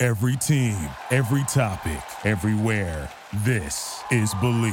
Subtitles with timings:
[0.00, 0.76] Every team,
[1.10, 3.10] every topic, everywhere.
[3.44, 4.72] This is Believe.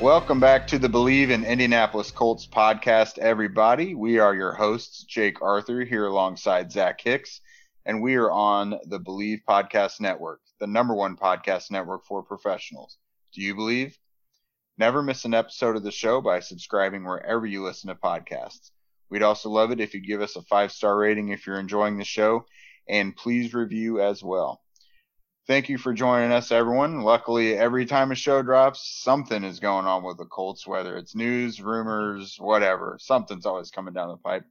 [0.00, 3.94] Welcome back to the Believe in Indianapolis Colts podcast, everybody.
[3.94, 7.42] We are your hosts, Jake Arthur, here alongside Zach Hicks,
[7.84, 12.98] and we are on the Believe Podcast Network, the number one podcast network for professionals.
[13.34, 13.98] Do you believe?
[14.78, 18.70] Never miss an episode of the show by subscribing wherever you listen to podcasts.
[19.10, 21.98] We'd also love it if you give us a five star rating if you're enjoying
[21.98, 22.46] the show,
[22.88, 24.62] and please review as well.
[25.48, 27.02] Thank you for joining us, everyone.
[27.02, 31.16] Luckily, every time a show drops, something is going on with the Colts, whether it's
[31.16, 32.96] news, rumors, whatever.
[33.00, 34.44] Something's always coming down the pipe.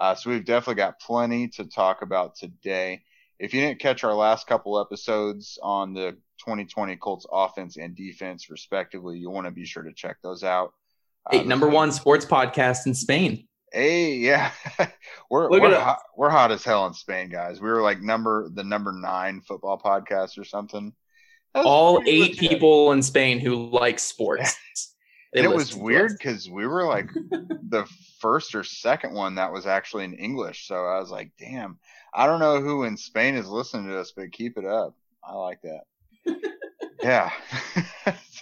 [0.00, 3.02] Uh, so we've definitely got plenty to talk about today.
[3.38, 8.48] If you didn't catch our last couple episodes on the 2020 Colts offense and defense,
[8.48, 10.72] respectively, you want to be sure to check those out.
[11.26, 13.46] Uh, hey, number one sports podcast in Spain.
[13.72, 14.50] Hey, yeah,
[15.30, 17.60] we're we're hot, we're hot as hell in Spain, guys.
[17.60, 20.94] We were like number the number nine football podcast or something.
[21.54, 22.38] All eight legit.
[22.38, 24.56] people in Spain who like sports.
[25.32, 27.86] and it was weird because we were like the
[28.18, 30.66] first or second one that was actually in English.
[30.66, 31.78] So I was like, damn,
[32.12, 34.96] I don't know who in Spain is listening to us, but keep it up.
[35.22, 35.82] I like that.
[37.02, 37.30] yeah.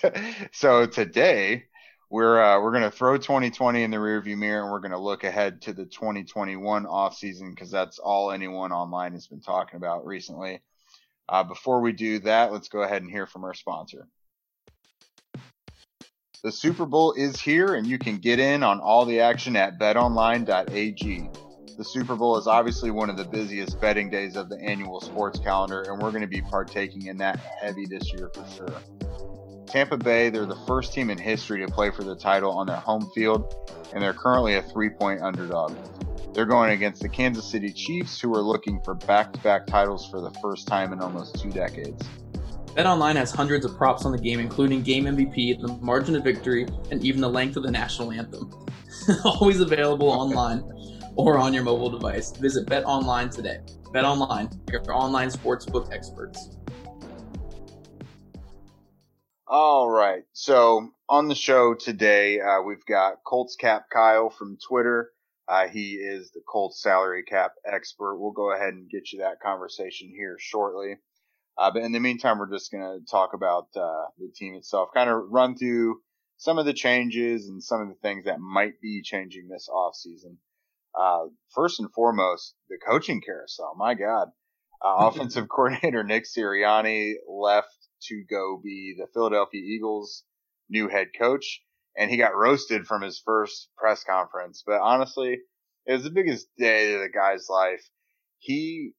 [0.53, 1.65] so today
[2.11, 5.61] we're uh, we're gonna throw 2020 in the rearview mirror and we're gonna look ahead
[5.63, 10.61] to the 2021 off season because that's all anyone online has been talking about recently.
[11.29, 14.09] Uh, before we do that, let's go ahead and hear from our sponsor.
[16.45, 19.77] The Super Bowl is here, and you can get in on all the action at
[19.77, 21.31] BetOnline.ag.
[21.77, 25.41] The Super Bowl is obviously one of the busiest betting days of the annual sports
[25.41, 28.81] calendar, and we're going to be partaking in that heavy this year for sure.
[29.67, 32.77] Tampa Bay, they're the first team in history to play for the title on their
[32.77, 33.53] home field,
[33.93, 35.77] and they're currently a three point underdog.
[36.35, 40.09] They're going against the Kansas City Chiefs, who are looking for back to back titles
[40.09, 42.09] for the first time in almost two decades.
[42.77, 46.67] BetOnline has hundreds of props on the game, including game MVP, the margin of victory,
[46.91, 48.53] and even the length of the national anthem.
[49.25, 50.63] Always available online
[51.17, 52.31] or on your mobile device.
[52.33, 53.59] Visit BetOnline today.
[53.93, 56.57] BetOnline, your online sportsbook experts.
[59.47, 60.25] All right.
[60.33, 65.11] So on the show today, uh, we've got Colts Cap Kyle from Twitter.
[65.49, 68.19] Uh, he is the Colts salary cap expert.
[68.19, 70.97] We'll go ahead and get you that conversation here shortly.
[71.59, 74.91] Uh, but in the meantime, we're just going to talk about uh, the team itself,
[74.95, 76.01] kind of run through
[76.37, 80.37] some of the changes and some of the things that might be changing this offseason.
[80.99, 83.75] Uh, first and foremost, the coaching carousel.
[83.77, 84.29] My God.
[84.81, 90.23] Uh, offensive coordinator Nick Sirianni left to go be the Philadelphia Eagles
[90.71, 91.63] new head coach.
[91.97, 94.63] And he got roasted from his first press conference.
[94.65, 95.41] But honestly,
[95.87, 97.83] it was the biggest day of the guy's life.
[98.39, 98.93] He,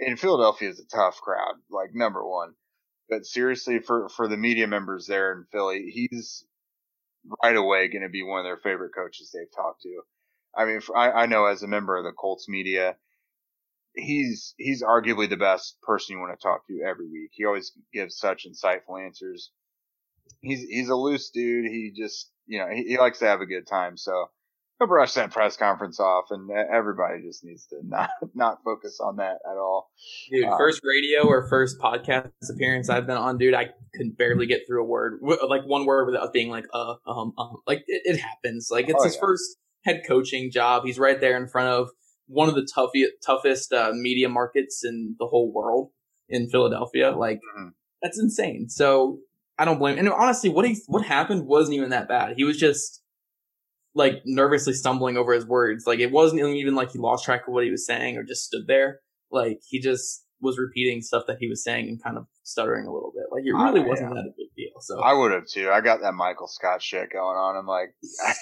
[0.00, 2.54] in Philadelphia is a tough crowd, like number one.
[3.08, 6.44] But seriously, for, for the media members there in Philly, he's
[7.42, 10.02] right away going to be one of their favorite coaches they've talked to.
[10.56, 12.96] I mean, I, I know as a member of the Colts media,
[13.94, 17.30] he's he's arguably the best person you want to talk to every week.
[17.32, 19.50] He always gives such insightful answers.
[20.40, 21.66] He's he's a loose dude.
[21.66, 23.96] He just you know he, he likes to have a good time.
[23.96, 24.26] So
[24.86, 29.38] brush that press conference off, and everybody just needs to not not focus on that
[29.50, 29.90] at all.
[30.30, 34.46] Dude, um, first radio or first podcast appearance I've been on, dude, I could barely
[34.46, 37.56] get through a word, like one word without being like uh um, um.
[37.66, 38.68] like it, it happens.
[38.70, 39.20] Like it's oh, his yeah.
[39.20, 40.84] first head coaching job.
[40.84, 41.90] He's right there in front of
[42.26, 45.90] one of the toughest toughest uh, media markets in the whole world
[46.28, 47.10] in Philadelphia.
[47.10, 47.68] Like mm-hmm.
[48.02, 48.68] that's insane.
[48.68, 49.18] So
[49.58, 49.98] I don't blame.
[49.98, 52.34] And honestly, what he what happened wasn't even that bad.
[52.36, 53.02] He was just
[53.94, 55.86] like nervously stumbling over his words.
[55.86, 58.44] Like it wasn't even like he lost track of what he was saying or just
[58.44, 59.00] stood there.
[59.30, 62.92] Like he just was repeating stuff that he was saying and kind of stuttering a
[62.92, 63.24] little bit.
[63.30, 64.80] Like it oh, really oh, wasn't that a big deal.
[64.80, 65.70] So I would have too.
[65.70, 67.56] I got that Michael Scott shit going on.
[67.56, 67.94] I'm like,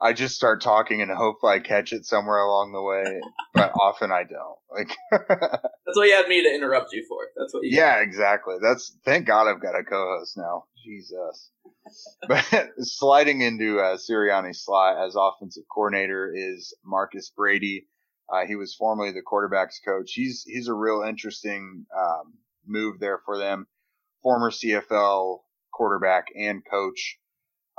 [0.00, 3.20] I, just start talking and hope I catch it somewhere along the way,
[3.54, 4.58] but often I don't.
[4.70, 7.18] Like That's what you had me to interrupt you for.
[7.36, 7.62] That's what.
[7.64, 8.02] yeah, got.
[8.02, 8.54] exactly.
[8.62, 10.64] That's thank God I've got a co-host now.
[10.84, 11.50] Jesus.
[12.28, 12.44] but
[12.78, 17.86] sliding into uh, Sirianni's slot as offensive coordinator is Marcus Brady.
[18.32, 20.12] Uh, he was formerly the quarterbacks coach.
[20.12, 22.34] He's he's a real interesting um,
[22.66, 23.66] move there for them.
[24.22, 25.38] Former CFL
[25.72, 27.18] quarterback and coach.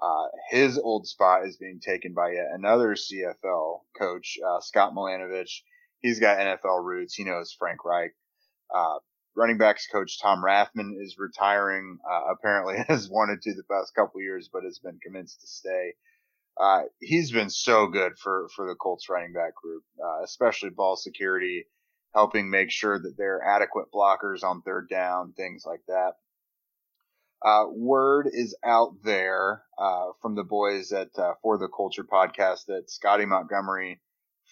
[0.02, 5.62] Uh, his old spot is being taken by yet another CFL coach, uh, Scott Milanovich.
[6.00, 7.14] He's got NFL roots.
[7.14, 8.16] He knows Frank Reich.
[8.74, 8.98] Uh,
[9.36, 12.00] running backs coach Tom Rathman is retiring.
[12.10, 15.94] Uh, apparently has wanted to the past couple years, but has been convinced to stay.
[16.60, 20.96] Uh, he's been so good for, for the Colts running back group, uh, especially ball
[20.96, 21.66] security,
[22.14, 26.14] helping make sure that they're adequate blockers on third down, things like that.
[27.44, 32.68] Uh, word is out there uh, from the boys at uh, For the Culture podcast
[32.68, 34.00] that Scottie Montgomery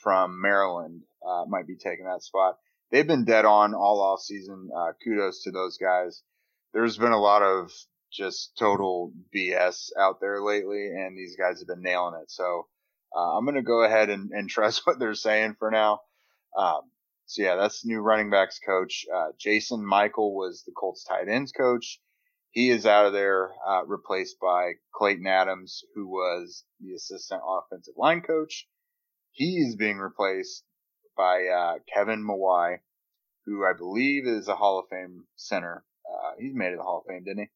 [0.01, 2.57] from Maryland uh, might be taking that spot.
[2.91, 4.71] They've been dead on all off season.
[4.75, 6.23] Uh, kudos to those guys.
[6.73, 7.71] There's been a lot of
[8.11, 12.31] just total BS out there lately, and these guys have been nailing it.
[12.31, 12.65] So
[13.15, 15.99] uh, I'm going to go ahead and, and, trust what they're saying for now.
[16.57, 16.81] Um,
[17.27, 19.05] so yeah, that's new running backs coach.
[19.39, 21.99] Jason Michael was the Colts tight ends coach
[22.51, 27.93] he is out of there, uh, replaced by Clayton Adams, who was the assistant offensive
[27.97, 28.67] line coach.
[29.31, 30.63] He is being replaced
[31.15, 32.77] by uh, Kevin Mawae,
[33.45, 35.83] who I believe is a Hall of Fame center.
[36.09, 37.49] Uh, he's made it the Hall of Fame, didn't he?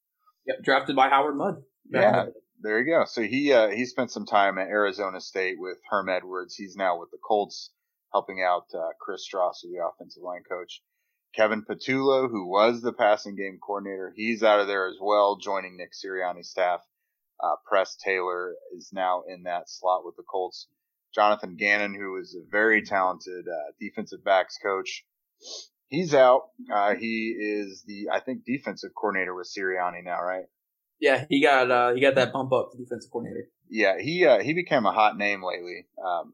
[0.46, 1.64] Yep, drafted by Howard Mudd.
[1.90, 2.26] Yeah,
[2.62, 3.06] there you go.
[3.06, 6.56] So he uh, he spent some time at Arizona State with Herm Edwards.
[6.56, 7.72] He's now with the Colts,
[8.12, 10.82] helping out uh, Chris Strausser, the offensive line coach.
[11.36, 15.78] Kevin Patullo, who was the passing game coordinator, he's out of there as well, joining
[15.78, 16.82] Nick Sirianni's staff.
[17.44, 20.68] Uh, Press Taylor is now in that slot with the Colts.
[21.14, 25.06] Jonathan Gannon, who is a very talented uh, defensive backs coach,
[25.88, 26.44] he's out.
[26.74, 30.46] Uh, he is the, I think, defensive coordinator with Sirianni now, right?
[31.00, 33.50] Yeah, he got uh, he got that bump up to defensive coordinator.
[33.70, 35.86] Yeah, he uh, he became a hot name lately.
[36.04, 36.34] Um,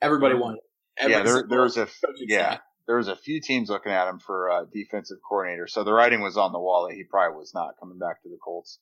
[0.00, 0.60] Everybody wanted.
[1.00, 1.88] yeah, there, there was a
[2.18, 5.66] yeah there was a few teams looking at him for uh, defensive coordinator.
[5.66, 8.28] So the writing was on the wall that he probably was not coming back to
[8.28, 8.78] the Colts.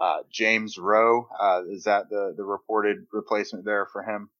[0.00, 4.30] Uh, James Rowe, uh, is that the, the reported replacement there for him?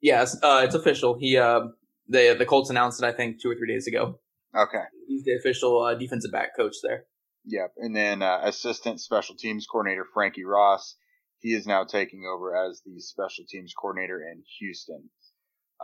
[0.00, 1.16] Yes, uh, it's official.
[1.18, 1.60] He, uh,
[2.08, 4.20] the, the Colts announced it, I think, two or three days ago.
[4.56, 4.84] Okay.
[5.08, 7.04] He's the official uh, defensive back coach there.
[7.46, 7.74] Yep.
[7.78, 10.96] And then assistant special teams coordinator Frankie Ross,
[11.38, 15.08] he is now taking over as the special teams coordinator in Houston.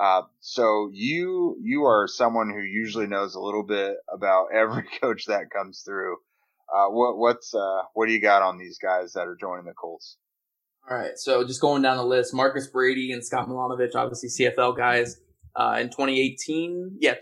[0.00, 5.26] Uh, so you you are someone who usually knows a little bit about every coach
[5.26, 6.17] that comes through.
[6.75, 9.73] Uh, what what's uh, what do you got on these guys that are joining the
[9.73, 10.17] Colts?
[10.91, 14.76] All right, so just going down the list, Marcus Brady and Scott Milanovich, obviously CFL
[14.76, 15.17] guys.
[15.56, 17.14] Uh, in 2018, yeah,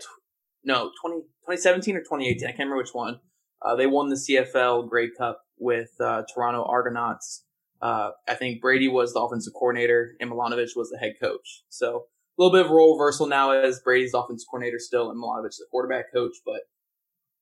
[0.65, 3.19] no, 20, 2017 or 2018, I can't remember which one.
[3.61, 7.45] Uh, they won the CFL Grey Cup with uh, Toronto Argonauts.
[7.81, 11.63] Uh, I think Brady was the offensive coordinator and Milanovich was the head coach.
[11.69, 12.07] So
[12.37, 15.65] a little bit of role reversal now as Brady's offense coordinator still and Milanovich the
[15.69, 16.61] quarterback coach, but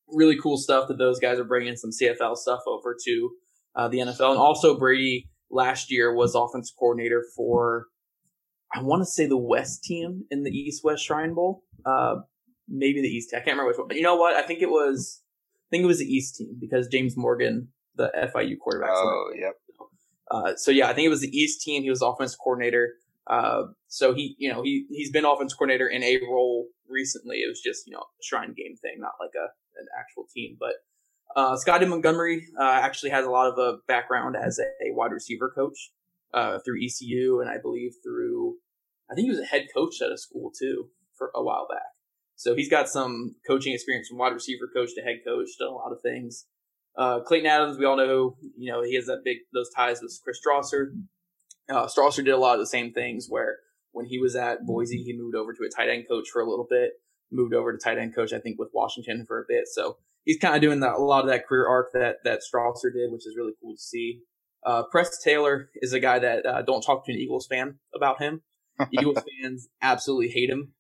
[0.08, 3.30] really cool stuff that those guys are bringing some CFL stuff over to
[3.76, 4.32] uh, the NFL.
[4.32, 7.88] And also Brady last year was offense coordinator for,
[8.74, 11.64] I want to say the West team in the East West Shrine Bowl.
[11.86, 12.16] Uh,
[12.68, 13.34] maybe the East.
[13.34, 14.36] I can't remember which one, but you know what?
[14.36, 15.22] I think it was,
[15.68, 18.92] I think it was the East team because James Morgan, the FIU quarterback.
[18.94, 19.54] Oh, yep.
[20.30, 21.84] Uh, so yeah, I think it was the East team.
[21.84, 22.94] He was offense coordinator.
[23.30, 27.38] Uh, so he, you know, he he's been offense coordinator in a role recently.
[27.38, 29.48] It was just you know a shrine game thing, not like a
[29.80, 30.58] an actual team.
[30.60, 30.74] But
[31.36, 35.12] uh, Scottie Montgomery uh, actually has a lot of a background as a, a wide
[35.12, 35.92] receiver coach
[36.34, 38.56] uh, through ECU, and I believe through
[39.10, 41.92] I think he was a head coach at a school too for a while back.
[42.36, 45.76] So he's got some coaching experience from wide receiver coach to head coach, done a
[45.76, 46.48] lot of things.
[46.98, 50.18] Uh, Clayton Adams, we all know, you know, he has that big those ties with
[50.24, 50.88] Chris Strausser.
[51.70, 53.58] Uh, Strausser did a lot of the same things where
[53.92, 56.50] when he was at Boise, he moved over to a tight end coach for a
[56.50, 56.94] little bit,
[57.32, 59.68] moved over to tight end coach, I think, with Washington for a bit.
[59.68, 62.94] So he's kind of doing that, a lot of that career arc that, that Strausser
[62.94, 64.22] did, which is really cool to see.
[64.66, 68.22] Uh, Press Taylor is a guy that uh, don't talk to an Eagles fan about
[68.22, 68.42] him.
[68.92, 70.74] Eagles fans absolutely hate him.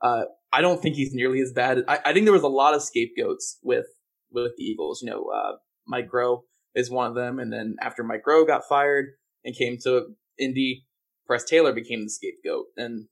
[0.00, 1.84] Uh, I don't think he's nearly as bad.
[1.88, 3.86] I, I, think there was a lot of scapegoats with
[4.30, 5.02] with the Eagles.
[5.02, 5.56] You know, uh,
[5.86, 6.42] Mike Groh
[6.74, 9.06] is one of them, and then after Mike Groh got fired
[9.44, 10.84] and came to Indy,
[11.26, 13.06] Press Taylor became the scapegoat, and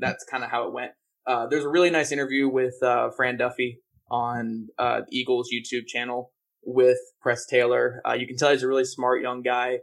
[0.00, 0.92] that's kind of how it went.
[1.26, 6.32] Uh, there's a really nice interview with uh, Fran Duffy on uh, Eagles YouTube channel
[6.64, 8.00] with Press Taylor.
[8.06, 9.78] Uh, you can tell he's a really smart young guy,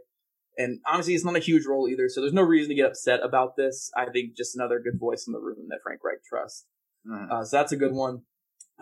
[0.56, 2.08] and honestly, it's not a huge role either.
[2.08, 3.90] So there's no reason to get upset about this.
[3.96, 6.66] I think just another good voice in the room that Frank Reich trusts.
[7.06, 7.30] Mm.
[7.30, 8.22] Uh, so that's a good one.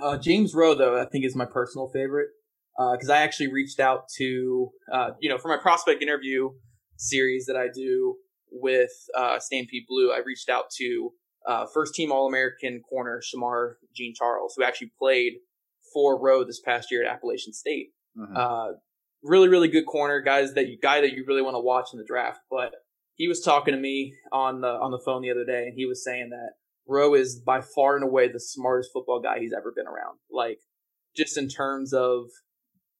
[0.01, 2.29] Uh, James Rowe, though, I think is my personal favorite
[2.77, 6.51] because I actually reached out to, uh, you know, for my prospect interview
[6.97, 8.17] series that I do
[8.51, 11.11] with uh, Stampede Blue, I reached out to
[11.47, 15.35] uh, first team All American corner Shemar Jean Charles, who actually played
[15.93, 17.89] for Rowe this past year at Appalachian State.
[18.17, 18.37] Mm-hmm.
[18.37, 18.73] Uh,
[19.23, 21.99] really, really good corner, guys that you guy that you really want to watch in
[21.99, 22.41] the draft.
[22.51, 22.73] But
[23.15, 25.87] he was talking to me on the on the phone the other day, and he
[25.87, 26.53] was saying that
[26.87, 30.19] Rowe is by far and away the smartest football guy he's ever been around.
[30.31, 30.59] Like
[31.17, 32.27] just in terms of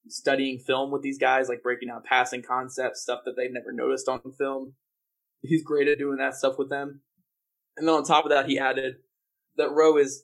[0.07, 4.07] studying film with these guys, like breaking down passing concepts, stuff that they've never noticed
[4.07, 4.73] on film.
[5.41, 7.01] He's great at doing that stuff with them.
[7.77, 8.95] And then on top of that, he added
[9.57, 10.23] that Rowe is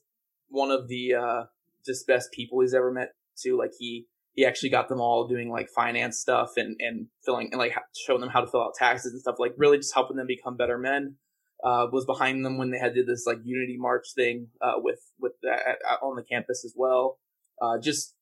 [0.50, 1.44] one of the uh,
[1.86, 3.58] just best people he's ever met too.
[3.58, 7.60] Like he he actually got them all doing like finance stuff and and filling and
[7.60, 9.36] like showing them how to fill out taxes and stuff.
[9.40, 11.16] Like really just helping them become better men.
[11.64, 15.00] Uh, was behind them when they had did this like unity march thing uh, with
[15.20, 17.20] with that on the campus as well.
[17.62, 18.16] Uh, just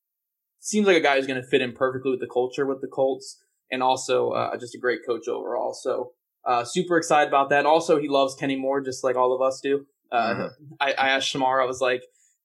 [0.60, 2.88] seems like a guy who's going to fit in perfectly with the culture with the
[2.88, 5.74] Colts, and also uh, just a great coach overall.
[5.74, 6.12] So
[6.46, 7.60] uh, super excited about that.
[7.60, 9.86] And also, he loves Kenny Moore just like all of us do.
[10.12, 10.74] Uh, mm-hmm.
[10.80, 12.02] I, I, asked Shemar, I was like,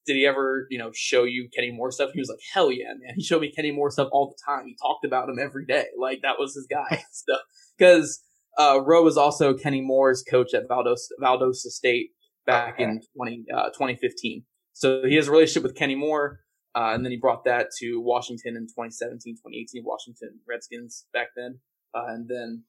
[0.07, 2.89] "Did he ever, you know, show you Kenny Moore stuff?" He was like, "Hell yeah,
[2.89, 3.15] man!
[3.17, 4.67] He showed me Kenny Moore stuff all the time.
[4.67, 5.87] He talked about him every day.
[5.99, 7.41] Like that was his guy stuff."
[7.79, 8.23] Because
[8.59, 12.11] uh, Rowe was also Kenny Moore's coach at Valdosta, Valdosta State
[12.47, 12.85] back okay.
[12.85, 14.45] in 20, uh, 2015.
[14.73, 16.41] So he has a relationship with Kenny Moore.
[16.75, 21.61] Uh, and then he brought that to Washington in 2017, 2018, Washington Redskins back then.
[21.95, 22.65] Uh, and then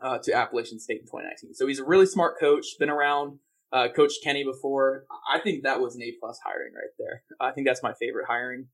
[0.00, 1.54] uh, to Appalachian State in 2019.
[1.54, 3.38] So he's a really smart coach, been around,
[3.72, 5.04] uh, coached Kenny before.
[5.30, 7.22] I think that was an A plus hiring right there.
[7.40, 8.68] I think that's my favorite hiring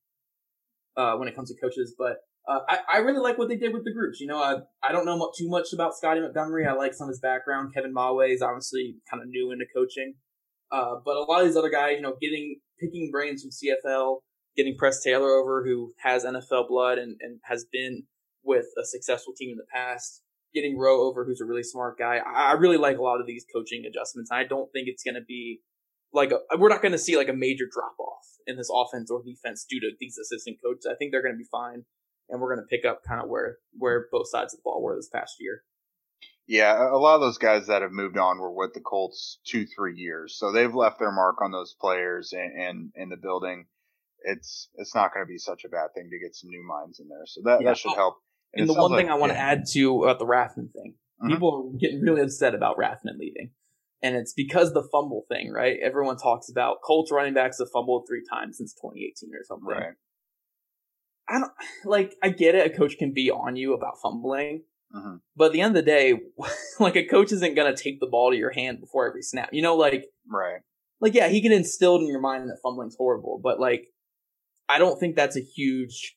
[0.96, 1.94] uh, when it comes to coaches.
[1.98, 4.20] But uh, I, I really like what they did with the groups.
[4.20, 6.66] You know, I, I don't know too much about Scottie Montgomery.
[6.66, 7.72] I like some of his background.
[7.74, 10.14] Kevin Mawae is obviously kind of new into coaching.
[10.70, 14.18] but a lot of these other guys, you know, getting picking brains from CFL,
[14.56, 18.04] getting Press Taylor over, who has NFL blood and, and has been
[18.44, 20.22] with a successful team in the past.
[20.54, 22.18] Getting Rowe over, who's a really smart guy.
[22.18, 24.30] I, really like a lot of these coaching adjustments.
[24.30, 25.60] I don't think it's going to be
[26.12, 29.10] like a, we're not going to see like a major drop off in this offense
[29.10, 30.86] or defense due to these assistant coaches.
[30.90, 31.84] I think they're going to be fine,
[32.28, 34.82] and we're going to pick up kind of where where both sides of the ball
[34.82, 35.62] were this past year.
[36.46, 39.64] Yeah, a lot of those guys that have moved on were with the Colts two,
[39.64, 43.64] three years, so they've left their mark on those players and in, in the building
[44.24, 47.00] it's it's not going to be such a bad thing to get some new minds
[47.00, 47.26] in there.
[47.26, 47.70] So that yeah.
[47.70, 48.16] that should help.
[48.54, 50.94] And, and the one like, thing I want to add to about the Rathman thing,
[51.22, 51.32] mm-hmm.
[51.32, 53.50] people are getting really upset about Rathman leaving,
[54.02, 55.78] and it's because the fumble thing, right?
[55.82, 59.66] Everyone talks about Colts running backs have fumbled three times since 2018 or something.
[59.66, 59.94] Right.
[61.28, 61.52] I don't
[61.84, 62.16] like.
[62.22, 62.66] I get it.
[62.66, 64.64] A coach can be on you about fumbling,
[64.94, 65.16] mm-hmm.
[65.36, 66.14] but at the end of the day,
[66.80, 69.50] like a coach isn't gonna take the ball to your hand before every snap.
[69.52, 70.60] You know, like right.
[71.00, 73.88] Like yeah, he can instill in your mind that fumbling's horrible, but like
[74.72, 76.16] I don't think that's a huge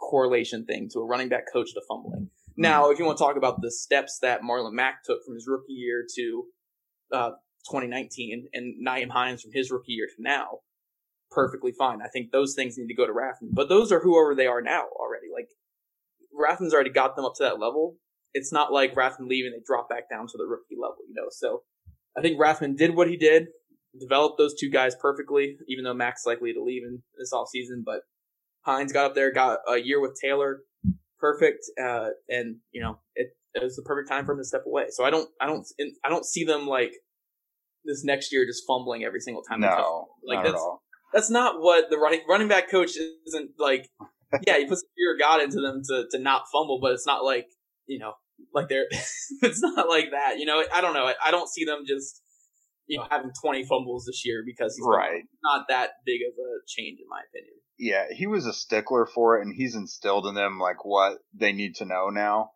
[0.00, 2.22] correlation thing to a running back coach to fumbling.
[2.22, 2.62] Mm-hmm.
[2.62, 5.48] Now, if you want to talk about the steps that Marlon Mack took from his
[5.48, 6.44] rookie year to
[7.12, 7.30] uh,
[7.68, 10.60] 2019 and Nyheim Hines from his rookie year to now,
[11.32, 12.00] perfectly fine.
[12.00, 14.62] I think those things need to go to Rathman, but those are whoever they are
[14.62, 15.26] now already.
[15.32, 15.48] Like
[16.32, 17.96] Rathman's already got them up to that level.
[18.34, 21.28] It's not like Rathman leaving, they drop back down to the rookie level, you know?
[21.30, 21.62] So
[22.16, 23.48] I think Rathman did what he did
[23.98, 27.82] developed those two guys perfectly, even though Mack's likely to leave in this off season.
[27.84, 28.02] But
[28.62, 30.60] Hines got up there, got a year with Taylor,
[31.18, 34.64] perfect, uh, and you know it, it, was the perfect time for him to step
[34.66, 34.86] away.
[34.90, 35.66] So I don't, I don't,
[36.04, 36.92] I don't see them like
[37.84, 39.60] this next year just fumbling every single time.
[39.60, 40.64] No, like that's
[41.12, 42.92] that's not what the running running back coach
[43.26, 43.88] isn't like.
[44.46, 47.24] yeah, he puts fear of God into them to to not fumble, but it's not
[47.24, 47.46] like
[47.86, 48.12] you know
[48.54, 50.38] like they're it's not like that.
[50.38, 51.06] You know, I don't know.
[51.06, 52.22] I, I don't see them just
[52.90, 55.22] you know having 20 fumbles this year because he's right.
[55.44, 57.54] not that big of a change in my opinion.
[57.78, 61.52] Yeah, he was a stickler for it, and he's instilled in them like what they
[61.52, 62.50] need to know now.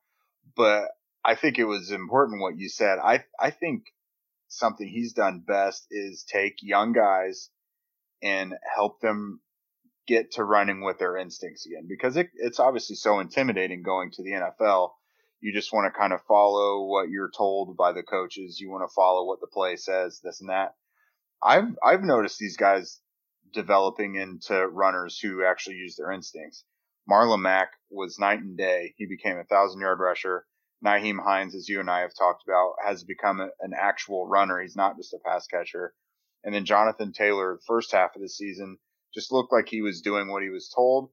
[0.57, 0.89] But
[1.25, 2.99] I think it was important what you said.
[2.99, 3.85] I I think
[4.49, 7.51] something he's done best is take young guys
[8.21, 9.41] and help them
[10.07, 14.23] get to running with their instincts again because it, it's obviously so intimidating going to
[14.23, 14.91] the NFL
[15.45, 18.59] you just want to kind of follow what you're told by the coaches.
[18.59, 20.75] You want to follow what the play says, this and that.
[21.43, 22.99] I've I've noticed these guys
[23.53, 26.65] developing into runners who actually use their instincts.
[27.07, 28.95] Marlon Mack was night and day.
[28.97, 30.47] He became a thousand yard rusher.
[30.83, 34.63] Nyheim Hines, as you and I have talked about, has become a, an actual runner.
[34.63, 35.93] He's not just a pass catcher.
[36.43, 38.79] And then Jonathan Taylor, the first half of the season,
[39.13, 41.11] just looked like he was doing what he was told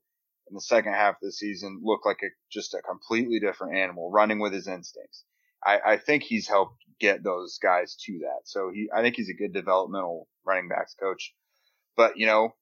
[0.51, 4.11] in the second half of the season looked like a, just a completely different animal,
[4.11, 5.23] running with his instincts.
[5.65, 8.41] I, I think he's helped get those guys to that.
[8.45, 11.33] So he, I think he's a good developmental running backs coach.
[11.95, 12.55] But you know,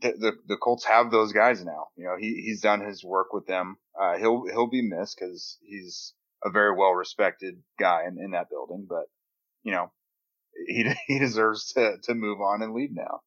[0.00, 1.88] the, the, the Colts have those guys now.
[1.96, 3.76] You know, he he's done his work with them.
[3.98, 6.12] Uh, he'll he'll be missed because he's
[6.44, 8.86] a very well respected guy in, in that building.
[8.88, 9.04] But
[9.62, 9.92] you know,
[10.66, 13.20] he he deserves to to move on and leave now.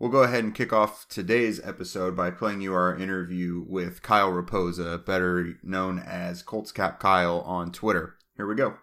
[0.00, 4.32] We'll go ahead and kick off today's episode by playing you our interview with Kyle
[4.32, 8.14] Raposa, better known as Colts Cap Kyle on Twitter.
[8.34, 8.76] Here we go.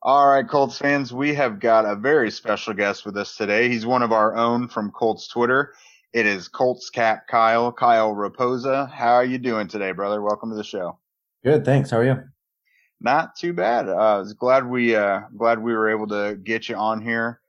[0.00, 3.68] All right, Colts fans, we have got a very special guest with us today.
[3.68, 5.74] He's one of our own from Colts Twitter.
[6.14, 8.90] It is Colts Cap Kyle, Kyle Raposa.
[8.90, 10.22] How are you doing today, brother?
[10.22, 10.98] Welcome to the show.
[11.44, 11.90] Good, thanks.
[11.90, 12.22] How are you?
[13.02, 13.90] Not too bad.
[13.90, 17.42] Uh, I was glad we uh, glad we were able to get you on here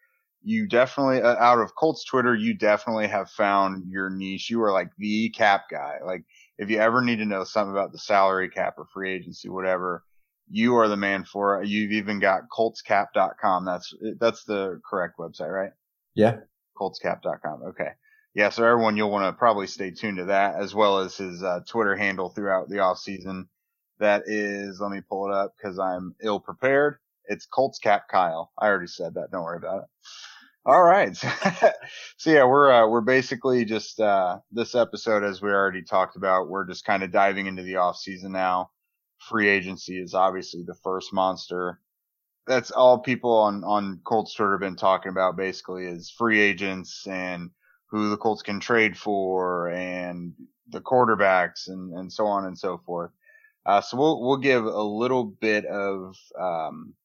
[0.45, 4.49] you definitely uh, out of Colts Twitter, you definitely have found your niche.
[4.49, 5.97] You are like the cap guy.
[6.05, 6.23] Like
[6.59, 10.03] if you ever need to know something about the salary cap or free agency, whatever,
[10.47, 11.67] you are the man for it.
[11.67, 13.65] You've even got coltscap.com.
[13.65, 15.71] That's that's the correct website, right?
[16.13, 16.37] Yeah.
[16.79, 17.63] coltscap.com.
[17.69, 17.89] Okay.
[18.35, 21.41] Yeah, so everyone you'll want to probably stay tuned to that as well as his
[21.41, 23.47] uh, Twitter handle throughout the off season.
[23.99, 26.97] That is, let me pull it up because I'm ill prepared.
[27.27, 28.51] It's Colts Cap Kyle.
[28.59, 29.31] I already said that.
[29.31, 29.89] Don't worry about it.
[30.67, 31.15] All right.
[32.17, 36.49] so yeah, we're, uh, we're basically just, uh, this episode, as we already talked about,
[36.49, 38.71] we're just kind of diving into the off season now.
[39.19, 41.79] Free agency is obviously the first monster.
[42.47, 47.05] That's all people on, on Colts Twitter have been talking about basically is free agents
[47.07, 47.51] and
[47.91, 50.33] who the Colts can trade for and
[50.69, 53.11] the quarterbacks and, and so on and so forth.
[53.67, 56.95] Uh, so we'll, we'll give a little bit of, um,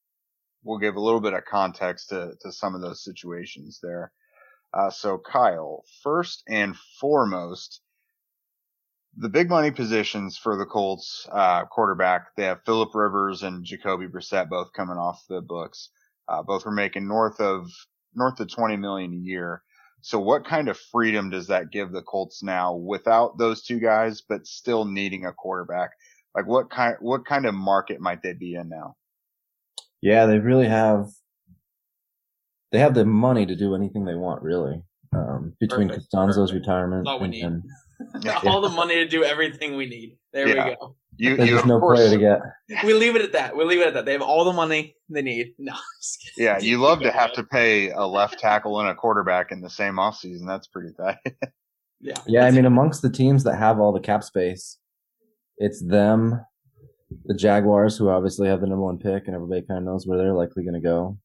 [0.62, 4.12] we'll give a little bit of context to, to some of those situations there.
[4.72, 7.80] Uh, so Kyle, first and foremost,
[9.16, 14.06] the big money positions for the Colts, uh, quarterback, they have Philip Rivers and Jacoby
[14.06, 15.90] Brissett both coming off the books.
[16.28, 17.66] Uh, both were making north of,
[18.14, 19.62] north of 20 million a year.
[20.02, 24.22] So what kind of freedom does that give the Colts now without those two guys,
[24.26, 25.90] but still needing a quarterback?
[26.34, 28.96] Like what kind, what kind of market might they be in now?
[30.02, 31.08] Yeah, they really have.
[32.73, 34.82] They have the money to do anything they want, really.
[35.13, 36.13] Um, between Perfect.
[36.13, 36.54] Castonzo's Perfect.
[36.54, 37.45] retirement all we and, need.
[37.45, 37.65] And,
[38.47, 40.17] all the money to do everything we need.
[40.32, 40.69] There yeah.
[40.69, 40.97] we go.
[41.17, 42.82] You, There's no course, player to get.
[42.84, 43.54] We leave it at that.
[43.54, 44.06] We leave it at that.
[44.06, 45.54] They have all the money they need.
[45.58, 45.75] No,
[46.39, 49.69] yeah, you love to have to pay a left tackle and a quarterback in the
[49.69, 50.47] same offseason.
[50.47, 51.19] That's pretty tight.
[52.00, 52.15] yeah.
[52.26, 54.78] Yeah, I mean, amongst the teams that have all the cap space,
[55.58, 56.41] it's them,
[57.25, 60.18] the Jaguars, who obviously have the number one pick, and everybody kind of knows where
[60.18, 61.18] they're likely going to go.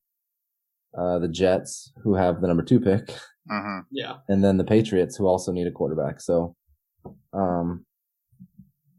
[0.98, 3.08] Uh, the Jets, who have the number two pick.
[3.52, 3.80] Mm-hmm.
[3.92, 4.14] Yeah.
[4.28, 6.22] And then the Patriots, who also need a quarterback.
[6.22, 6.56] So,
[7.34, 7.86] um,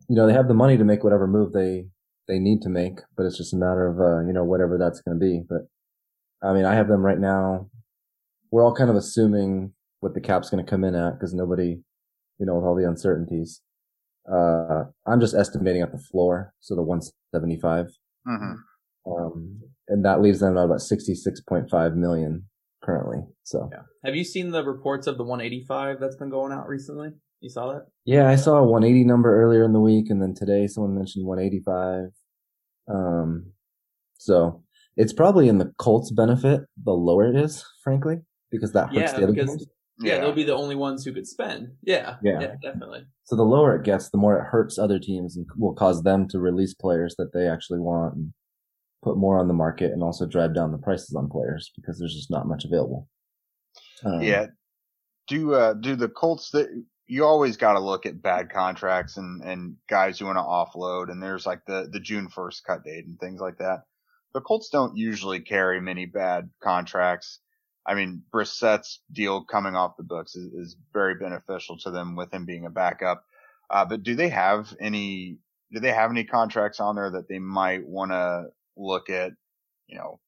[0.08, 1.86] you know, they have the money to make whatever move they,
[2.28, 5.00] they need to make, but it's just a matter of, uh, you know, whatever that's
[5.00, 5.42] going to be.
[5.48, 5.62] But
[6.46, 7.70] I mean, I have them right now.
[8.52, 11.78] We're all kind of assuming what the cap's going to come in at because nobody,
[12.38, 13.62] you know, with all the uncertainties.
[14.30, 17.86] Uh, I'm just estimating at the floor, so the 175.
[18.26, 18.54] Mm-hmm.
[19.10, 22.46] Um, and that leaves them at about 66.5 million
[22.82, 23.18] currently.
[23.44, 23.82] So, yeah.
[24.04, 27.10] have you seen the reports of the 185 that's been going out recently?
[27.40, 27.86] You saw that?
[28.04, 31.26] Yeah, I saw a 180 number earlier in the week, and then today someone mentioned
[31.26, 32.10] 185.
[32.88, 33.52] Um,
[34.16, 34.64] so
[34.96, 38.16] it's probably in the Colts' benefit the lower it is, frankly,
[38.50, 39.66] because that hurts yeah, the other because,
[39.98, 41.72] yeah, yeah, they'll be the only ones who could spend.
[41.82, 43.06] Yeah, yeah, yeah, definitely.
[43.24, 46.28] So the lower it gets, the more it hurts other teams and will cause them
[46.28, 48.32] to release players that they actually want and
[49.02, 52.14] put more on the market and also drive down the prices on players because there's
[52.14, 53.08] just not much available.
[54.04, 54.46] Um, yeah.
[55.28, 56.68] Do uh do the Colts that
[57.06, 61.10] you always got to look at bad contracts and and guys you want to offload
[61.10, 63.82] and there's like the the June 1st cut date and things like that.
[64.34, 67.40] The Colts don't usually carry many bad contracts
[67.86, 72.32] I mean, Brissett's deal coming off the books is, is very beneficial to them with
[72.34, 73.24] him being a backup.
[73.70, 75.38] Uh, but do they have any,
[75.72, 78.46] do they have any contracts on there that they might want to
[78.76, 79.32] look at,
[79.86, 80.18] you know,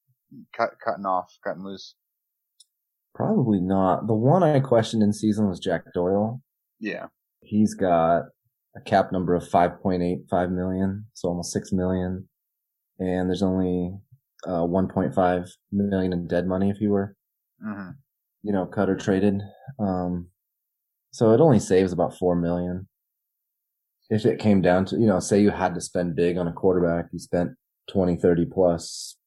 [0.55, 1.95] cut, cutting off, cutting loose?
[3.13, 4.07] Probably not.
[4.07, 6.41] The one I questioned in season was Jack Doyle.
[6.79, 7.07] Yeah.
[7.41, 8.23] He's got
[8.75, 12.29] a cap number of 5.85 million, so almost 6 million.
[12.99, 13.97] And there's only
[14.45, 17.17] uh, 1.5 million in dead money if you were
[17.65, 17.89] mm-hmm.
[18.43, 19.41] you know, cut or traded.
[19.79, 20.27] Um,
[21.11, 22.87] so it only saves about four million.
[24.09, 26.53] If it came down to, you know, say you had to spend big on a
[26.53, 27.51] quarterback, you spent
[27.91, 29.17] 20, 30 plus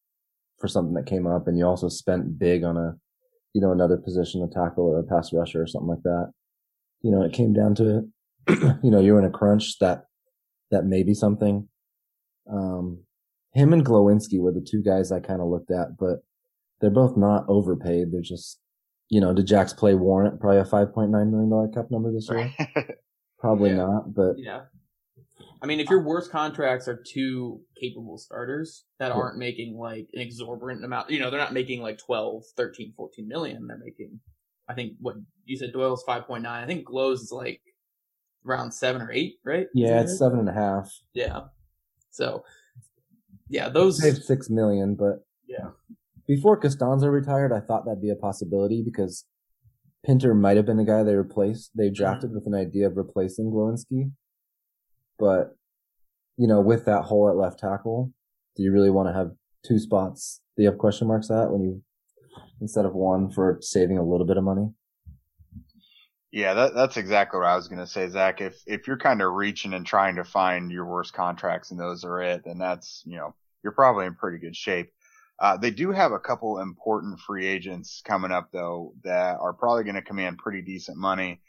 [0.59, 2.95] for something that came up and you also spent big on a,
[3.55, 6.33] you know, another position, a tackle or a pass rusher or something like that.
[7.03, 8.09] You know, it came down to,
[8.83, 10.05] you know, you're in a crunch that,
[10.71, 11.69] that may be something.
[12.51, 13.05] Um,
[13.55, 16.21] him and Glowinski were the two guys I kind of looked at, but
[16.83, 18.13] they're both not overpaid.
[18.13, 18.59] They're just,
[19.09, 22.13] you know, did Jack's play warrant probably a five point nine million dollar cap number
[22.13, 22.53] this year?
[23.39, 23.77] Probably Yeah.
[23.77, 24.63] not, but Yeah.
[25.63, 30.21] I mean, if your worst contracts are two capable starters that aren't making like an
[30.21, 33.69] exorbitant amount, you know, they're not making like 12, 13, 14 million.
[33.69, 34.19] They're making,
[34.69, 35.15] I think what
[35.45, 36.45] you said Doyle's 5.9.
[36.47, 37.61] I think Glow's is like
[38.45, 39.69] around seven or eight, right?
[39.73, 40.93] yeah, it's that seven and a half.
[41.15, 41.43] Yeah.
[42.11, 42.45] So,
[43.49, 45.69] yeah, those, Save six million, but yeah.
[46.27, 49.25] Before Castonzo retired, I thought that'd be a possibility because
[50.05, 51.71] Pinter might have been the guy they replaced.
[51.75, 51.95] They mm-hmm.
[51.95, 54.13] drafted with an idea of replacing Glowinski.
[55.19, 55.57] But,
[56.37, 58.13] you know, with that hole at left tackle,
[58.57, 59.33] do you really want to have
[59.65, 61.83] two spots that you have question marks at when you,
[62.61, 64.73] instead of one for saving a little bit of money?
[66.33, 68.41] Yeah, that, that's exactly what I was going to say, Zach.
[68.41, 72.05] If if you're kind of reaching and trying to find your worst contracts and those
[72.05, 74.91] are it, then that's you know you're probably in pretty good shape.
[75.43, 79.85] Uh, they do have a couple important free agents coming up though that are probably
[79.85, 81.43] going to command pretty decent money.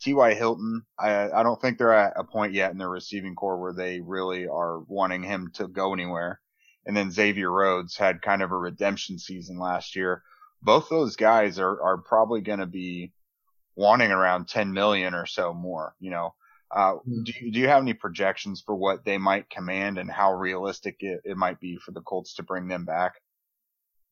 [0.00, 0.34] T.Y.
[0.34, 3.74] Hilton, I I don't think they're at a point yet in their receiving corps where
[3.74, 6.40] they really are wanting him to go anywhere.
[6.86, 10.22] And then Xavier Rhodes had kind of a redemption season last year.
[10.62, 13.12] Both those guys are are probably going to be
[13.76, 16.34] wanting around 10 million or so more, you know.
[16.74, 17.24] Uh, Hmm.
[17.24, 20.96] do you, do you have any projections for what they might command and how realistic
[21.00, 23.14] it, it might be for the Colts to bring them back?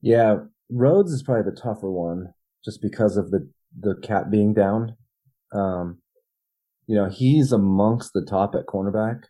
[0.00, 0.36] Yeah,
[0.70, 2.32] Rhodes is probably the tougher one
[2.64, 4.96] just because of the, the cap being down.
[5.52, 5.98] Um,
[6.86, 9.24] you know, he's amongst the top at cornerback.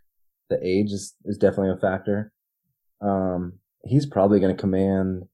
[0.51, 2.33] The age is, is definitely a factor.
[3.01, 3.55] Um,
[3.85, 5.25] he's probably going to command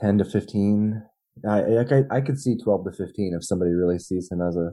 [0.00, 1.02] 10 to 15.
[1.48, 4.56] I, like I, I could see 12 to 15 if somebody really sees him as
[4.56, 4.72] a,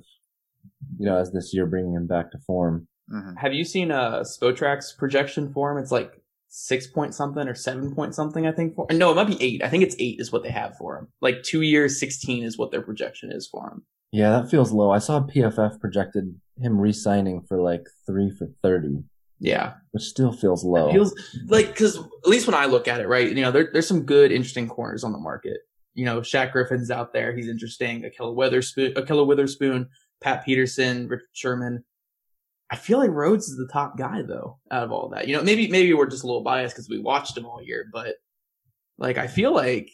[1.00, 2.88] you know, as this year bringing him back to form.
[3.10, 5.78] hmm Have you seen a Spotrax projection for him?
[5.78, 6.21] It's like
[6.52, 8.76] six point something or seven point something, I think.
[8.76, 9.64] For no, it might be eight.
[9.64, 11.08] I think it's eight is what they have for him.
[11.22, 13.84] Like two years, sixteen is what their projection is for him.
[14.12, 14.92] Yeah, that feels low.
[14.92, 19.04] I saw PFF projected him re-signing for like three for 30,
[19.40, 20.90] Yeah, which still feels low.
[20.90, 21.14] It feels
[21.48, 24.04] like because at least when I look at it, right, you know, there, there's some
[24.04, 25.62] good, interesting corners on the market.
[25.94, 28.04] You know, Shaq Griffin's out there; he's interesting.
[28.04, 29.88] Ahkello Witherspoon, Ahkello Witherspoon,
[30.20, 31.84] Pat Peterson, Richard Sherman.
[32.72, 35.28] I feel like Rhodes is the top guy though out of all that.
[35.28, 37.86] You know, maybe maybe we're just a little biased because we watched him all year,
[37.92, 38.16] but
[38.98, 39.90] like I feel like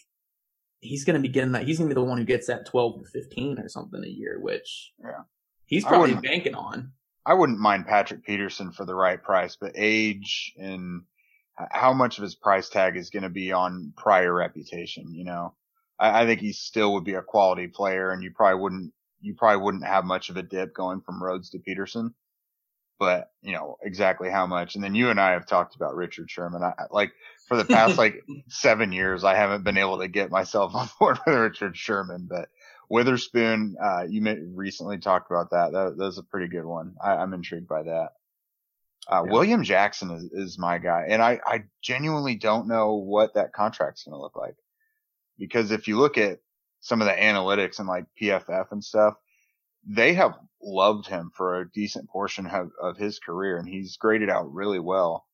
[0.79, 1.63] he's going to be getting that.
[1.63, 4.07] He's going to be the one who gets that 12 to 15 or something a
[4.07, 5.23] year, which Yeah.
[5.65, 6.91] he's probably banking on.
[7.25, 11.01] I wouldn't mind Patrick Peterson for the right price, but age and
[11.71, 15.55] how much of his price tag is going to be on prior reputation, you know?
[15.99, 19.33] I, I think he still would be a quality player and you probably wouldn't, you
[19.33, 22.13] probably wouldn't have much of a dip going from Rhodes to Peterson.
[22.99, 24.75] But, you know, exactly how much.
[24.75, 26.63] And then you and I have talked about Richard Sherman.
[26.63, 27.11] I, like
[27.47, 31.19] for the past like seven years, I haven't been able to get myself on board
[31.25, 32.49] with Richard Sherman, but
[32.89, 35.73] Witherspoon, uh, you may recently talked about that.
[35.73, 36.95] That, that was a pretty good one.
[37.03, 38.09] I, I'm intrigued by that.
[39.09, 39.31] Uh, Yeah.
[39.31, 41.05] William Jackson is, is my guy.
[41.09, 44.55] And I, I genuinely don't know what that contract's going to look like.
[45.37, 46.39] Because if you look at
[46.79, 49.15] some of the analytics and like PFF and stuff,
[49.87, 54.29] they have loved him for a decent portion of, of his career and he's graded
[54.29, 55.25] out really well.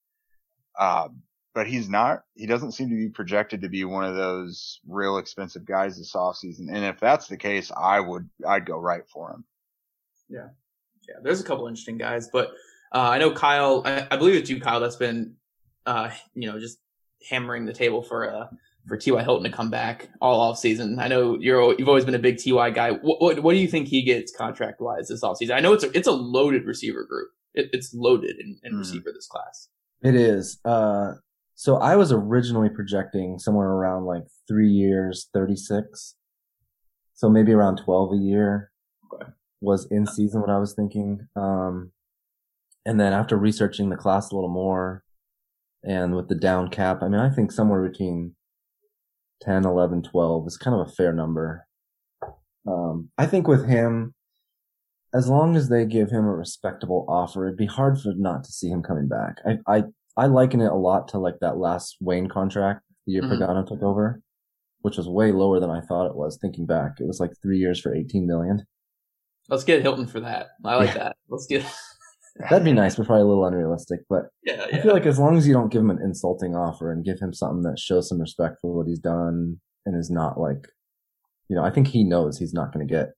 [0.80, 1.24] Um,
[1.56, 5.18] but he's not, he doesn't seem to be projected to be one of those real
[5.18, 6.68] expensive guys this offseason.
[6.70, 9.44] And if that's the case, I would, I'd go right for him.
[10.30, 10.48] Yeah,
[11.08, 11.16] Yeah.
[11.22, 12.50] there's a couple interesting guys, but
[12.94, 13.84] uh, I know Kyle.
[13.86, 14.80] I, I believe it's you, Kyle.
[14.80, 15.36] That's been,
[15.86, 16.80] uh, you know, just
[17.30, 18.48] hammering the table for uh
[18.88, 19.24] for T.Y.
[19.24, 21.00] Hilton to come back all off season.
[21.00, 22.70] I know you're you've always been a big T.Y.
[22.72, 22.92] guy.
[22.92, 25.56] What what, what do you think he gets contract wise this off season?
[25.56, 27.30] I know it's a it's a loaded receiver group.
[27.54, 28.80] It, it's loaded in, in Mhm.
[28.80, 29.70] receiver this class.
[30.02, 30.60] It is.
[30.66, 31.14] Uh,
[31.56, 36.16] so I was originally projecting somewhere around like three years, 36.
[37.14, 38.72] So maybe around 12 a year
[39.14, 39.32] Okay.
[39.62, 41.28] was in season what I was thinking.
[41.36, 41.92] Um,
[42.86, 45.04] and then after researching the class a little more
[45.84, 48.36] and with the down cap, I mean, I think somewhere between
[49.44, 51.66] 10, 11, 12 is kind of a fair number.
[52.68, 54.14] Um, I think with him,
[55.14, 58.52] as long as they give him a respectable offer, it'd be hard for not to
[58.52, 59.38] see him coming back.
[59.46, 59.84] I, I,
[60.18, 63.38] I liken it a lot to like that last Wayne contract the year Mhm.
[63.38, 64.22] Pagano took over,
[64.82, 66.38] which was way lower than I thought it was.
[66.42, 68.66] Thinking back, it was like three years for 18 million.
[69.50, 70.48] Let's get Hilton for that.
[70.64, 71.04] I like Yeah.
[71.04, 71.18] that.
[71.28, 71.66] Let's get.
[72.40, 74.02] That'd be nice, but probably a little unrealistic.
[74.10, 76.92] But yeah, I feel like as long as you don't give him an insulting offer
[76.92, 80.40] and give him something that shows some respect for what he's done and is not
[80.40, 80.68] like,
[81.48, 83.10] you know, I think he knows he's not going to get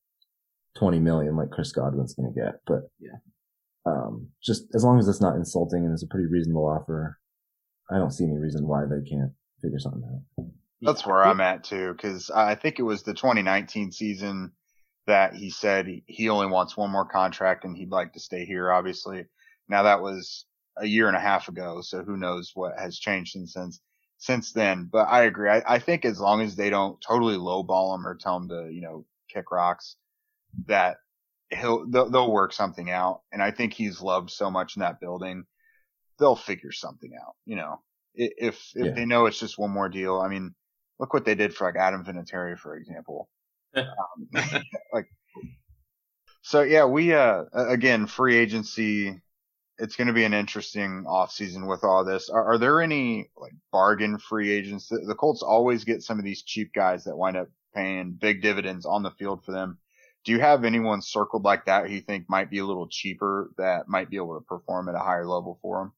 [0.77, 3.17] 20 million like Chris Godwin's going to get, but Yeah.
[3.85, 7.17] um, just as long as it's not insulting and it's a pretty reasonable offer,
[7.89, 10.03] I don't see any reason why they can't figure something
[10.37, 10.45] out.
[10.81, 14.51] That's where I'm at too, because I think it was the 2019 season
[15.07, 18.71] that he said he, only wants one more contract and he'd like to stay here.
[18.71, 19.25] Obviously,
[19.69, 20.45] now that was
[20.77, 23.81] a year and a half ago, so who knows what has changed since since
[24.17, 24.89] since then.
[24.91, 25.49] But I agree.
[25.49, 28.69] I, I think as long as they don't totally lowball him or tell him to
[28.71, 29.95] you know kick rocks,
[30.67, 30.97] that
[31.51, 33.21] he'll they'll, they'll work something out.
[33.31, 35.45] And I think he's loved so much in that building,
[36.19, 37.35] they'll figure something out.
[37.45, 37.81] You know,
[38.13, 38.91] if if Yeah.
[38.93, 40.19] they know it's just one more deal.
[40.19, 40.55] I mean,
[40.99, 43.29] look what they did for like Adam Vinatieri, for example.
[43.75, 45.07] Um, like,
[46.41, 49.19] so yeah, we uh again free agency.
[49.77, 52.29] It's going to be an interesting offseason with all this.
[52.29, 54.87] Are, are there any like bargain free agents?
[54.87, 58.41] The, the Colts always get some of these cheap guys that wind up paying big
[58.41, 59.77] dividends on the field for them.
[60.23, 63.51] Do you have anyone circled like that who you think might be a little cheaper
[63.57, 65.93] that might be able to perform at a higher level for them?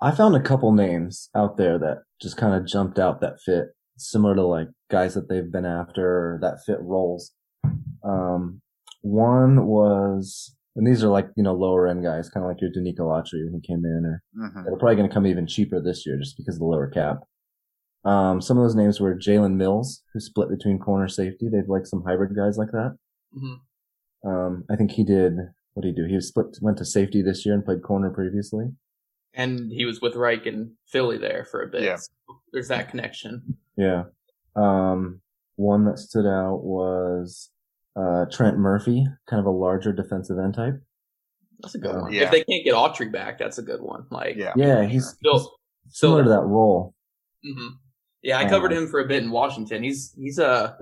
[0.00, 3.74] I found a couple names out there that just kind of jumped out that fit
[3.96, 7.32] similar to like guys that they've been after that fit roles.
[8.02, 8.60] Um,
[9.02, 12.70] one was, and these are like, you know, lower end guys, kind of like your
[12.70, 15.80] Denico Autry when he came in or hmm they're probably going to come even cheaper
[15.80, 17.20] this year just because of the lower cap.
[18.04, 21.48] Um, some of those names were Jalen Mills, who split between corner safety.
[21.50, 22.96] They've like some hybrid guys like that.
[23.36, 23.60] Mhm.
[24.26, 25.36] Um, I think he did,
[25.72, 26.06] what did he do?
[26.08, 28.66] He was split, went to safety this year and played corner previously.
[29.32, 31.82] And he was with Reich and Philly there for a bit.
[31.82, 31.96] Yeah.
[31.96, 32.10] So
[32.52, 33.56] there's that connection.
[33.76, 34.04] Yeah.
[34.56, 35.20] Um,
[35.56, 37.50] one that stood out was,
[37.96, 40.80] uh, Trent Murphy, kind of a larger defensive end type.
[41.60, 42.12] That's a good one.
[42.12, 42.24] Yeah.
[42.24, 44.06] If they can't get Autry back, that's a good one.
[44.10, 44.52] Like, Yeah.
[44.56, 45.38] Yeah, he's still,
[45.84, 46.94] he's still similar to that role.
[47.44, 47.68] hmm
[48.22, 49.82] Yeah, I covered Uh, him for a bit in Washington.
[49.82, 50.76] He's he's a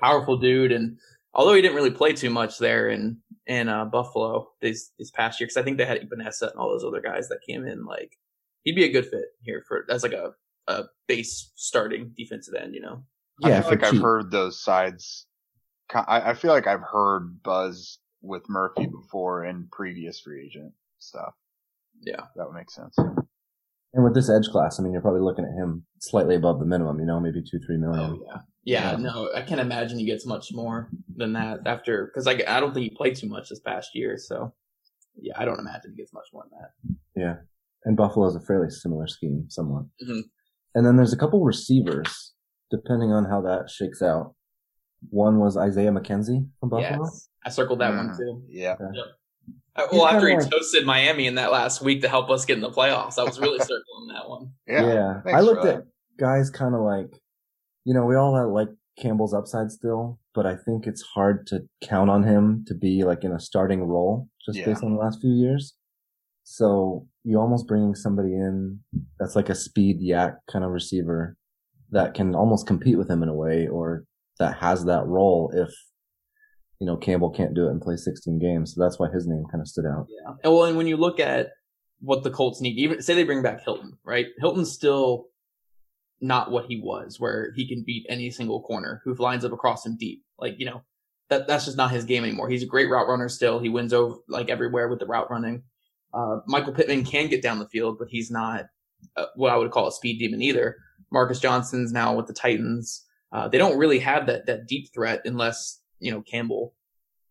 [0.00, 0.98] powerful dude, and
[1.32, 5.40] although he didn't really play too much there in in uh, Buffalo this this past
[5.40, 7.84] year, because I think they had Vanessa and all those other guys that came in,
[7.84, 8.18] like
[8.64, 10.34] he'd be a good fit here for as like a
[10.68, 12.74] a base starting defensive end.
[12.74, 13.04] You know,
[13.40, 15.26] Yeah, I feel for like I've heard those sides.
[15.94, 21.32] I, I feel like I've heard buzz with Murphy before in previous free agent stuff.
[22.02, 22.94] yeah, That would make sense.
[23.94, 26.66] And with this edge class, I mean, you're probably looking at him slightly above the
[26.66, 28.00] minimum, you know, maybe two, three million.
[28.00, 28.90] oh yeah, yeah.
[28.92, 28.96] Yeah.
[28.98, 32.74] No, I can't imagine he gets much more than that after because like I don't
[32.74, 34.52] think he played too much this past year, so
[35.20, 36.96] yeah, I don't imagine he gets much more than that.
[37.20, 37.34] Yeah.
[37.86, 39.84] And Buffalo is a fairly similar scheme, somewhat.
[40.06, 40.24] Mhm.
[40.78, 42.34] And then there's a couple receivers,
[42.70, 44.36] depending on how that shakes out.
[45.10, 47.02] One was Isaiah McKenzie from Buffalo.
[47.02, 48.16] Yes, I circled that one Mhm.
[48.16, 48.42] too.
[48.48, 48.76] Yeah.
[49.74, 52.30] Uh, He's Well, after he kinda like- toasted Miami in that last week to help
[52.30, 54.52] us get in the playoffs, I was really circling that one.
[54.68, 55.18] Yeah.
[55.18, 55.84] I Thanks looked for at
[56.16, 57.20] guys kind of like,
[57.84, 58.68] you know, we all have like
[59.00, 63.24] Campbell's upside still, but I think it's hard to count on him to be like
[63.24, 64.66] in a starting role just Yeah.
[64.66, 65.74] based on the last few years.
[66.50, 68.80] So you almost bringing somebody in
[69.20, 71.36] that's like a speed yak kind of receiver
[71.90, 74.04] that can almost compete with him in a way or
[74.38, 75.68] that has that role if,
[76.80, 78.74] you know, Campbell can't do it and play 16 games.
[78.74, 80.06] So that's why his name kind of stood out.
[80.08, 80.36] Yeah.
[80.42, 81.50] And well, and when you look at
[82.00, 84.26] what the Colts need, even say they bring back Hilton, right?
[84.38, 85.26] Hilton's still
[86.22, 89.84] not what he was, where he can beat any single corner who lines up across
[89.84, 90.24] him deep.
[90.38, 90.80] Like, you know,
[91.28, 92.48] that that's just not his game anymore.
[92.48, 93.58] He's a great route runner still.
[93.58, 95.64] He wins over like everywhere with the route running.
[96.12, 98.66] Uh, Michael Pittman can get down the field, but he's not
[99.16, 100.76] uh, what I would call a speed demon either.
[101.10, 103.04] Marcus Johnson's now with the Titans.
[103.32, 106.74] Uh, they don't really have that that deep threat unless you know Campbell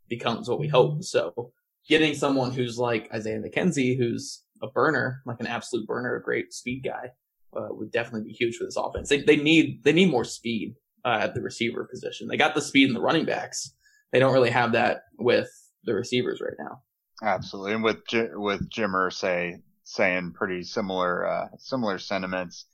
[0.07, 1.03] becomes what we hope.
[1.03, 1.51] So
[1.87, 6.53] getting someone who's like Isaiah McKenzie, who's a burner, like an absolute burner, a great
[6.53, 7.11] speed guy,
[7.55, 9.09] uh, would definitely be huge for this offense.
[9.09, 12.27] They, they need they need more speed uh, at the receiver position.
[12.27, 13.73] They got the speed in the running backs.
[14.11, 15.49] They don't really have that with
[15.83, 16.81] the receivers right now.
[17.23, 17.73] Absolutely.
[17.73, 22.65] And with J- with Jim Irsay saying pretty similar uh similar sentiments,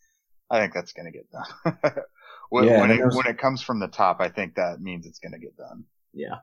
[0.50, 1.94] I think that's going to get done.
[2.50, 5.20] when Yeah, when it when it comes from the top, I think that means it's
[5.20, 5.86] going to get done.
[6.14, 6.36] Yeah.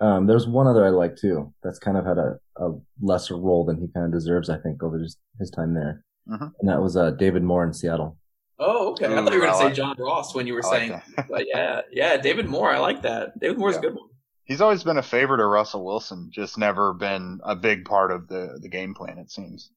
[0.00, 1.52] Um, there's one other I like too.
[1.62, 4.82] That's kind of had a, a lesser role than he kind of deserves, I think,
[4.82, 6.04] over his, his time there.
[6.28, 6.50] Mhm.
[6.60, 8.16] And that was uh, David Moore in Seattle.
[8.58, 9.06] Oh, okay.
[9.06, 10.70] I thought you were going I to say like- John Ross when you were I
[10.70, 11.28] saying, that.
[11.28, 12.70] but yeah, yeah, David Moore.
[12.72, 13.38] I like that.
[13.38, 13.78] David Moore's Yeah.
[13.80, 14.08] a good one.
[14.52, 18.28] He's always been a favorite of Russell Wilson, just never been a big part of
[18.28, 19.16] the the game plan.
[19.16, 19.70] It seems.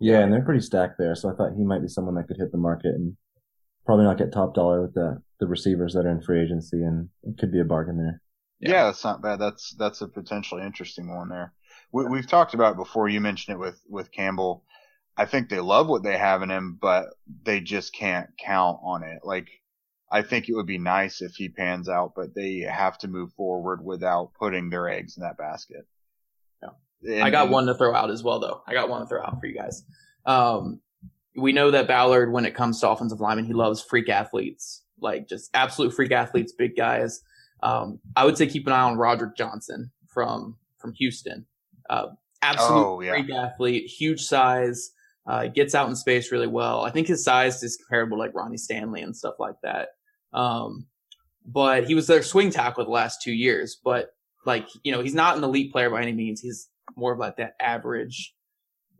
[0.00, 2.38] Yeah, and they're pretty stacked there, so I thought he might be someone that could
[2.38, 3.16] hit the market and
[3.86, 7.08] probably not get top dollar with the the receivers that are in free agency, and
[7.22, 8.20] it could be a bargain there.
[8.58, 8.70] Yeah.
[8.70, 9.38] Yeah, that's not bad.
[9.38, 11.52] That's that's a potentially interesting one there.
[11.92, 13.08] We, we've talked about it before.
[13.08, 14.64] You mentioned it with with Campbell.
[15.16, 17.10] I think they love what they have in him, but
[17.44, 19.20] they just can't count on it.
[19.22, 19.50] Like
[20.10, 23.32] I think it would be nice if he pans out, but they have to move
[23.34, 25.86] forward without putting their eggs in that basket.
[26.62, 26.70] Yeah.
[27.14, 28.62] And- I got one to throw out as well, though.
[28.66, 29.84] I got one to throw out for you guys.
[30.26, 30.80] Um,
[31.36, 35.28] we know that Ballard, when it comes to offensive linemen, he loves freak athletes, like
[35.28, 37.22] just absolute freak athletes, big guys.
[37.62, 41.46] Um, I would say keep an eye on Roderick Johnson from from Houston.
[41.88, 42.08] Uh,
[42.42, 43.12] absolute oh, yeah.
[43.12, 44.92] freak athlete, huge size,
[45.26, 46.82] uh, gets out in space really well.
[46.82, 49.90] I think his size is comparable to like Ronnie Stanley and stuff like that.
[50.32, 50.86] Um,
[51.46, 53.78] but he was their swing tackle the last two years.
[53.82, 54.10] But
[54.46, 56.40] like you know, he's not an elite player by any means.
[56.40, 58.34] He's more of like that average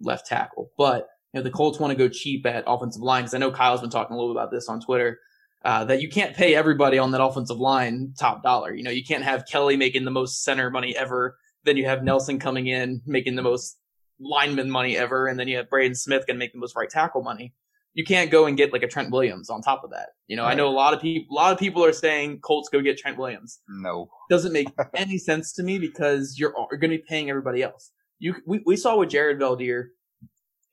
[0.00, 0.70] left tackle.
[0.76, 3.50] But you know, the Colts want to go cheap at offensive line because I know
[3.50, 5.18] Kyle's been talking a little about this on Twitter.
[5.62, 8.72] Uh, that you can't pay everybody on that offensive line top dollar.
[8.72, 11.36] You know, you can't have Kelly making the most center money ever.
[11.64, 13.76] Then you have Nelson coming in making the most
[14.18, 15.26] lineman money ever.
[15.26, 17.52] And then you have Braden Smith going to make the most right tackle money.
[17.92, 20.10] You can't go and get like a Trent Williams on top of that.
[20.28, 20.52] You know, right.
[20.52, 22.98] I know a lot of people, a lot of people are saying Colts go get
[22.98, 23.60] Trent Williams.
[23.68, 27.62] No, doesn't make any sense to me because you're, you're going to be paying everybody
[27.62, 27.90] else.
[28.18, 29.88] You, we, we saw with Jared Veldheer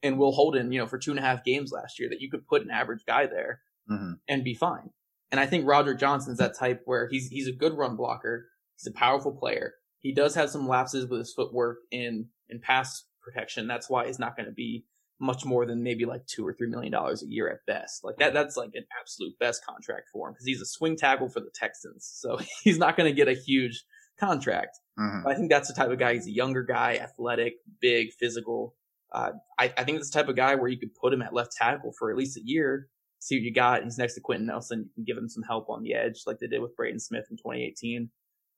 [0.04, 2.30] and Will Holden, you know, for two and a half games last year that you
[2.30, 4.14] could put an average guy there mm-hmm.
[4.28, 4.92] and be fine.
[5.32, 8.48] And I think Roger Johnson's that type where he's he's a good run blocker.
[8.78, 9.74] He's a powerful player.
[10.00, 13.68] He does have some lapses with his footwork in in pass protection.
[13.68, 14.86] That's why he's not going to be
[15.20, 18.04] much more than maybe like two or three million dollars a year at best.
[18.04, 21.30] Like that, that's like an absolute best contract for him because he's a swing tackle
[21.30, 22.10] for the Texans.
[22.20, 23.84] So he's not going to get a huge
[24.20, 24.78] contract.
[25.00, 25.28] Mm-hmm.
[25.28, 26.14] I think that's the type of guy.
[26.14, 28.76] He's a younger guy, athletic, big, physical.
[29.12, 31.34] Uh, I, I think it's the type of guy where you could put him at
[31.34, 33.84] left tackle for at least a year see what you got.
[33.84, 34.80] He's next to Quenton Nelson.
[34.80, 37.26] You can give him some help on the edge like they did with Braden Smith
[37.30, 38.10] in 2018.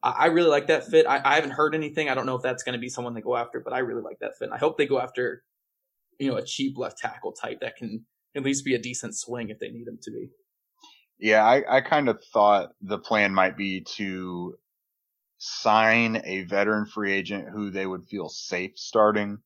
[0.04, 1.06] I, I really like that fit.
[1.08, 2.10] I, I, haven't heard anything.
[2.10, 4.02] I don't know if that's going to be someone they go after, but I really
[4.02, 4.46] like that fit.
[4.46, 5.44] And I hope they go after,
[6.20, 8.06] you know, a cheap left tackle type that can
[8.36, 10.30] at least be a decent swing if they need him to be.
[11.18, 14.56] Yeah, I, I kind of thought the plan might be to
[15.38, 19.40] sign a veteran free agent who they would feel safe starting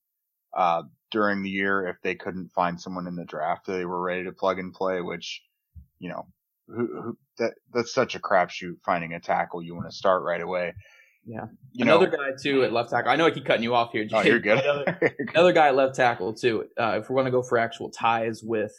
[0.56, 4.24] uh, during the year if they couldn't find someone in the draft they were ready
[4.24, 5.42] to plug and play, which,
[6.00, 6.28] you know,
[6.68, 10.42] who, who that that's such a crapshoot finding a tackle you want to start right
[10.42, 10.74] away.
[11.26, 11.46] Yeah.
[11.72, 13.12] You another know, guy too at left tackle.
[13.12, 14.06] I know I keep cutting you off here.
[14.06, 14.18] Jay.
[14.18, 14.60] Oh, you're good.
[14.60, 16.66] another, another, guy at left tackle too.
[16.80, 18.74] Uh, if we're going to go for actual ties with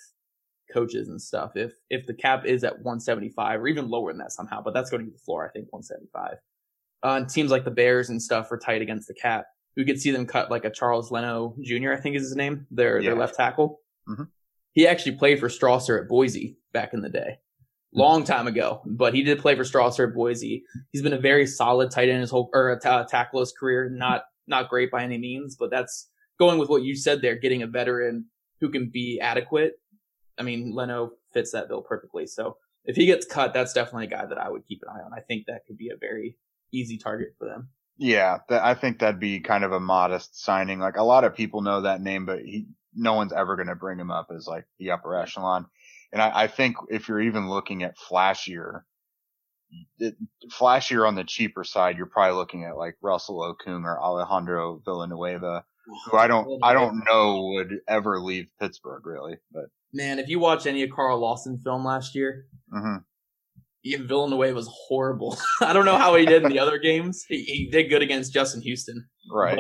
[0.72, 4.32] coaches and stuff, if if the cap is at 175 or even lower than that
[4.32, 5.46] somehow, but that's going to be the floor.
[5.46, 6.38] I think 175.
[7.02, 10.00] Uh, and teams like the Bears and stuff are tight against the cap we could
[10.00, 11.92] see them cut like a Charles Leno Jr.
[11.92, 13.10] I think is his name, their yeah.
[13.10, 13.80] their left tackle.
[14.08, 14.24] Mm-hmm.
[14.72, 17.38] He actually played for Strausser at Boise back in the day,
[17.94, 18.82] long time ago.
[18.84, 20.64] But he did play for Strausser at Boise.
[20.92, 23.52] He's been a very solid tight end his whole or uh, a t- tackle his
[23.52, 23.88] career.
[23.88, 27.36] Not not great by any means, but that's going with what you said there.
[27.36, 28.26] Getting a veteran
[28.60, 29.74] who can be adequate.
[30.38, 32.26] I mean, Leno fits that bill perfectly.
[32.26, 35.04] So if he gets cut, that's definitely a guy that I would keep an eye
[35.04, 35.12] on.
[35.16, 36.36] I think that could be a very
[36.72, 37.68] easy target for them.
[37.96, 40.80] Yeah, I think that'd be kind of a modest signing.
[40.80, 43.76] Like a lot of people know that name, but he, no one's ever going to
[43.76, 45.66] bring him up as like the upper echelon.
[46.14, 48.82] And I, I think if you're even looking at flashier,
[49.98, 50.14] it,
[50.48, 55.64] flashier on the cheaper side, you're probably looking at like Russell Okung or Alejandro Villanueva,
[56.08, 59.34] who I don't, I don't know would ever leave Pittsburgh really.
[59.52, 62.98] But man, if you watch any of Carl Lawson film last year, mm-hmm.
[63.84, 65.36] Ian Villanueva was horrible.
[65.60, 67.24] I don't know how he did in the other games.
[67.28, 69.08] He, he did good against Justin Houston.
[69.28, 69.58] Right.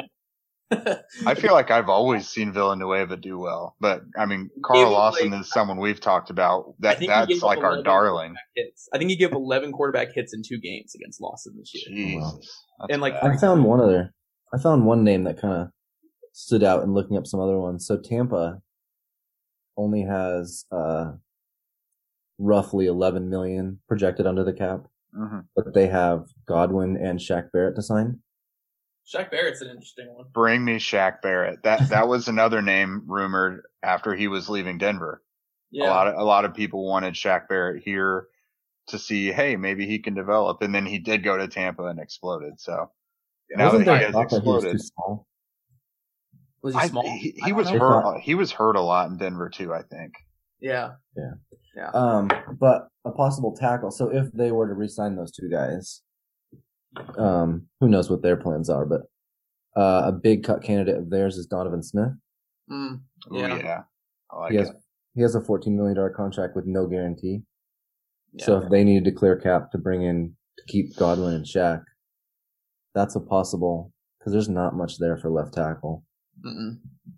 [1.26, 5.42] I feel like I've always seen Villanueva do well, but I mean, Carl Lawson like,
[5.42, 6.74] is someone we've talked about.
[6.80, 8.34] That that's like our darling.
[8.56, 8.88] Hits.
[8.92, 11.94] I think he gave 11 quarterback hits in two games against Lawson this year.
[11.94, 12.64] Jesus.
[12.88, 14.12] And like, I found one other.
[14.52, 15.68] I found one name that kind of
[16.32, 17.86] stood out in looking up some other ones.
[17.86, 18.60] So Tampa
[19.76, 21.12] only has uh,
[22.38, 25.40] roughly 11 million projected under the cap, mm-hmm.
[25.54, 28.20] but they have Godwin and Shaq Barrett to sign.
[29.06, 30.26] Shaq Barrett's an interesting one.
[30.32, 31.62] Bring me Shaq Barrett.
[31.62, 35.22] That that was another name rumored after he was leaving Denver.
[35.70, 35.88] Yeah.
[35.88, 38.28] A lot of a lot of people wanted Shaq Barrett here
[38.88, 41.98] to see, hey, maybe he can develop, and then he did go to Tampa and
[41.98, 42.60] exploded.
[42.60, 42.90] So
[43.50, 43.58] yeah.
[43.58, 45.26] now Wasn't that he has exploded, he was, small?
[46.62, 47.02] was he small?
[47.02, 48.20] He, he was hurt.
[48.20, 49.72] He was hurt a lot in Denver too.
[49.74, 50.14] I think.
[50.60, 50.92] Yeah.
[51.16, 51.32] Yeah.
[51.76, 51.90] Yeah.
[51.90, 53.90] Um, but a possible tackle.
[53.90, 56.02] So if they were to re-sign those two guys,
[57.18, 58.86] um, who knows what their plans are?
[58.86, 59.02] But
[59.76, 62.12] uh, a big cut candidate of theirs is Donovan Smith.
[62.70, 63.54] Mm, yeah.
[63.54, 63.82] Ooh, yeah.
[64.36, 64.76] Like he has it.
[65.14, 67.42] he has a fourteen million dollar contract with no guarantee.
[68.32, 68.44] Yeah.
[68.44, 71.82] So if they needed to clear cap to bring in to keep Godwin and Shaq,
[72.94, 76.04] that's a possible because there's not much there for left tackle.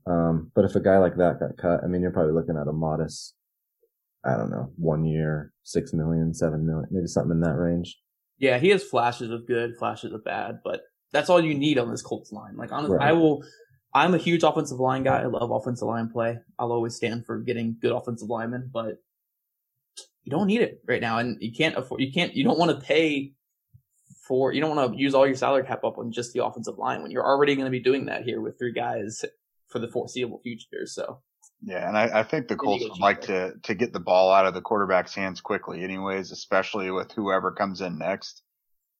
[0.07, 2.69] Um, but if a guy like that got cut, I mean, you're probably looking at
[2.69, 3.35] a modest
[4.27, 7.97] I don't know, one year, six million, seven million, maybe something in that range.
[8.39, 10.83] Yeah, he has flashes of good, flashes of bad, but
[11.13, 12.57] that's all you need on this Colts line.
[12.57, 13.09] Like honestly, right.
[13.09, 13.43] I will,
[13.95, 15.23] I'm a huge offensive line guy.
[15.23, 16.39] I love offensive line play.
[16.59, 18.99] I'll always stand for getting good offensive linemen, but
[20.25, 22.01] you don't need it right now, and you can't afford.
[22.01, 22.35] You can't.
[22.35, 23.33] You don't want to pay
[24.27, 24.53] for.
[24.53, 27.03] You don't want to use all your salary cap up on just the offensive line
[27.03, 29.25] when you're already going to be doing that here with three guys
[29.69, 30.85] for the foreseeable future.
[30.87, 31.21] So.
[31.63, 34.47] Yeah, and I, I think the Colts would like to to get the ball out
[34.47, 38.43] of the quarterback's hands quickly, anyways, especially with whoever comes in next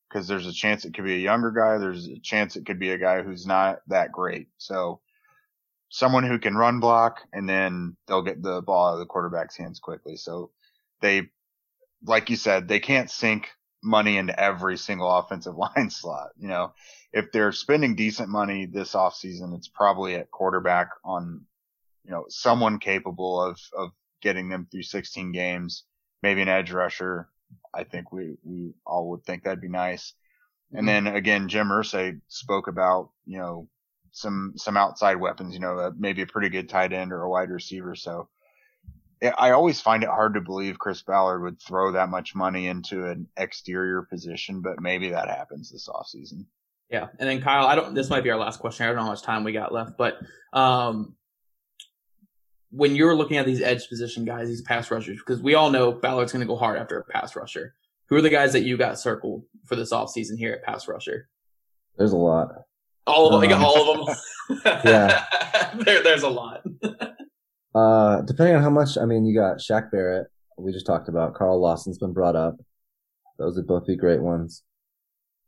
[0.09, 1.79] because there's a chance it could be a younger guy.
[1.79, 4.49] There's a chance it could be a guy who's not that great.
[4.59, 5.01] So
[5.89, 9.57] someone who can run block and then they'll get the ball out of the quarterback's
[9.57, 10.17] hands quickly.
[10.17, 10.51] So
[11.01, 11.29] they,
[12.05, 13.49] like you said, they can't sink
[13.83, 16.31] money into every single offensive line slot.
[16.39, 16.73] You know,
[17.13, 21.43] if they're spending decent money this offseason, it's probably at quarterback on,
[22.07, 23.91] you know, someone capable of, of
[24.23, 25.85] getting them through 16 games,
[26.23, 27.29] maybe an edge rusher,
[27.75, 30.15] I think we, we all would think that'd be nice.
[30.73, 30.79] Mm-hmm.
[30.79, 33.69] And then again, Jim Irsay spoke about, you know,
[34.13, 37.29] some, some outside weapons, you know, uh, maybe a pretty good tight end or a
[37.29, 37.95] wide receiver.
[37.95, 38.29] So
[39.23, 43.07] I always find it hard to believe Chris Ballard would throw that much money into
[43.07, 46.47] an exterior position, but maybe that happens this offseason.
[46.91, 47.09] Yeah.
[47.19, 48.85] And then Kyle, I don't, this might be our last question.
[48.85, 50.19] I don't know how much time we got left, but,
[50.53, 51.17] um,
[52.77, 55.93] when you're looking at these edge position guys, these pass rushers, because we all know
[55.93, 57.75] Ballard's going to go hard after a pass rusher.
[58.09, 61.29] Who are the guys that you got circled for this offseason here at pass rusher?
[61.97, 62.53] There's a lot.
[63.07, 63.53] All of them.
[63.53, 64.17] Um, all of them.
[64.85, 65.25] yeah.
[65.85, 66.63] there, there's a lot.
[67.75, 70.27] uh, depending on how much, I mean, you got Shaq Barrett.
[70.59, 72.57] We just talked about Carl Lawson's been brought up.
[73.39, 74.63] Those would both be great ones.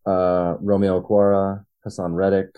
[0.07, 2.57] Uh, Romeo Okwara, Hassan Reddick.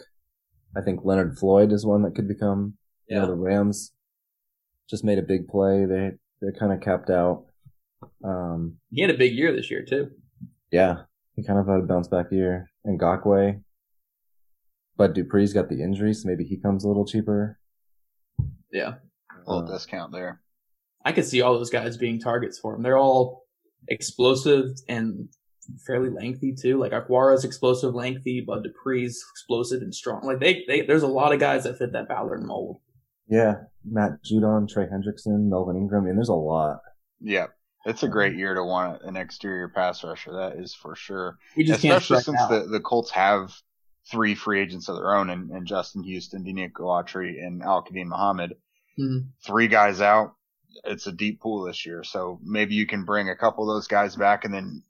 [0.77, 2.75] I think Leonard Floyd is one that could become,
[3.09, 3.17] yeah.
[3.17, 3.93] you know, the Rams
[4.91, 5.85] just made a big play.
[5.85, 6.11] They
[6.41, 7.45] they're kind of capped out.
[8.25, 10.11] Um, he had a big year this year too.
[10.71, 11.03] Yeah,
[11.35, 12.71] he kind of had a bounce back year.
[12.87, 13.63] Ngakoue,
[14.97, 17.59] but Dupree's got the injury, so maybe he comes a little cheaper.
[18.73, 18.95] Yeah,
[19.47, 20.41] a little uh, discount there.
[21.05, 22.83] I could see all those guys being targets for him.
[22.83, 23.45] They're all
[23.89, 25.29] explosive and
[25.87, 26.79] fairly lengthy too.
[26.79, 30.23] Like Okwara's explosive, lengthy, but Dupree's explosive and strong.
[30.25, 32.81] Like they, they, there's a lot of guys that fit that Ballard mold.
[33.31, 33.55] Yeah,
[33.85, 36.05] Matt Judon, Trey Hendrickson, Melvin Ingram.
[36.05, 36.81] I mean, there's a lot.
[37.21, 37.47] Yeah,
[37.87, 40.33] it's a great year to want an exterior pass rusher.
[40.33, 41.39] That is for sure.
[41.57, 43.53] Especially since the, the Colts have
[44.11, 48.55] three free agents of their own and, and Justin Houston, Denico Autry, and Al-Quadin Muhammad.
[48.99, 49.29] Mm-hmm.
[49.47, 50.35] Three guys out.
[50.85, 52.05] It's a deep pool this year.
[52.05, 54.83] So maybe you can bring a couple of those guys back and then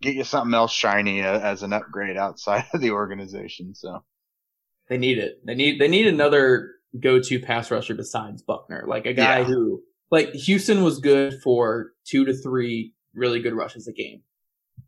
[0.00, 3.74] get you something else shiny as an upgrade outside of the organization.
[3.74, 4.04] So
[4.88, 5.40] they need it.
[5.44, 9.44] They need, they need another go-to pass rusher besides Buckner, like a guy yeah.
[9.44, 14.22] who, like Houston was good for two to three really good rushes a game.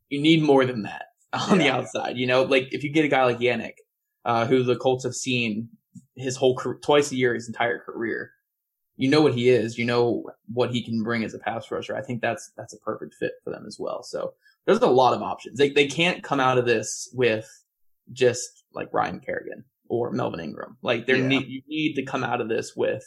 [0.08, 1.66] You need more than that on yeah.
[1.66, 2.16] the outside.
[2.16, 3.74] You know, like if you get a guy like Yannick,
[4.24, 5.68] uh, who the Colts have seen
[6.16, 8.32] his whole career, twice a year, his entire career,
[8.96, 9.78] you know what he is.
[9.78, 11.96] You know what he can bring as a pass rusher.
[11.96, 14.02] I think that's that's a perfect fit for them as well.
[14.02, 14.34] So
[14.66, 15.58] there's a lot of options.
[15.58, 17.48] They they can't come out of this with
[18.12, 20.76] just like Ryan Kerrigan or Melvin Ingram.
[20.82, 21.26] Like there yeah.
[21.26, 23.04] need you need to come out of this with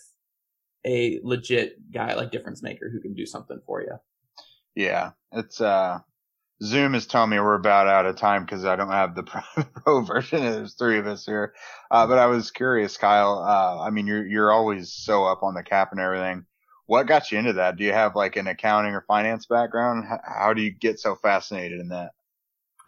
[0.85, 3.97] a legit guy like difference maker who can do something for you.
[4.75, 5.99] Yeah, it's uh
[6.63, 9.23] Zoom is telling me we're about out of time because I don't have the
[9.83, 10.41] pro version.
[10.41, 11.53] There's three of us here,
[11.89, 13.39] uh, but I was curious, Kyle.
[13.39, 16.45] Uh, I mean, you're you're always so up on the cap and everything.
[16.85, 17.77] What got you into that?
[17.77, 20.05] Do you have like an accounting or finance background?
[20.23, 22.11] How do you get so fascinated in that?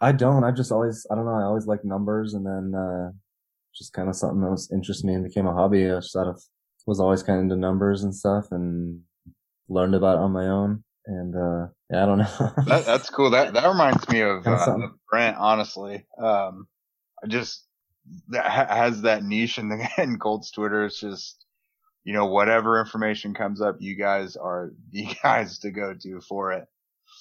[0.00, 0.44] I don't.
[0.44, 1.32] I just always, I don't know.
[1.32, 3.10] I always like numbers, and then uh,
[3.76, 5.84] just kind of something that was interested me and became a hobby.
[5.84, 6.42] I just of
[6.86, 9.00] was always kind of into numbers and stuff and
[9.68, 10.84] learned about it on my own.
[11.06, 12.52] And, uh, yeah, I don't know.
[12.66, 13.30] that, that's cool.
[13.30, 16.06] That, that reminds me of, uh, of Brent, honestly.
[16.18, 16.66] Um,
[17.22, 17.64] I just,
[18.28, 20.84] that has that niche in the, in Colts Twitter.
[20.84, 21.44] It's just,
[22.04, 26.52] you know, whatever information comes up, you guys are the guys to go to for
[26.52, 26.64] it.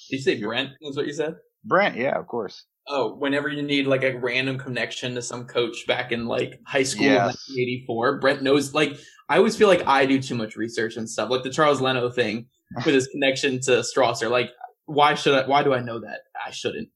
[0.09, 0.71] Did you say Brent?
[0.81, 1.35] Is what you said?
[1.65, 5.88] Brent, yeah, of course oh, whenever you need like a random connection to some coach
[5.88, 7.47] back in like high school yes.
[7.47, 8.73] 1984, Brent knows.
[8.73, 8.97] Like,
[9.29, 12.09] I always feel like I do too much research and stuff, like the Charles Leno
[12.09, 14.29] thing with his connection to Strausser.
[14.29, 14.51] Like,
[14.86, 15.47] why should I?
[15.47, 16.21] Why do I know that?
[16.45, 16.89] I shouldn't.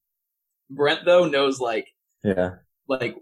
[0.69, 1.87] Brent though knows like,
[2.23, 2.55] yeah,
[2.89, 3.15] like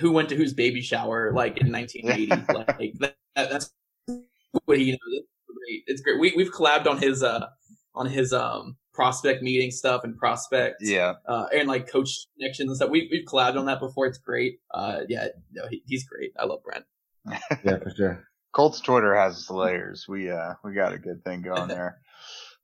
[0.00, 2.52] who went to whose baby shower like in 1980.
[2.78, 3.70] like that, that's
[4.64, 4.98] what he knows.
[5.12, 5.82] It's great.
[5.86, 6.20] It's great.
[6.20, 7.46] We we've collabed on his uh
[7.94, 12.76] on his um prospect meeting stuff and prospect, yeah, uh, and like coach connections and
[12.76, 12.90] stuff.
[12.90, 14.06] We we've collabed on that before.
[14.06, 14.58] It's great.
[14.74, 16.32] Uh, yeah, no, he, he's great.
[16.36, 16.84] I love Brent.
[17.64, 18.24] yeah, for sure.
[18.52, 20.06] Colts Twitter has layers.
[20.08, 22.00] We uh we got a good thing going there.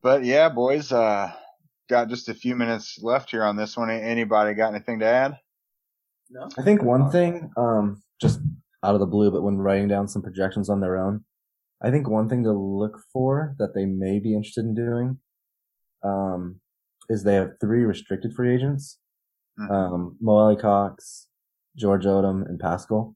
[0.03, 1.31] but yeah, boys, uh,
[1.89, 3.89] got just a few minutes left here on this one.
[3.89, 5.39] Anybody got anything to add?
[6.31, 6.49] No.
[6.59, 8.41] I think one thing, um, just
[8.83, 11.25] out of the blue, but when writing down some projections on their own,
[11.81, 15.19] I think one thing to look for that they may be interested in doing,
[16.05, 16.61] um,
[17.09, 18.99] is they have three restricted free agents,
[19.59, 19.73] mm-hmm.
[19.73, 21.29] um, Mo Alie-Cox,
[21.77, 23.15] George Odum, and Pascal.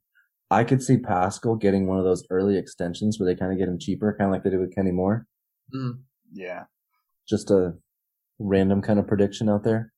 [0.51, 3.69] I could see Pascal getting one of those early extensions where they kind of get
[3.69, 5.27] him cheaper, kind of like they did with Kenny Moore.
[5.75, 6.01] Mm.
[6.33, 6.65] Yeah.
[7.29, 7.75] Just a
[8.39, 9.93] random kind of prediction out there.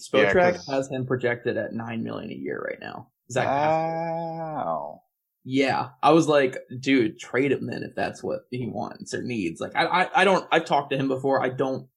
[0.00, 3.08] Spotrac yeah, has him projected at nine million a year right now.
[3.28, 5.00] Is that wow?
[5.44, 9.60] Yeah, I was like, dude, trade him then if that's what he wants or needs.
[9.60, 10.46] Like, I, I, I don't.
[10.52, 11.42] I've talked to him before.
[11.42, 11.88] I don't.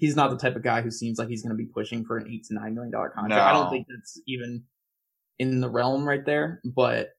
[0.00, 2.16] He's not the type of guy who seems like he's going to be pushing for
[2.16, 3.38] an eight to nine million dollar contract.
[3.38, 3.44] No.
[3.44, 4.64] I don't think that's even
[5.38, 6.62] in the realm right there.
[6.64, 7.10] But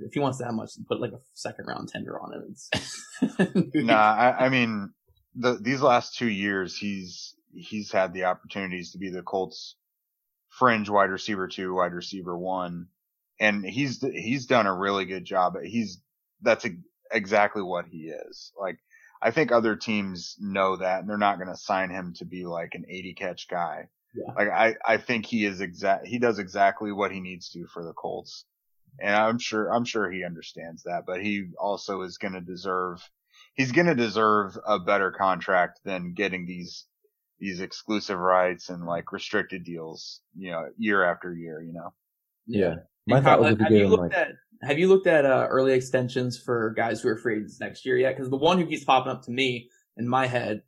[0.00, 2.42] if he wants that much, put like a second round tender on it.
[2.50, 4.92] It's nah, I, I mean,
[5.36, 9.76] the these last two years, he's he's had the opportunities to be the Colts
[10.48, 12.88] fringe wide receiver two, wide receiver one,
[13.40, 15.54] and he's he's done a really good job.
[15.62, 16.00] He's
[16.42, 16.70] that's a,
[17.12, 18.52] exactly what he is.
[18.60, 18.78] Like
[19.24, 22.44] I think other teams know that, and they're not going to sign him to be
[22.44, 23.88] like an 80 catch guy.
[24.14, 24.34] Yeah.
[24.36, 27.84] Like I I think he is exact he does exactly what he needs to for
[27.84, 28.44] the Colts.
[29.00, 33.02] And I'm sure I'm sure he understands that, but he also is going to deserve
[33.54, 36.84] he's going to deserve a better contract than getting these
[37.40, 41.92] these exclusive rights and like restricted deals, you know, year after year, you know.
[42.46, 42.76] Yeah.
[43.06, 44.14] My thought was have, you looked like...
[44.14, 44.28] at,
[44.66, 47.96] have you looked at uh, early extensions for guys who are free agents next year
[47.96, 48.16] yet?
[48.16, 50.62] Because the one who keeps popping up to me in my head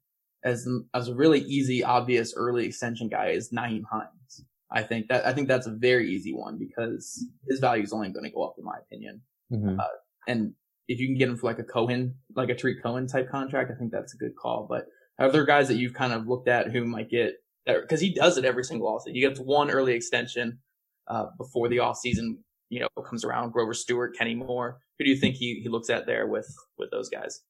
[0.45, 4.45] as as a really easy, obvious early extension guy is Nyheim Hines.
[4.71, 8.09] I think that I think that's a very easy one because his value is only
[8.11, 9.23] going to go up, in my opinion.
[9.53, 9.81] Mm-hmm.
[9.81, 9.85] Uh,
[10.27, 10.55] and
[10.89, 13.71] if you can get him for like a Cohen, like a Tarik Cohen type contract,
[13.71, 14.67] I think that's a good call.
[14.69, 14.87] But
[15.19, 17.35] are there guys that you've kind of looked at who might get
[17.67, 19.15] because he does it every single offseason.
[19.15, 20.61] He gets one early extension
[21.09, 22.39] uh, before the off season,
[22.69, 23.53] you know, comes around.
[23.53, 24.79] Grover Stewart, Kenny Moore.
[24.99, 26.49] Who do you think he, he looks at there with
[26.79, 27.41] with those guys?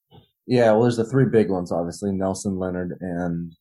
[0.46, 2.12] Yeah, well, there's the three big ones, obviously.
[2.12, 3.52] Nelson, Leonard, and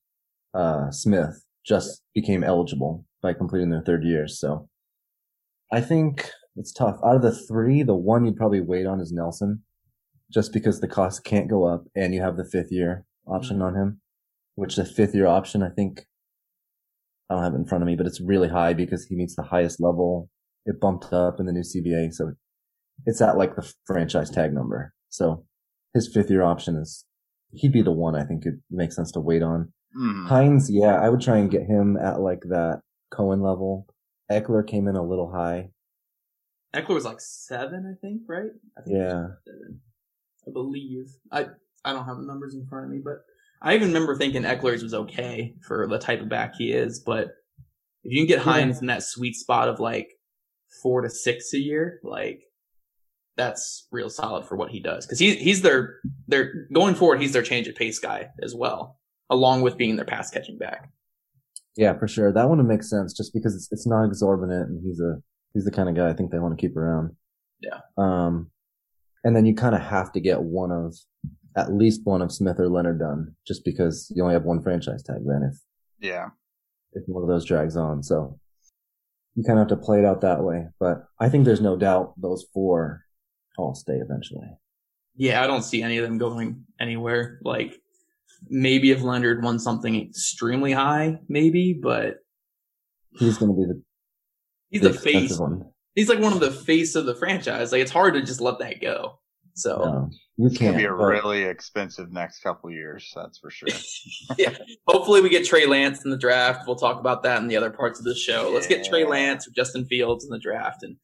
[0.53, 2.21] uh, Smith just yeah.
[2.21, 4.27] became eligible by completing their third year.
[4.27, 4.69] So
[5.71, 6.97] I think it's tough.
[7.03, 9.63] Out of the three, the one you'd probably wait on is Nelson,
[10.31, 13.75] just because the cost can't go up and you have the fifth year option on
[13.75, 14.01] him,
[14.55, 16.05] which the fifth year option, I think,
[17.29, 19.35] I don't have it in front of me, but it's really high because he meets
[19.35, 20.29] the highest level.
[20.65, 22.13] It bumped up in the new CBA.
[22.13, 22.33] So
[23.05, 24.93] it's at like the franchise tag number.
[25.09, 25.45] So
[25.93, 27.05] his fifth year option is,
[27.51, 29.71] he'd be the one I think it makes sense to wait on.
[29.97, 30.27] Mm.
[30.27, 33.87] Hines, yeah, I would try and get him at like that Cohen level.
[34.31, 35.69] Ekeler came in a little high.
[36.75, 38.51] Ekeler was like seven, I think, right?
[38.77, 39.27] I think yeah.
[40.47, 41.07] I believe.
[41.31, 41.45] I
[41.85, 43.19] I don't have the numbers in front of me, but
[43.61, 46.99] I even remember thinking Ekeler's was okay for the type of back he is.
[46.99, 47.29] But
[48.03, 50.09] if you can get Hines in that sweet spot of like
[50.81, 52.41] four to six a year, like
[53.37, 55.05] that's real solid for what he does.
[55.05, 55.97] Cause he's, he's their,
[56.27, 58.97] their going forward, he's their change of pace guy as well,
[59.29, 60.89] along with being their pass catching back.
[61.75, 62.31] Yeah, for sure.
[62.31, 65.21] That one makes sense just because it's, it's not exorbitant and he's a,
[65.53, 67.15] he's the kind of guy I think they want to keep around.
[67.59, 67.79] Yeah.
[67.97, 68.51] Um,
[69.23, 70.95] and then you kind of have to get one of
[71.57, 75.03] at least one of Smith or Leonard done, just because you only have one franchise
[75.03, 75.57] tag then if
[75.99, 76.27] yeah
[76.93, 78.03] if one of those drags on.
[78.03, 78.39] So
[79.35, 80.67] you kind of have to play it out that way.
[80.79, 83.03] But I think there's no doubt those four
[83.57, 84.47] all stay eventually.
[85.15, 87.39] Yeah, I don't see any of them going anywhere.
[87.43, 87.79] Like
[88.49, 92.17] maybe if Leonard won something extremely high, maybe, but
[93.11, 93.81] he's going to be the
[94.69, 95.37] he's the, the face.
[95.37, 95.65] One.
[95.95, 97.71] He's like one of the face of the franchise.
[97.71, 99.19] Like it's hard to just let that go.
[99.53, 100.75] So no, you can't.
[100.75, 101.05] It's be a but...
[101.05, 103.11] really expensive next couple years.
[103.15, 103.69] That's for sure.
[104.37, 104.55] yeah.
[104.87, 106.67] Hopefully, we get Trey Lance in the draft.
[106.67, 108.49] We'll talk about that in the other parts of the show.
[108.49, 108.53] Yeah.
[108.55, 110.97] Let's get Trey Lance or Justin Fields in the draft, and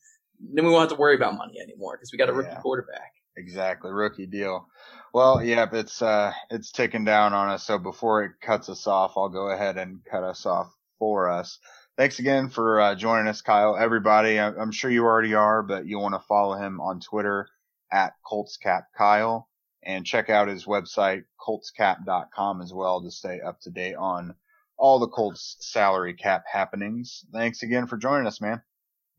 [0.53, 2.59] then we won't have to worry about money anymore because we got a rookie yeah.
[2.59, 3.13] quarterback.
[3.37, 4.67] Exactly, rookie deal.
[5.13, 7.63] Well, yeah, it's uh, it's ticking down on us.
[7.63, 11.57] So before it cuts us off, I'll go ahead and cut us off for us.
[11.97, 13.77] Thanks again for uh, joining us, Kyle.
[13.77, 17.47] Everybody, I'm sure you already are, but you want to follow him on Twitter
[17.91, 19.45] at ColtsCapKyle
[19.83, 24.35] and check out his website, coltscap.com as well to stay up to date on
[24.77, 27.25] all the Colts salary cap happenings.
[27.31, 28.61] Thanks again for joining us, man.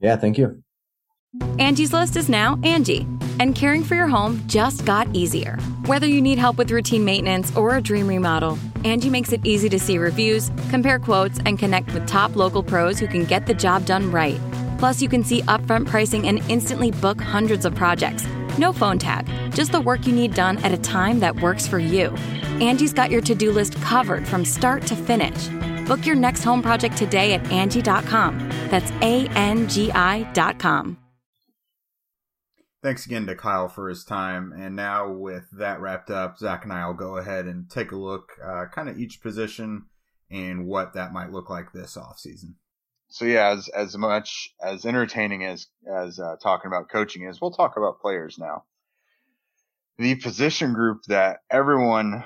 [0.01, 0.63] Yeah, thank you.
[1.59, 3.07] Angie's List is now Angie,
[3.41, 5.57] and caring for your home just got easier.
[5.87, 9.71] Whether you need help with routine maintenance or a dream remodel, Angie makes it easy
[9.71, 13.55] to see reviews, compare quotes, and connect with top local pros who can get the
[13.55, 14.39] job done right.
[14.79, 18.27] Plus, you can see upfront pricing and instantly book hundreds of projects
[18.59, 21.79] no phone tag, just the work you need done at a time that works for
[21.79, 22.11] you.
[22.61, 25.49] Angie's got your to do list covered from start to finish.
[25.87, 28.49] Book your next home project today at Angie.com.
[28.71, 30.99] That's A N G I.com.
[32.83, 34.53] Thanks again to Kyle for his time.
[34.57, 37.97] And now, with that wrapped up, Zach and I will go ahead and take a
[37.97, 39.85] look, uh, kind of each position
[40.31, 42.55] and what that might look like this offseason.
[43.13, 47.51] So yeah, as as much as entertaining as as uh, talking about coaching is, we'll
[47.51, 48.65] talk about players now.
[49.99, 52.25] The position group that everyone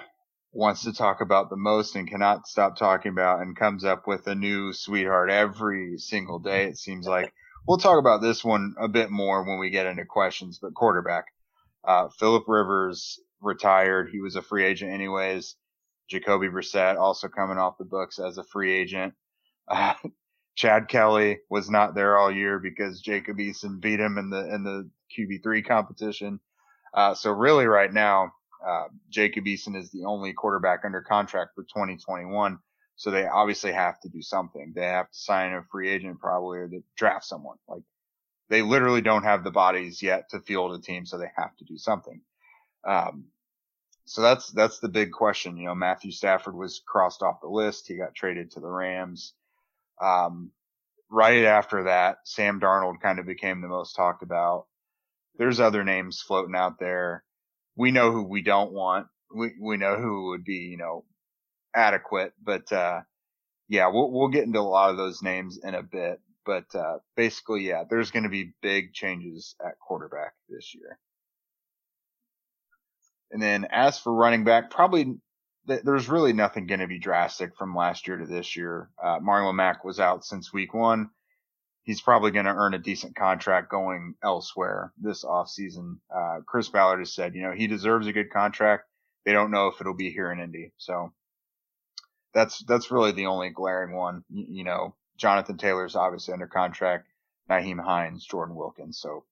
[0.52, 4.28] wants to talk about the most and cannot stop talking about and comes up with
[4.28, 6.66] a new sweetheart every single day.
[6.66, 7.32] It seems like
[7.66, 11.24] we'll talk about this one a bit more when we get into questions, but quarterback,
[11.82, 14.10] uh, Philip Rivers retired.
[14.12, 15.56] He was a free agent anyways.
[16.08, 19.14] Jacoby Brissett also coming off the books as a free agent.
[19.66, 19.94] Uh,
[20.56, 24.64] Chad Kelly was not there all year because Jacob Eason beat him in the in
[24.64, 26.40] the QB three competition.
[26.94, 28.32] Uh, so really, right now,
[28.66, 32.58] uh, Jacob Eason is the only quarterback under contract for 2021.
[32.96, 34.72] So they obviously have to do something.
[34.74, 37.58] They have to sign a free agent probably or draft someone.
[37.68, 37.82] Like
[38.48, 41.64] they literally don't have the bodies yet to field a team, so they have to
[41.64, 42.22] do something.
[42.84, 43.26] Um,
[44.06, 45.58] so that's that's the big question.
[45.58, 47.88] You know, Matthew Stafford was crossed off the list.
[47.88, 49.34] He got traded to the Rams.
[50.00, 50.52] Um,
[51.10, 54.66] right after that, Sam Darnold kind of became the most talked about.
[55.38, 57.24] There's other names floating out there.
[57.76, 59.08] We know who we don't want.
[59.34, 61.04] We we know who would be, you know,
[61.74, 63.00] adequate, but uh,
[63.68, 66.20] yeah, we'll we'll get into a lot of those names in a bit.
[66.44, 70.98] But uh, basically, yeah, there's going to be big changes at quarterback this year.
[73.32, 75.16] And then as for running back, probably
[75.66, 78.90] th- there's really nothing going to be drastic from last year to this year.
[79.02, 81.10] Uh, Marlon Mack was out since week one.
[81.82, 85.98] He's probably going to earn a decent contract going elsewhere this offseason.
[86.14, 88.84] Uh, Chris Ballard has said, you know, he deserves a good contract.
[89.24, 90.72] They don't know if it'll be here in Indy.
[90.78, 91.12] So
[92.34, 94.24] that's, that's really the only glaring one.
[94.30, 97.06] You, know, Jonathan Taylor's obviously under contract.
[97.48, 98.98] Nyheim Hines, Jordan Wilkins.
[98.98, 99.24] So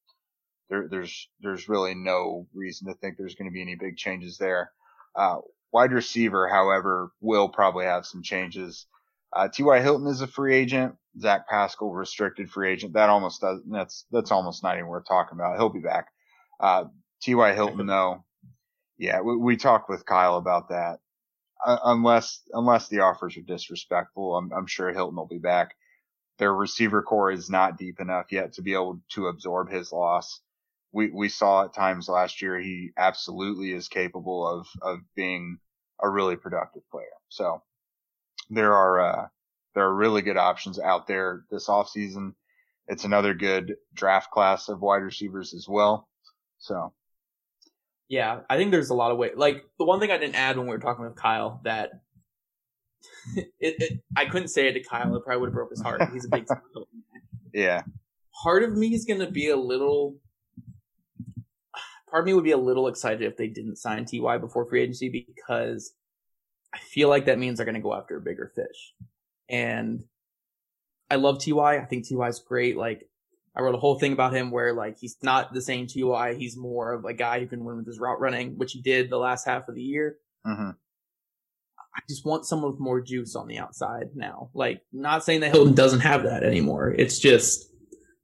[0.68, 4.38] there, there's there's really no reason to think there's going to be any big changes
[4.38, 4.70] there.
[5.14, 5.38] Uh,
[5.74, 8.86] wide receiver, however, will probably have some changes.
[9.32, 9.80] Uh, T.Y.
[9.80, 10.94] Hilton is a free agent.
[11.20, 12.92] Zach Pascal, restricted free agent.
[12.92, 15.58] That almost does, that's, that's almost not even worth talking about.
[15.58, 16.06] He'll be back.
[16.60, 16.84] Uh,
[17.22, 17.54] T.Y.
[17.54, 18.24] Hilton, though,
[18.98, 21.00] yeah, we, we, talked with Kyle about that.
[21.66, 25.74] Uh, unless, unless the offers are disrespectful, I'm, I'm sure Hilton will be back.
[26.38, 30.40] Their receiver corps is not deep enough yet to be able to absorb his loss
[30.94, 35.58] we, we saw at times last year he absolutely is capable of, of being
[36.00, 37.06] a really productive player.
[37.28, 37.62] So
[38.48, 39.26] there are, uh,
[39.74, 42.34] there are really good options out there this offseason.
[42.86, 46.08] It's another good draft class of wide receivers as well.
[46.58, 46.92] So.
[48.08, 49.30] Yeah, I think there's a lot of way.
[49.34, 51.90] Like the one thing I didn't add when we were talking with Kyle that
[53.36, 55.16] it, it, I couldn't say it to Kyle.
[55.16, 56.02] It probably would have broke his heart.
[56.12, 56.46] He's a big.
[57.52, 57.82] yeah.
[58.44, 60.16] Part of me is going to be a little
[62.14, 64.82] part of me would be a little excited if they didn't sign Ty before free
[64.82, 65.94] agency because
[66.72, 68.94] I feel like that means they're going to go after a bigger fish.
[69.48, 70.04] And
[71.10, 71.78] I love Ty.
[71.78, 72.76] I think Ty is great.
[72.76, 73.08] Like
[73.56, 76.34] I wrote a whole thing about him where like he's not the same Ty.
[76.34, 79.10] He's more of a guy who can win with his route running, which he did
[79.10, 80.18] the last half of the year.
[80.46, 80.70] Mm-hmm.
[81.96, 84.50] I just want someone with more juice on the outside now.
[84.54, 86.94] Like, not saying that Hilton doesn't have that anymore.
[86.96, 87.73] It's just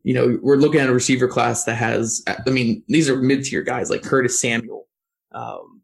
[0.02, 3.44] you know, we're looking at a receiver class that has, I mean, these are mid
[3.44, 4.86] tier guys like Curtis Samuel,
[5.32, 5.82] um,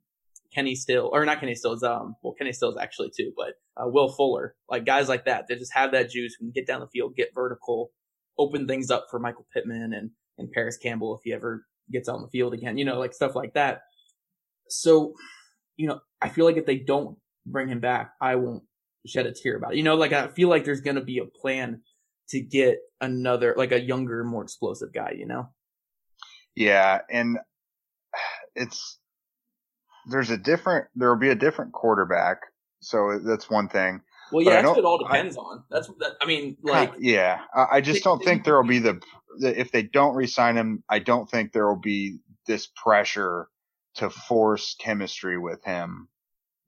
[0.54, 3.54] Kenny Still, or not Kenny Still, is, um, well, Kenny Still is actually too, but,
[3.76, 6.80] uh, Will Fuller, like guys like that that just have that juice, can get down
[6.80, 7.90] the field, get vertical,
[8.38, 12.22] open things up for Michael Pittman and, and Parris Campbell if he ever gets on
[12.22, 13.80] the field again, you know, like stuff like that.
[14.68, 15.14] So,
[15.76, 18.62] you know, I feel like if they don't bring him back, I won't
[19.06, 19.76] shed a tear about it.
[19.76, 21.82] You know, like I feel like there's going to be a plan
[22.30, 25.48] to get another like a younger, more explosive guy, you know?
[26.54, 27.38] Yeah, and
[28.54, 28.98] it's
[30.08, 32.38] there's a different there will be a different quarterback,
[32.80, 34.00] so that's one thing.
[34.32, 35.64] Well, yeah, that's what it all depends I, on.
[35.70, 39.00] That's that, I mean, like yeah, I, I just don't think there will be the,
[39.38, 40.82] the if they don't resign him.
[40.88, 43.48] I don't think there will be this pressure
[43.96, 46.08] to force chemistry with him.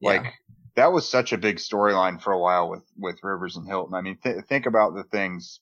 [0.01, 0.11] Yeah.
[0.11, 0.35] Like
[0.75, 3.95] that was such a big storyline for a while with with Rivers and Hilton.
[3.95, 5.61] I mean, th- think about the things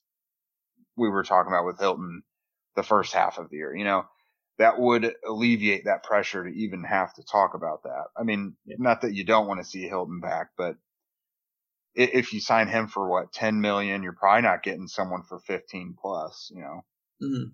[0.95, 2.23] we were talking about with Hilton
[2.75, 3.75] the first half of the year.
[3.75, 4.05] You know,
[4.57, 8.05] that would alleviate that pressure to even have to talk about that.
[8.17, 8.75] I mean, yeah.
[8.79, 10.75] not that you don't want to see Hilton back, but
[11.95, 15.95] if you sign him for what 10 million, you're probably not getting someone for 15
[15.99, 16.51] plus.
[16.53, 16.85] You know,
[17.21, 17.49] mm-hmm.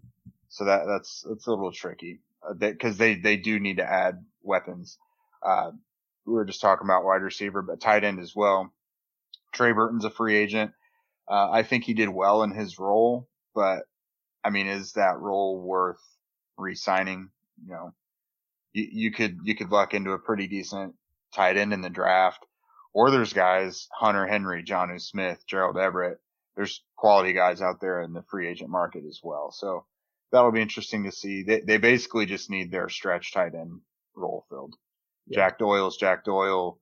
[0.50, 2.20] so that that's that's a little tricky
[2.60, 4.98] because uh, they, they they do need to add weapons.
[5.42, 5.72] Uh,
[6.26, 8.74] we were just talking about wide receiver, but tight end as well.
[9.54, 10.72] Trey Burton's a free agent.
[11.30, 13.84] Uh, I think he did well in his role, but
[14.44, 16.02] I mean, is that role worth
[16.58, 17.30] re-signing.
[17.66, 17.94] You know,
[18.74, 20.96] you, you could you could luck into a pretty decent
[21.34, 22.46] tight end in the draft.
[22.94, 26.20] Or there's guys Hunter Henry, Jonnu Smith, Gerald Everett.
[26.56, 29.52] There's quality guys out there in the free agent market as well.
[29.52, 29.86] So
[30.32, 31.44] that'll be interesting to see.
[31.44, 33.82] They they basically just need their stretch tight end
[34.16, 34.76] role filled.
[35.32, 36.80] Jack Doyle's Jack Doyle.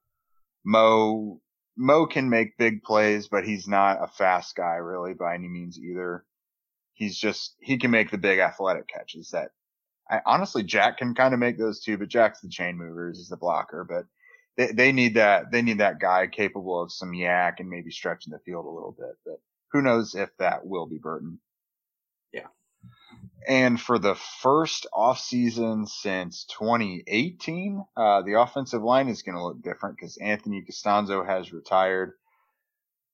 [0.63, 1.41] Mo
[1.77, 5.79] Mo can make big plays, but he's not a fast guy really by any means
[5.79, 6.25] either.
[6.93, 9.51] He's just he can make the big athletic catches that
[10.09, 13.29] I honestly Jack can kind of make those too, but Jack's the chain movers, he's
[13.29, 14.05] the blocker, but
[14.57, 18.31] they, they need that they need that guy capable of some YAC and maybe stretching
[18.31, 19.15] the field a little bit.
[19.25, 19.39] But
[19.71, 21.39] who knows if that will be Burton.
[23.47, 29.61] And for the first offseason since 2018, uh, the offensive line is going to look
[29.61, 32.13] different because Anthony Castonzo has retired.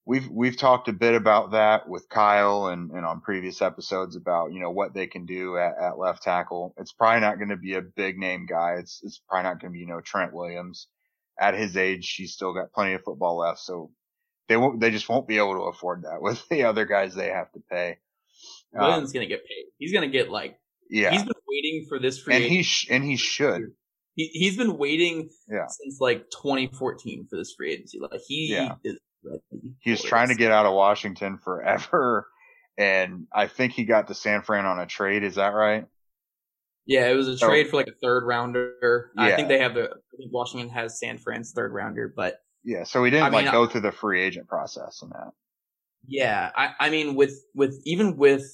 [0.06, 4.54] We've, we've talked a bit about that with Kyle and, and on previous episodes about,
[4.54, 6.74] you know, what they can do at, at left tackle.
[6.78, 8.76] It's probably not going to be a big name guy.
[8.80, 10.88] It's, it's probably not going to be, you know, Trent Williams.
[11.40, 13.60] At his age, he's still got plenty of football left.
[13.60, 13.92] So
[14.48, 17.30] they won't, they just won't be able to afford that with the other guys they
[17.30, 17.98] have to pay.
[18.78, 19.66] Williams um, gonna get paid.
[19.78, 20.58] He's gonna get like
[20.90, 21.12] yeah.
[21.12, 23.74] He's been waiting for this free and he sh- and he should.
[24.16, 25.68] He he's been waiting yeah.
[25.68, 28.00] since like 2014 for this free agency.
[28.00, 28.76] Like he yeah.
[28.84, 29.76] is ready.
[29.80, 32.28] He's trying to get out of Washington forever,
[32.78, 35.24] and I think he got to San Fran on a trade.
[35.24, 35.86] Is that right?
[36.86, 39.12] Yeah, it was a trade for like a third rounder.
[39.18, 39.24] Yeah.
[39.24, 39.84] I think they have the.
[39.84, 43.46] I think Washington has San Fran's third rounder, but yeah, so he didn't I like
[43.46, 45.32] mean, go through the free agent process and that.
[46.08, 48.46] Yeah, I, I mean, with with even with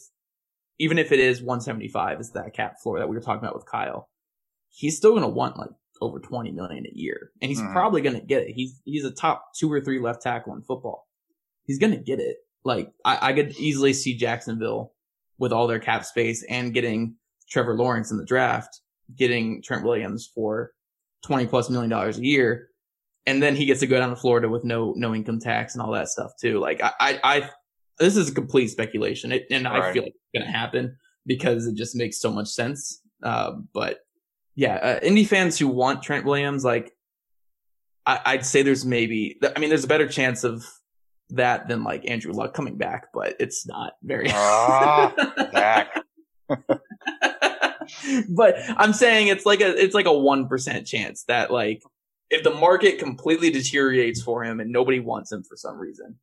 [0.79, 3.65] even if it is 175 is that cap floor that we were talking about with
[3.65, 4.09] Kyle,
[4.69, 5.69] he's still going to want like
[6.01, 7.73] over 20 million a year, and he's mm-hmm.
[7.73, 8.51] probably going to get it.
[8.53, 11.07] He's he's a top two or three left tackle in football.
[11.65, 12.37] He's going to get it.
[12.65, 14.93] Like I, I could easily see Jacksonville
[15.37, 17.15] with all their cap space and getting
[17.49, 18.81] Trevor Lawrence in the draft,
[19.15, 20.71] getting Trent Williams for
[21.25, 22.69] 20 plus million dollars a year
[23.25, 25.81] and then he gets to go down to Florida with no no income tax and
[25.81, 26.59] all that stuff too.
[26.59, 27.49] Like I I, I
[27.99, 31.75] this is a complete speculation, it, and I feel like it's gonna happen because it
[31.75, 33.01] just makes so much sense.
[33.21, 33.99] Uh, but
[34.55, 36.93] yeah, uh, Indy fans who want Trent Williams, like
[38.05, 40.65] I, would say there's maybe I mean there's a better chance of
[41.29, 44.29] that than like Andrew Luck coming back, but it's not very.
[44.31, 45.13] Ah,
[45.53, 45.99] back.
[48.29, 51.81] but I'm saying it's like a it's like a one percent chance that like
[52.29, 56.17] if the market completely deteriorates for him and nobody wants him for some reason,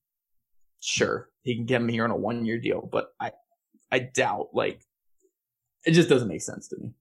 [0.80, 2.88] sure, he can get him here on a one year deal.
[2.90, 3.32] But I,
[3.92, 4.82] I doubt like
[5.84, 6.92] it just doesn't make sense to me.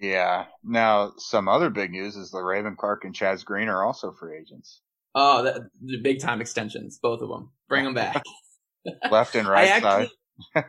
[0.00, 0.46] Yeah.
[0.62, 4.82] Now, some other big news is Le'Raven Clark and Chaz Green are also free agents.
[5.14, 7.50] Oh, the, the big time extensions, both of them.
[7.68, 8.22] Bring them back.
[9.10, 10.10] Left and right actually,
[10.54, 10.64] side.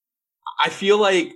[0.60, 1.34] I feel like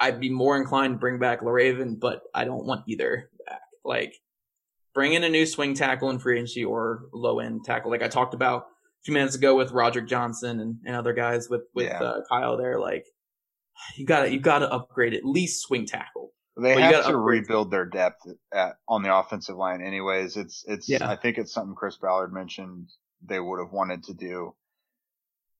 [0.00, 3.60] I'd be more inclined to bring back Le'Raven, but I don't want either back.
[3.84, 4.14] Like,
[4.94, 8.08] bring in a new swing tackle in free agency or low end tackle, like I
[8.08, 8.66] talked about
[9.04, 12.02] a few minutes ago with Roderick Johnson and, and other guys with with yeah.
[12.02, 12.80] uh, Kyle there.
[12.80, 13.06] Like
[13.96, 16.32] you got to you got to upgrade at least swing tackle.
[16.56, 20.36] They have to rebuild their depth at, on the offensive line, anyways.
[20.36, 20.88] It's it's.
[20.88, 21.08] Yeah.
[21.08, 22.88] I think it's something Chris Ballard mentioned
[23.26, 24.54] they would have wanted to do.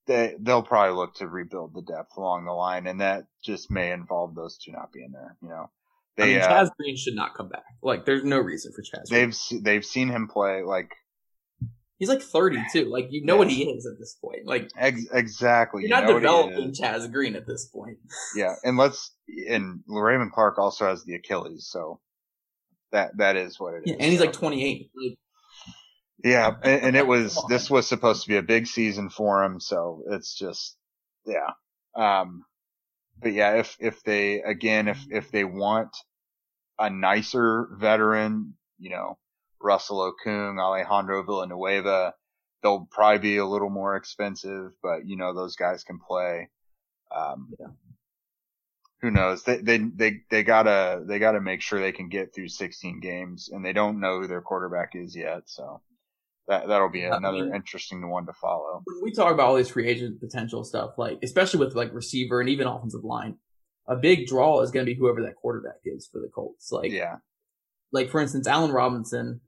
[0.07, 3.91] They they'll probably look to rebuild the depth along the line, and that just may
[3.91, 5.37] involve those two not being there.
[5.43, 5.71] You know,
[6.17, 7.65] they, I mean, uh, Chaz Green should not come back.
[7.83, 9.09] Like, there's no reason for Chaz.
[9.11, 9.63] They've Green.
[9.65, 10.63] they've seen him play.
[10.63, 10.93] Like,
[12.05, 12.85] he's like 32.
[12.91, 13.39] Like, you know yeah.
[13.39, 14.47] what he is at this point.
[14.47, 15.83] Like, Ex- exactly.
[15.83, 17.99] You're you not developing Chaz Green at this point.
[18.37, 19.13] yeah, and let's
[19.49, 22.01] and Raymond Clark also has the Achilles, so
[22.93, 24.01] that that is what it yeah, is.
[24.01, 24.27] And he's so.
[24.27, 24.91] like 28.
[24.95, 25.19] Like,
[26.23, 29.61] yeah, and, and it was this was supposed to be a big season for him,
[29.61, 30.77] so it's just
[31.25, 31.51] yeah.
[31.97, 32.45] Um,
[33.21, 35.97] but yeah, if if they again if if they want
[36.79, 39.17] a nicer veteran, you know,
[39.65, 42.15] Russell Okung, Alejandro Villanueva,
[42.63, 46.49] they'll probably be a little more expensive, but you know those guys can play.
[47.15, 47.67] Um, yeah.
[49.03, 49.45] Who knows?
[49.45, 53.51] They they they they gotta they gotta make sure they can get through 16 games,
[53.53, 55.43] and they don't know who their quarterback is yet.
[55.47, 55.83] So
[56.49, 58.83] that that'll be another I mean, interesting one to follow.
[58.87, 62.41] When we talk about all these free agent potential stuff, like especially with like receiver
[62.41, 63.37] and even offensive line,
[63.87, 66.73] a big draw is going to be whoever that quarterback is for the Colts.
[66.73, 67.17] Like, yeah,
[67.93, 69.43] like for instance, Allen Robinson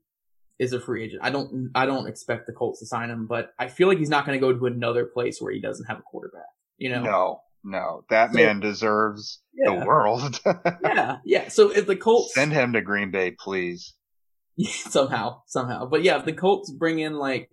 [0.59, 1.21] is a free agent.
[1.23, 4.09] I don't I don't expect the Colts to sign him, but I feel like he's
[4.09, 6.47] not going to go to another place where he doesn't have a quarterback.
[6.77, 7.01] You know?
[7.01, 9.79] No, no, that so, man deserves yeah.
[9.79, 10.39] the world.
[10.83, 11.47] yeah, yeah.
[11.49, 13.93] So if the Colts send him to Green Bay, please.
[14.67, 15.85] somehow, somehow.
[15.85, 17.49] But yeah, if the Colts bring in like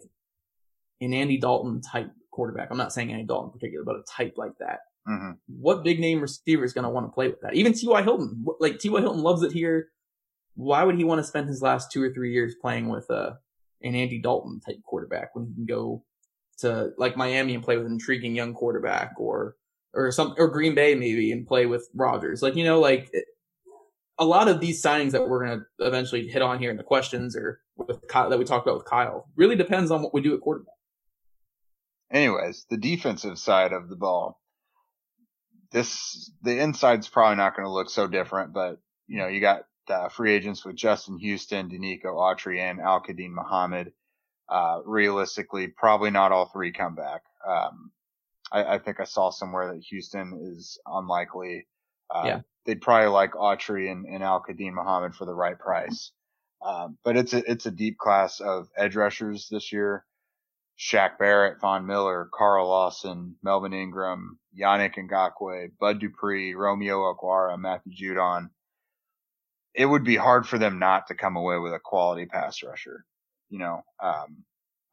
[1.00, 4.34] an Andy Dalton type quarterback, I'm not saying Andy Dalton in particular, but a type
[4.36, 5.32] like that, Mm-hmm.
[5.60, 7.54] What big name receiver is going to want to play with that?
[7.54, 8.02] Even T.Y.
[8.02, 9.00] Hilton, like T.Y.
[9.00, 9.88] Hilton loves it here.
[10.54, 13.14] Why would he want to spend his last two or three years playing with a,
[13.14, 13.34] uh,
[13.82, 16.04] an Andy Dalton type quarterback when he can go
[16.58, 19.56] to like Miami and play with an intriguing young quarterback or,
[19.92, 22.40] or some, or Green Bay maybe and play with Rodgers?
[22.40, 23.10] Like, you know, like
[24.18, 26.82] a lot of these signings that we're going to eventually hit on here in the
[26.82, 30.22] questions or with Kyle, that we talked about with Kyle really depends on what we
[30.22, 30.74] do at quarterback.
[32.12, 34.40] Anyways, the defensive side of the ball,
[35.72, 38.78] this the inside's probably not going to look so different, but
[39.08, 43.92] you know you got uh, free agents with Justin Houston, Denico Autry, and Al-Quadin Muhammad.
[44.48, 47.22] Uh, realistically, probably not all three come back.
[47.46, 47.90] Um,
[48.52, 51.66] I, I, think I saw somewhere that Houston is unlikely.
[52.14, 52.40] Uh, yeah.
[52.66, 56.12] They'd probably like Autry and, and Al-Quadin Muhammad for the right price.
[56.64, 60.04] Um, but it's a, it's a deep class of edge rushers this year.
[60.78, 67.92] Shaq Barrett, Von Miller, Carl Lawson, Melvin Ingram, Yannick Ngakoue, Bud Dupree, Romeo Okwara, Matthew
[67.92, 68.50] Judon.
[69.74, 73.04] It would be hard for them not to come away with a quality pass rusher.
[73.50, 74.44] You know, um,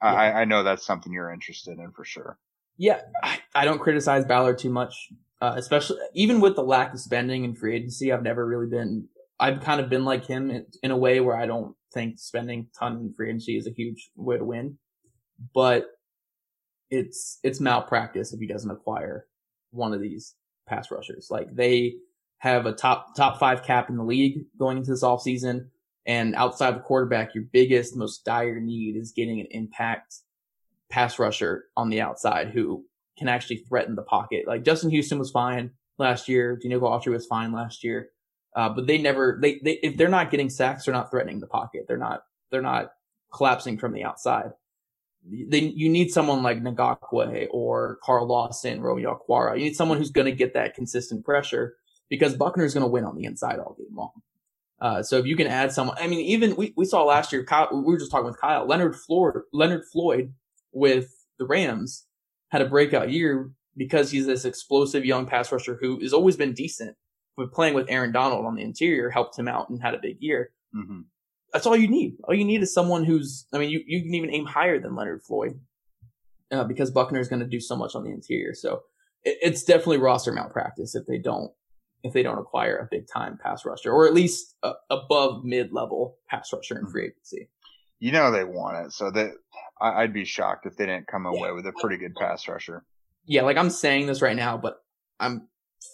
[0.04, 0.14] yeah.
[0.14, 2.38] I, I know that's something you're interested in for sure.
[2.78, 3.02] Yeah,
[3.54, 5.10] I, don't criticize Ballard too much,
[5.40, 8.12] uh, especially even with the lack of spending and free agency.
[8.12, 9.08] I've never really been.
[9.40, 12.68] I've kind of been like him in, in a way where I don't think spending
[12.78, 14.78] ton in free agency is a huge way to win
[15.54, 15.86] but
[16.90, 19.26] it's it's malpractice if he doesn't acquire
[19.72, 20.36] one of these
[20.68, 21.28] pass rushers.
[21.30, 21.96] Like they
[22.42, 25.68] have a top top five cap in the league going into this offseason.
[26.08, 30.16] And outside the quarterback, your biggest, most dire need is getting an impact
[30.90, 32.84] pass rusher on the outside who
[33.20, 34.46] can actually threaten the pocket.
[34.48, 35.70] Like Justin Houston was fine
[36.00, 36.60] last year.
[36.66, 38.10] Denico Autry was fine last year.
[38.56, 41.48] Uh, but they never, they, they, if they're not getting sacks, they're not threatening the
[41.48, 41.86] pocket.
[41.88, 42.92] They're not, they're not
[43.32, 44.52] collapsing from the outside
[45.24, 49.58] then you need someone like Ngakoue or Carl Lawson, Romeo Okwara.
[49.58, 51.76] You need someone who's going to get that consistent pressure
[52.12, 54.12] because Buckner is going to win on the inside all game long.
[54.80, 57.44] Uh, so if you can add someone, I mean, even we, we saw last year,
[57.44, 60.34] Kyle, we were just talking with Kyle, Leonard Floyd, Leonard Floyd
[60.72, 61.10] with
[61.40, 62.06] the Rams
[62.50, 66.54] had a breakout year because he's this explosive young pass rusher who has always been
[66.54, 66.96] decent,
[67.36, 70.18] but playing with Aaron Donald on the interior helped him out and had a big
[70.20, 70.52] year.
[70.76, 71.02] Mm-hmm
[71.54, 72.18] that's all you need.
[72.24, 74.96] All you need is someone who's, I mean, you, you can even aim higher than
[74.96, 75.60] Leonard Floyd
[76.52, 78.54] uh, because Buckner is going to do so much on the interior.
[78.54, 78.84] So
[79.24, 81.52] it, it's definitely roster malpractice if they don't,
[82.04, 85.72] if they don't acquire a big time pass rusher or at least a, above mid
[85.72, 87.50] level pass rusher in free agency.
[88.00, 88.92] You know, they want it.
[88.94, 89.32] So that
[89.80, 91.52] I, would be shocked if they didn't come away yeah.
[91.52, 92.84] with a pretty good pass rusher.
[93.26, 93.44] Yeah.
[93.44, 94.84] Like I'm saying this right now, but
[95.20, 95.48] I'm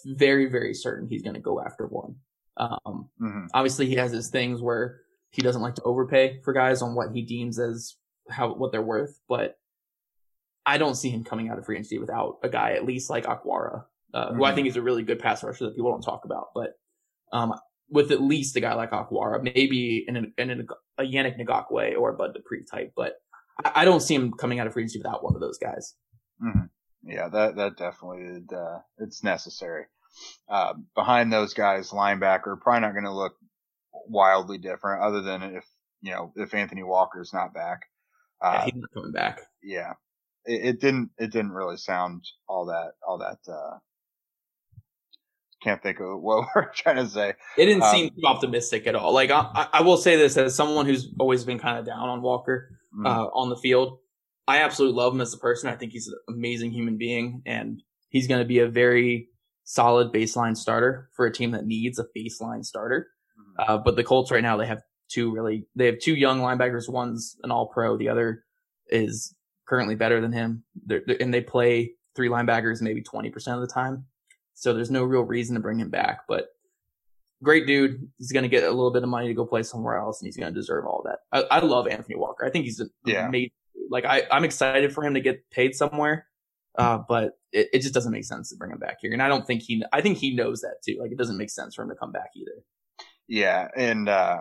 [0.06, 2.16] very, very certain he's going to go after one.
[2.56, 3.46] Um, mm-hmm.
[3.54, 5.00] obviously he has his things where
[5.30, 7.94] he doesn't like to overpay for guys on what he deems as
[8.28, 9.58] how what they're worth, but
[10.66, 13.24] I don't see him coming out of free agency without a guy at least like
[13.24, 13.84] Okwara,
[14.14, 14.36] uh, mm-hmm.
[14.36, 14.54] who I mm-hmm.
[14.56, 16.70] think is a really good pass rusher that people don't talk about, but
[17.32, 17.54] um,
[17.90, 20.66] with at least a guy like Okwara, maybe in, an, in an,
[20.98, 23.14] a Yannick Ngakoue or a Bud Dupree type, but
[23.64, 25.94] I, I, don't see him coming out of free agency without one of those guys.
[26.42, 26.66] Mm-hmm.
[27.04, 29.84] Yeah, that that definitely uh, it's necessary.
[30.48, 33.34] Uh, behind those guys, linebacker probably not going to look
[34.08, 35.64] wildly different, other than if
[36.00, 37.82] you know if Anthony Walker's not back.
[38.42, 39.40] Uh, yeah, he's not coming back.
[39.62, 39.92] Yeah,
[40.44, 41.10] it, it, didn't.
[41.18, 42.92] It didn't really sound all that.
[43.06, 43.38] All that.
[43.50, 43.78] uh
[45.62, 47.34] Can't think of what we're trying to say.
[47.56, 49.12] It didn't um, seem optimistic at all.
[49.12, 52.22] Like I, I, will say this as someone who's always been kind of down on
[52.22, 53.06] Walker mm-hmm.
[53.06, 53.98] uh, on the field.
[54.46, 55.68] I absolutely love him as a person.
[55.68, 59.28] I think he's an amazing human being, and he's going to be a very
[59.64, 63.08] solid baseline starter for a team that needs a baseline starter.
[63.58, 64.80] Uh, but the Colts right now, they have
[65.10, 66.88] two really, they have two young linebackers.
[66.88, 67.96] One's an all pro.
[67.96, 68.44] The other
[68.88, 69.34] is
[69.66, 70.64] currently better than him.
[70.86, 74.06] They're, they're, and they play three linebackers maybe 20% of the time.
[74.58, 76.48] So there's no real reason to bring him back, but
[77.42, 78.08] great dude.
[78.18, 80.26] He's going to get a little bit of money to go play somewhere else and
[80.26, 81.18] he's going to deserve all that.
[81.30, 82.44] I, I, love Anthony Walker.
[82.44, 83.28] I think he's a yeah.
[83.28, 83.52] amazing.
[83.88, 86.26] Like I, I'm excited for him to get paid somewhere.
[86.76, 89.12] Uh, but it, it just doesn't make sense to bring him back here.
[89.12, 90.98] And I don't think he, I think he knows that too.
[91.00, 92.64] Like it doesn't make sense for him to come back either.
[93.28, 94.38] Yeah, and uh,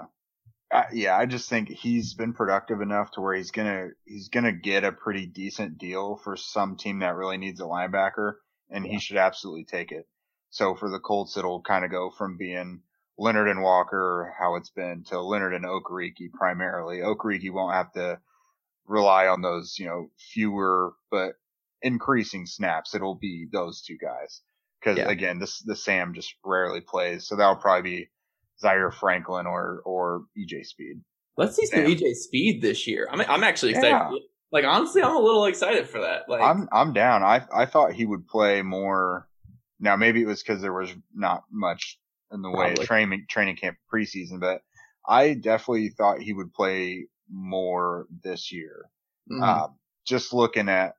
[0.72, 4.54] I, yeah, I just think he's been productive enough to where he's gonna he's gonna
[4.54, 8.36] get a pretty decent deal for some team that really needs a linebacker,
[8.70, 8.94] and yeah.
[8.94, 10.08] he should absolutely take it.
[10.50, 12.82] So for the Colts, it'll kind of go from being
[13.18, 17.00] Leonard and Walker, how it's been, to Leonard and Okereke primarily.
[17.00, 18.20] Okereke won't have to
[18.86, 21.34] rely on those, you know, fewer but
[21.82, 22.96] increasing snaps.
[22.96, 24.42] It'll be those two guys.
[24.84, 25.10] Cause yeah.
[25.10, 27.28] again, this, the Sam just rarely plays.
[27.28, 28.10] So that'll probably be
[28.60, 31.02] Zaire Franklin or or EJ Speed.
[31.36, 33.08] Let's see some EJ Speed this year.
[33.12, 33.90] I'm I'm actually excited.
[33.92, 34.18] Yeah.
[34.52, 36.30] Like honestly, I'm a little excited for that.
[36.30, 37.24] Like I'm I'm down.
[37.24, 39.28] I I thought he would play more
[39.80, 42.00] Now maybe it was because there was not much
[42.32, 44.62] in the way of training training camp preseason, but
[45.08, 48.90] I definitely thought he would play more this year.
[49.32, 49.44] Mhm.
[49.44, 49.68] Uh,
[50.06, 50.96] just looking at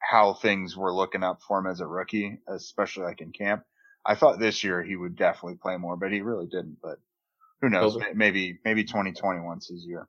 [0.00, 3.64] how things were looking up for him as a rookie, especially like in camp,
[4.04, 6.78] I thought this year he would definitely play more, but he really didn't.
[6.82, 6.98] But
[7.60, 7.96] who knows?
[8.14, 10.08] Maybe maybe 2021's his year.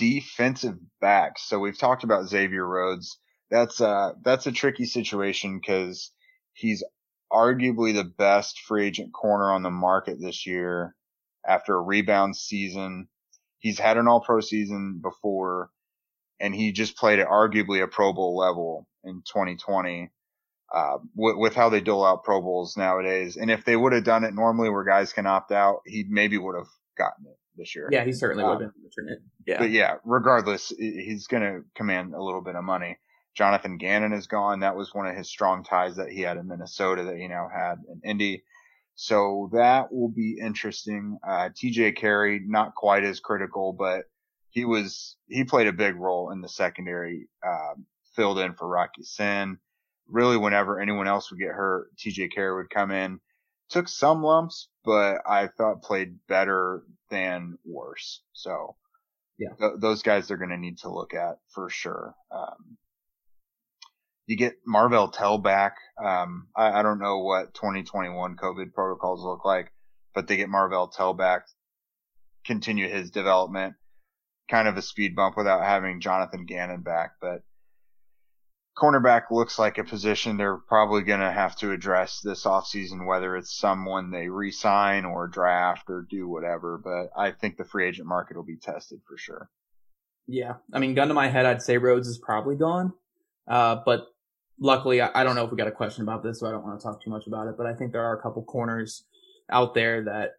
[0.00, 1.42] Defensive backs.
[1.46, 3.18] So we've talked about Xavier Rhodes.
[3.50, 6.10] That's uh that's a tricky situation because
[6.54, 6.82] he's
[7.30, 10.96] arguably the best free agent corner on the market this year
[11.46, 13.08] after a rebound season.
[13.58, 15.70] He's had an all pro season before
[16.40, 20.10] and he just played at arguably a Pro Bowl level in 2020.
[20.72, 23.36] Uh, with, with how they dole out Pro Bowls nowadays.
[23.36, 26.38] And if they would have done it normally where guys can opt out, he maybe
[26.38, 27.88] would have gotten it this year.
[27.92, 28.72] Yeah, he certainly would Um, have
[29.06, 29.18] been.
[29.46, 29.58] Yeah.
[29.58, 32.98] But yeah, regardless, he's going to command a little bit of money.
[33.36, 34.60] Jonathan Gannon is gone.
[34.60, 37.48] That was one of his strong ties that he had in Minnesota that he now
[37.54, 38.42] had in Indy.
[38.96, 41.18] So that will be interesting.
[41.26, 44.04] Uh, TJ Carrie, not quite as critical, but
[44.50, 47.86] he was, he played a big role in the secondary, um,
[48.16, 49.58] filled in for Rock Ya-Sin.
[50.08, 53.20] Really, whenever anyone else would get hurt, TJ Carrie would come in.
[53.70, 58.22] Took some lumps, but I thought played better than worse.
[58.32, 58.76] So
[59.58, 62.14] th- those guys they're going to need to look at for sure.
[62.30, 62.76] Um,
[64.26, 65.76] you get Marvell Tell back.
[66.02, 69.72] Um, I, I don't know what 2021 COVID protocols look like,
[70.14, 71.46] but they get Marvell Tell back,
[72.44, 73.74] continue his development,
[74.48, 77.14] kind of a speed bump without having Jonathan Gannon back.
[77.20, 77.42] But
[78.80, 83.36] cornerback looks like a position they're probably going to have to address this offseason, whether
[83.36, 86.80] it's someone they re-sign or draft or do whatever.
[86.82, 89.50] But I think the free agent market will be tested for sure.
[90.26, 92.92] Yeah, I mean, gun to my head, I'd say Rhodes is probably gone.
[93.48, 94.06] Uh, but
[94.58, 96.64] luckily, I, I don't know if we got a question about this, so I don't
[96.64, 97.56] want to talk too much about it.
[97.58, 99.04] But I think there are a couple corners
[99.50, 100.32] out there that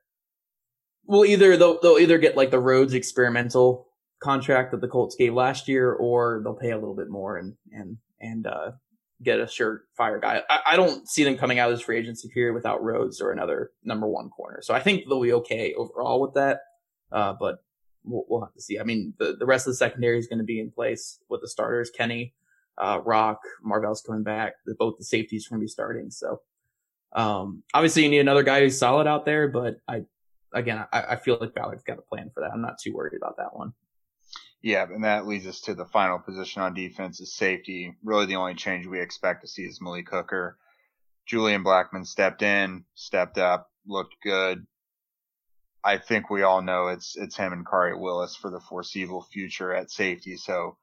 [1.05, 3.87] will either they'll they'll either get like the Rhodes experimental
[4.23, 7.55] contract that the Colts gave last year, or they'll pay a little bit more and
[7.71, 8.71] and and uh,
[9.21, 10.41] get a surefire guy.
[10.49, 13.31] I, I don't see them coming out of this free agency period without Rhodes or
[13.31, 14.61] another number one corner.
[14.61, 16.59] So I think they'll be okay overall with that.
[17.11, 17.63] Uh, but
[18.03, 18.79] we'll, we'll have to see.
[18.79, 21.41] I mean, the, the rest of the secondary is going to be in place with
[21.41, 21.89] the starters.
[21.89, 22.33] Kenny,
[22.77, 24.53] uh, Rock, Marvell's coming back.
[24.65, 26.09] The, both the safeties are going to be starting.
[26.09, 26.41] So,
[27.13, 30.03] um, obviously you need another guy who's solid out there, but I,
[30.53, 32.51] again, I, I feel like Ballard's got a plan for that.
[32.53, 33.73] I'm not too worried about that one.
[34.61, 37.95] Yeah, and that leads us to the final position on defense is safety.
[38.03, 40.57] Really the only change we expect to see is Malik Hooker.
[41.25, 44.65] Julian Blackmon stepped in, stepped up, looked good.
[45.83, 49.73] I think we all know it's it's him and Khari Willis for the foreseeable future
[49.73, 50.37] at safety.
[50.37, 50.77] So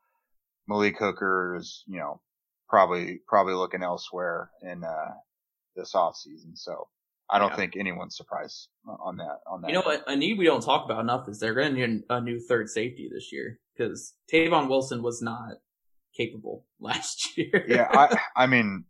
[0.66, 2.20] Malik Hooker is, you know,
[2.68, 5.14] probably probably looking elsewhere in uh
[5.76, 6.56] this off season.
[6.56, 6.88] So
[7.30, 7.56] I don't Yeah.
[7.56, 9.68] think anyone's surprised uh, on that on that.
[9.68, 10.04] You know what?
[10.08, 12.68] A need we don't talk about enough is they're going to need a new third
[12.70, 15.54] safety this year because Tavon Wilson was not
[16.16, 17.64] capable last year.
[17.68, 18.84] yeah, I I mean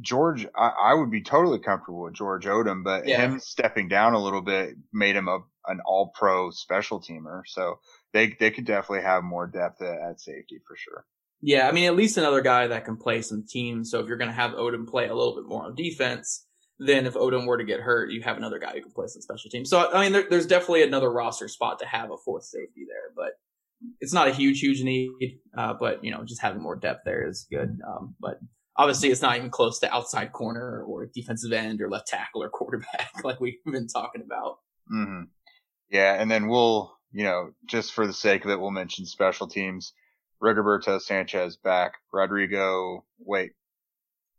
[0.00, 3.20] George, I, I would be totally comfortable with George Odum, but Yeah.
[3.20, 7.42] him stepping down a little bit made him a an all pro special teamer.
[7.46, 7.78] So
[8.12, 11.04] they they could definitely have more depth at, at safety for sure.
[11.44, 13.90] Yeah, I mean, at least another guy that can play some teams.
[13.90, 16.46] So if you're going to have Odum play a little bit more on defense,
[16.86, 19.22] then if Odum were to get hurt, you have another guy who can play some
[19.22, 19.70] special teams.
[19.70, 23.12] So I mean, there, there's definitely another roster spot to have a fourth safety there,
[23.16, 23.32] but
[24.00, 25.10] it's not a huge, huge need.
[25.56, 27.78] Uh, but you know, just having more depth there is good.
[27.86, 28.38] Um, but
[28.76, 32.48] obviously, it's not even close to outside corner or defensive end or left tackle or
[32.50, 34.58] quarterback like we've been talking about.
[34.88, 35.22] hmm
[35.90, 39.46] Yeah, and then we'll you know just for the sake of it, we'll mention special
[39.46, 39.92] teams.
[40.42, 41.92] Rigoberto Sanchez back.
[42.12, 43.52] Rodrigo, wait,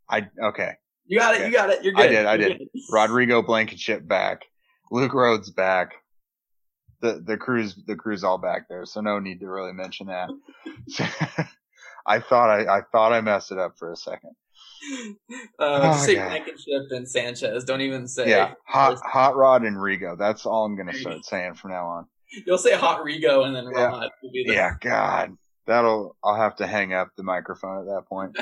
[0.10, 0.74] I okay.
[1.06, 1.42] You got it.
[1.42, 1.48] Okay.
[1.48, 1.84] You got it.
[1.84, 2.06] You're good.
[2.06, 2.58] I did, I You're did.
[2.60, 2.68] good.
[2.92, 4.44] Rodrigo Blankenship back.
[4.92, 5.94] Luke Rhodes back.
[7.02, 10.30] The the crew's the crew's all back there, so no need to really mention that.
[12.06, 14.32] I thought I, I thought I messed it up for a second.
[15.60, 16.16] Uh, just say.
[16.16, 17.64] Blankenship and Sanchez.
[17.66, 18.30] Don't even say.
[18.30, 20.18] Yeah, hot hot rod and Rigo.
[20.18, 22.08] That's all I'm gonna start saying from now on.
[22.46, 23.86] You'll say Hot Rigo and then Yeah.
[23.86, 25.38] Rod will be the Yeah, God,
[25.68, 28.38] that'll I'll have to hang up the microphone at that point.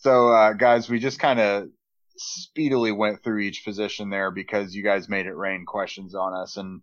[0.00, 1.68] So, uh, guys, we just kind of
[2.16, 6.56] speedily went through each position there because you guys made it rain questions on us,
[6.56, 6.80] and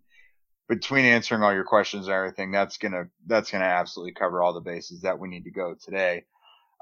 [0.68, 4.60] between answering all your questions and everything, that's gonna that's gonna absolutely cover all the
[4.60, 6.26] bases that we need to go today.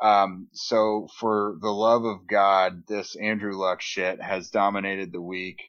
[0.02, 5.62] Um, so for the love of God, this Andrew Luck shit has dominated the week.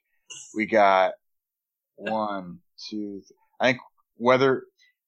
[0.54, 1.14] We got
[1.96, 2.60] one,
[2.90, 3.22] two,
[3.58, 3.80] I think
[4.18, 4.64] whether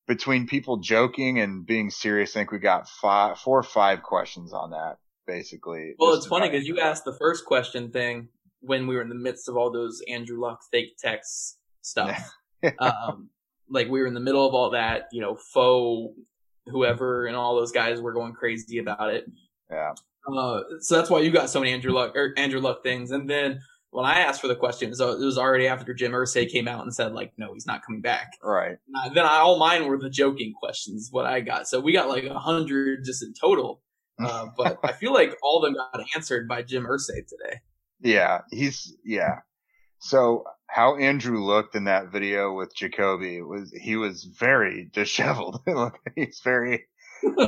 [0.07, 4.53] between people joking and being serious, I think we got five, four or five questions
[4.53, 4.99] on that
[5.29, 5.95] basically.
[5.99, 8.29] Well, it's funny because you asked the first question thing
[8.61, 12.31] when we were in the midst of all those Andrew Luck fake text stuff.
[12.79, 13.29] um,
[13.69, 16.13] like we were in the middle of all that, you know, faux
[16.65, 19.25] whoever and all those guys were going crazy about it.
[19.71, 19.93] Yeah.
[20.27, 23.11] Uh, so that's why you got so many Andrew Luck or Andrew Luck things.
[23.11, 23.59] And then
[23.91, 26.83] when I asked for the question, so it was already after Jim Irsay came out
[26.83, 28.33] and said like, no, he's not coming back.
[28.43, 28.77] Right.
[29.13, 31.09] then I, all mine were the joking questions.
[31.11, 33.81] What I got, so we got like a hundred just in total.
[34.25, 37.61] Uh, but I feel like all of them got answered by Jim Irsay today.
[38.01, 39.39] Yeah, he's yeah.
[39.99, 45.61] So how Andrew looked in that video with Jacoby was he was very disheveled.
[46.15, 46.87] he's very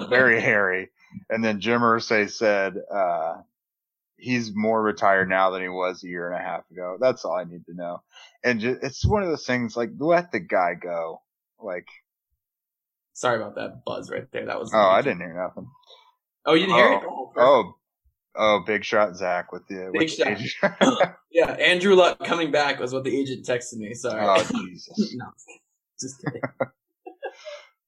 [0.09, 0.89] very hairy.
[1.29, 3.41] And then Jim Irsay said uh,
[4.17, 6.97] he's more retired now than he was a year and a half ago.
[6.99, 8.01] That's all I need to know.
[8.43, 11.21] And just, it's one of those things like let the guy go.
[11.59, 11.87] Like,
[13.13, 14.45] sorry about that buzz right there.
[14.45, 15.67] That was oh, I didn't hear nothing.
[16.45, 17.03] Oh, you didn't oh, hear it?
[17.05, 17.73] Oh, oh, oh,
[18.35, 21.17] oh, big shot, Zach with the big with shot.
[21.31, 23.93] yeah, Andrew Luck coming back was what the agent texted me.
[23.93, 24.21] Sorry.
[24.23, 25.15] Oh Jesus.
[25.15, 25.25] no,
[25.99, 26.41] just kidding.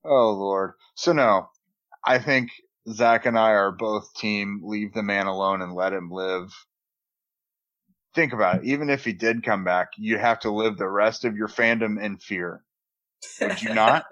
[0.04, 0.74] oh Lord.
[0.96, 1.50] So no,
[2.06, 2.52] I think
[2.90, 6.52] Zach and I are both team leave the man alone and let him live.
[8.14, 8.66] Think about it.
[8.66, 12.00] Even if he did come back, you have to live the rest of your fandom
[12.00, 12.62] in fear.
[13.42, 14.06] Would you not?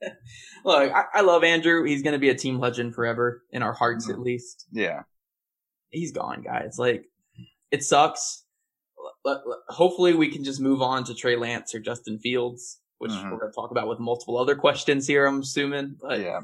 [0.64, 1.84] Look, I, I, love Andrew.
[1.84, 4.14] He's going to be a team legend forever in our hearts, mm-hmm.
[4.14, 4.66] at least.
[4.72, 5.02] Yeah.
[5.90, 6.76] He's gone, guys.
[6.78, 7.04] Like,
[7.70, 8.44] it sucks.
[9.68, 13.30] Hopefully, we can just move on to Trey Lance or Justin Fields, which mm-hmm.
[13.30, 15.96] we're going to talk about with multiple other questions here, I'm assuming.
[16.00, 16.40] But yeah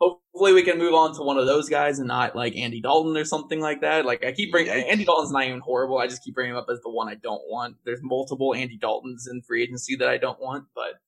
[0.00, 3.16] hopefully we can move on to one of those guys and not like Andy Dalton
[3.16, 4.04] or something like that.
[4.04, 5.98] Like I keep bringing Andy Dalton's not even horrible.
[5.98, 7.76] I just keep bringing him up as the one I don't want.
[7.84, 11.00] There's multiple Andy Daltons in free agency that I don't want, but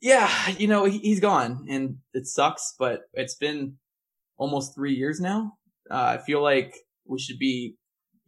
[0.00, 2.74] yeah, you know he, has gone and it sucks.
[2.78, 3.76] But it's been
[4.36, 5.54] almost three years now.
[5.90, 6.74] Uh, I feel like
[7.06, 7.76] we should be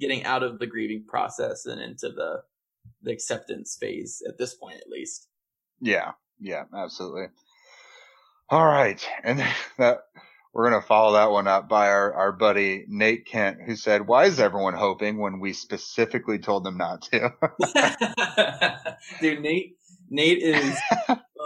[0.00, 2.42] getting out of the grieving process and into the
[3.02, 5.28] the acceptance phase at this point, at least.
[5.80, 7.26] Yeah, yeah, absolutely.
[8.50, 9.06] All right.
[9.22, 9.38] And
[9.78, 10.00] that
[10.52, 14.06] we're going to follow that one up by our, our buddy Nate Kent, who said,
[14.06, 17.32] why is everyone hoping when we specifically told them not to?
[19.20, 19.76] dude, Nate,
[20.10, 20.76] Nate is,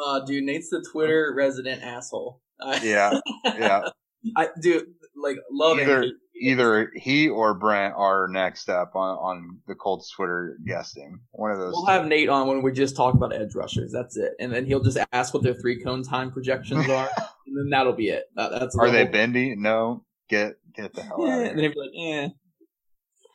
[0.04, 2.40] uh, dude, Nate's the Twitter resident asshole.
[2.82, 3.18] yeah.
[3.44, 3.88] Yeah.
[4.36, 4.86] I do
[5.16, 10.58] like love either, either he or Brent are next up on, on the Colts Twitter
[10.66, 11.20] guesting.
[11.32, 11.72] One of those.
[11.74, 11.92] We'll two.
[11.92, 13.92] have Nate on when we just talk about edge rushers.
[13.92, 17.08] That's it, and then he'll just ask what their three cone time projections are,
[17.46, 18.24] and then that'll be it.
[18.36, 19.54] That, that's are they bendy?
[19.54, 21.40] No, get get the hell out.
[21.40, 22.28] And then he'll be like, eh.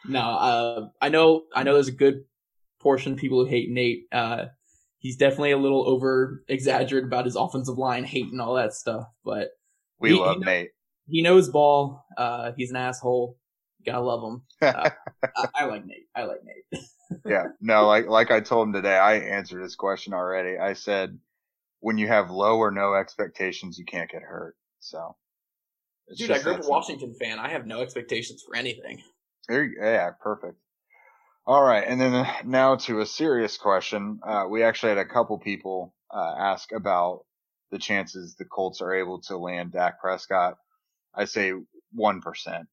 [0.07, 1.73] No, uh, I know, I know.
[1.73, 2.23] There's a good
[2.79, 4.07] portion of people who hate Nate.
[4.11, 4.45] Uh,
[4.99, 9.05] he's definitely a little over exaggerated about his offensive line, hate and all that stuff,
[9.25, 9.49] but
[9.99, 10.69] we he, love he Nate
[11.09, 12.05] he knows ball.
[12.17, 13.37] Uh, he's an asshole.
[13.85, 14.41] Gotta love him.
[14.61, 14.89] Uh,
[15.23, 16.07] I, I, like Nate.
[16.15, 16.83] I like Nate.
[17.25, 17.45] yeah.
[17.61, 20.57] No, like like I told him today, I answered his question already.
[20.57, 21.17] I said,
[21.79, 24.55] when you have low or no expectations, you can't get hurt.
[24.79, 25.15] So.
[26.17, 27.39] Dude, I grew up a Washington fan.
[27.39, 29.01] I have no expectations for anything.
[29.49, 30.57] Yeah, perfect.
[31.45, 34.19] All right, and then uh, now to a serious question.
[34.25, 37.25] Uh, we actually had a couple people uh, ask about
[37.71, 40.57] the chances the Colts are able to land Dak Prescott.
[41.13, 41.53] I say
[41.97, 42.65] 1%.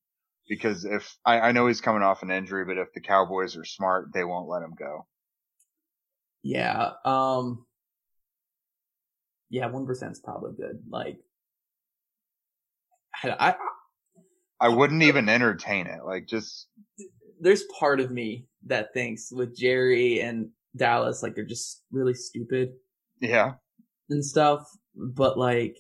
[0.49, 3.65] Because if, I, I know he's coming off an injury, but if the Cowboys are
[3.65, 5.07] smart, they won't let him go.
[6.43, 6.93] Yeah.
[7.05, 7.67] Um,
[9.51, 10.79] yeah, 1% is probably good.
[10.89, 11.19] Like,
[13.25, 13.55] I, I,
[14.61, 16.05] I wouldn't even entertain it.
[16.05, 16.69] Like, just.
[17.41, 22.71] There's part of me that thinks with Jerry and Dallas, like, they're just really stupid.
[23.21, 23.55] Yeah.
[24.11, 24.69] And stuff.
[24.95, 25.77] But, like,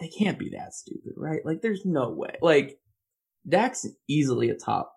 [0.00, 1.40] they can't be that stupid, right?
[1.44, 2.36] Like, there's no way.
[2.42, 2.78] Like,
[3.48, 4.92] Dak's easily a top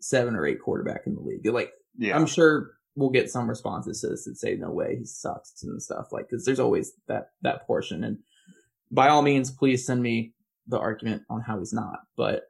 [0.00, 1.46] seven or eight quarterback in the league.
[1.46, 2.16] Like, yeah.
[2.16, 5.82] I'm sure we'll get some responses to this that say, no way, he sucks and
[5.82, 6.08] stuff.
[6.12, 8.04] Like, cause there's always that, that portion.
[8.04, 8.18] And
[8.90, 10.32] by all means, please send me
[10.66, 12.00] the argument on how he's not.
[12.16, 12.44] But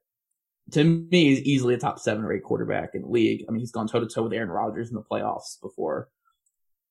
[0.72, 3.44] to me, he's easily a top seven or eight quarterback in the league.
[3.48, 6.09] I mean, he's gone toe to toe with Aaron Rodgers in the playoffs before.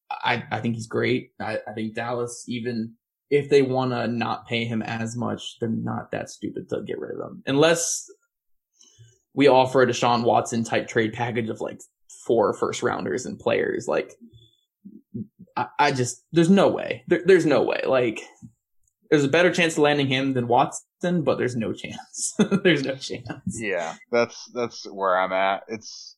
[0.09, 1.31] I, I think he's great.
[1.39, 2.93] I, I think Dallas, even
[3.29, 6.99] if they want to not pay him as much, they're not that stupid to get
[6.99, 7.43] rid of him.
[7.47, 8.05] Unless
[9.33, 11.81] we offer a Deshaun Watson type trade package of like
[12.25, 13.87] four first rounders and players.
[13.87, 14.13] Like,
[15.57, 17.03] I, I just, there's no way.
[17.07, 17.81] There, there's no way.
[17.85, 18.21] Like,
[19.09, 22.33] there's a better chance of landing him than Watson, but there's no chance.
[22.63, 23.59] there's no chance.
[23.59, 25.63] Yeah, that's, that's where I'm at.
[25.67, 26.17] It's,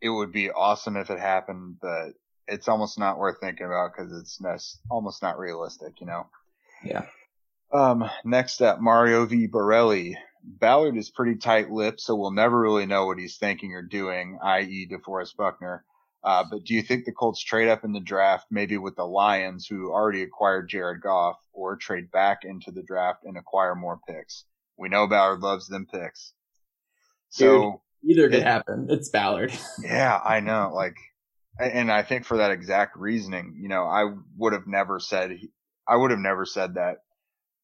[0.00, 2.10] it would be awesome if it happened, but
[2.46, 4.40] it's almost not worth thinking about because it's
[4.90, 6.26] almost not realistic, you know?
[6.84, 7.06] Yeah.
[7.72, 9.46] Um, next up, Mario V.
[9.46, 13.82] Borelli Ballard is pretty tight lipped, so we'll never really know what he's thinking or
[13.82, 14.88] doing, i.e.
[14.90, 15.84] DeForest Buckner.
[16.24, 19.04] Uh, but do you think the Colts trade up in the draft, maybe with the
[19.04, 24.00] Lions, who already acquired Jared Goff, or trade back into the draft and acquire more
[24.08, 24.44] picks?
[24.76, 26.32] We know Ballard loves them picks.
[27.30, 28.86] So Dude, either could it, happen.
[28.90, 29.52] It's Ballard.
[29.82, 30.72] yeah, I know.
[30.74, 30.96] Like,
[31.58, 35.38] and I think for that exact reasoning, you know, I would have never said,
[35.86, 36.98] I would have never said that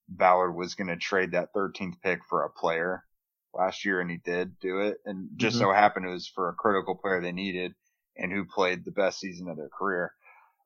[0.09, 3.05] Ballard was going to trade that 13th pick for a player
[3.53, 4.99] last year, and he did do it.
[5.05, 5.65] And just mm-hmm.
[5.65, 7.75] so happened it was for a critical player they needed
[8.17, 10.13] and who played the best season of their career.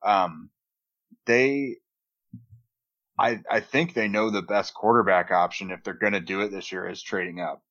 [0.03, 0.49] Um,
[1.25, 1.77] they,
[3.17, 6.51] I, I think they know the best quarterback option if they're going to do it
[6.51, 7.61] this year is trading up.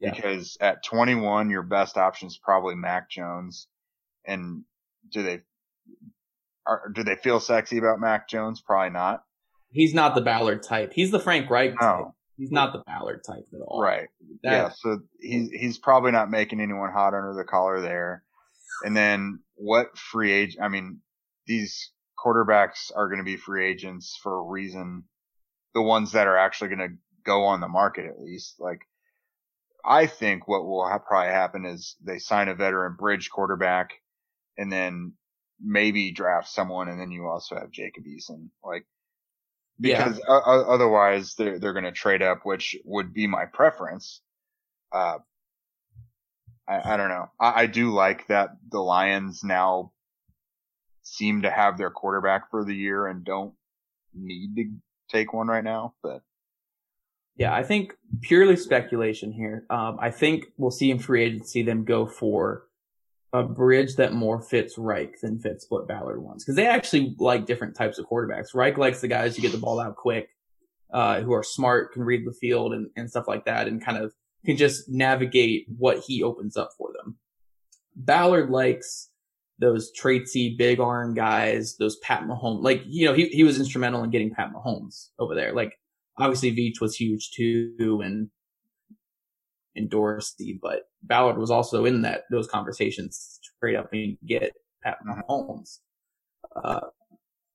[0.00, 0.12] Yeah.
[0.12, 3.68] Because at 21, your best option is probably Mac Jones.
[4.26, 4.64] And
[5.12, 5.40] do they,
[6.66, 8.60] are, do they feel sexy about Mac Jones?
[8.60, 9.22] Probably not.
[9.70, 10.92] He's not the Ballard type.
[10.94, 11.86] He's the Frank Reich no.
[11.86, 12.12] type.
[12.36, 13.80] He's not the Ballard type at all.
[13.80, 14.08] Right.
[14.42, 14.70] That, yeah.
[14.70, 18.24] So he's, he's probably not making anyone hot under the collar there.
[18.82, 20.62] And then what free agent?
[20.62, 21.00] I mean,
[21.46, 25.04] these quarterbacks are going to be free agents for a reason.
[25.74, 28.56] The ones that are actually going to go on the market, at least.
[28.58, 28.80] Like,
[29.84, 33.90] I think what will ha- probably happen is they sign a veteran bridge quarterback,
[34.56, 35.12] and then
[35.60, 38.48] maybe draft someone, and then you also have Jacob Eason.
[38.64, 38.86] Like,
[39.80, 40.34] because yeah.
[40.34, 44.20] otherwise they're they're going to trade up, which would be my preference.
[44.92, 45.18] Uh,
[46.68, 47.30] I, I don't know.
[47.40, 49.92] I, I do like that the Lions now
[51.02, 53.54] seem to have their quarterback for the year and don't
[54.14, 54.64] need to
[55.10, 56.22] take one right now, but.
[57.36, 59.66] Yeah, I think purely speculation here.
[59.68, 62.64] Um, I think we'll see in free agency them go for
[63.32, 66.44] a bridge that more fits Reich than fits what Ballard wants.
[66.44, 68.54] Cause they actually like different types of quarterbacks.
[68.54, 70.28] Reich likes the guys who get the ball out quick,
[70.92, 73.98] uh, who are smart, can read the field and, and stuff like that and kind
[73.98, 74.12] of
[74.44, 77.16] can just navigate what he opens up for them.
[77.96, 79.10] Ballard likes
[79.58, 82.62] those traitsy big arm guys, those Pat Mahomes.
[82.62, 85.52] Like, you know, he, he was instrumental in getting Pat Mahomes over there.
[85.52, 85.78] Like,
[86.18, 88.28] obviously Veach was huge too and,
[89.76, 94.52] and Dorsey, but Ballard was also in that, those conversations trade up and get
[94.82, 95.78] Pat Mahomes.
[96.54, 96.80] Uh,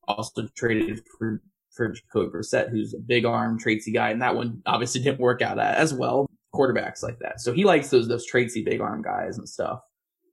[0.08, 1.42] also traded for,
[1.72, 5.42] for Jacoby Brissett, who's a big arm, traitsy guy, and that one obviously didn't work
[5.42, 7.42] out as well quarterbacks like that.
[7.42, 9.82] So he likes those those traitsy big arm guys and stuff.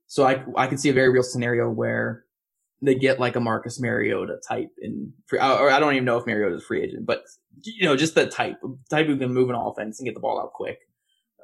[0.07, 2.25] So I I can see a very real scenario where
[2.81, 6.25] they get like a Marcus Mariota type in free, or I don't even know if
[6.25, 7.23] Mariota is free agent, but
[7.63, 8.57] you know just that type
[8.89, 10.79] type who can move an offense and get the ball out quick.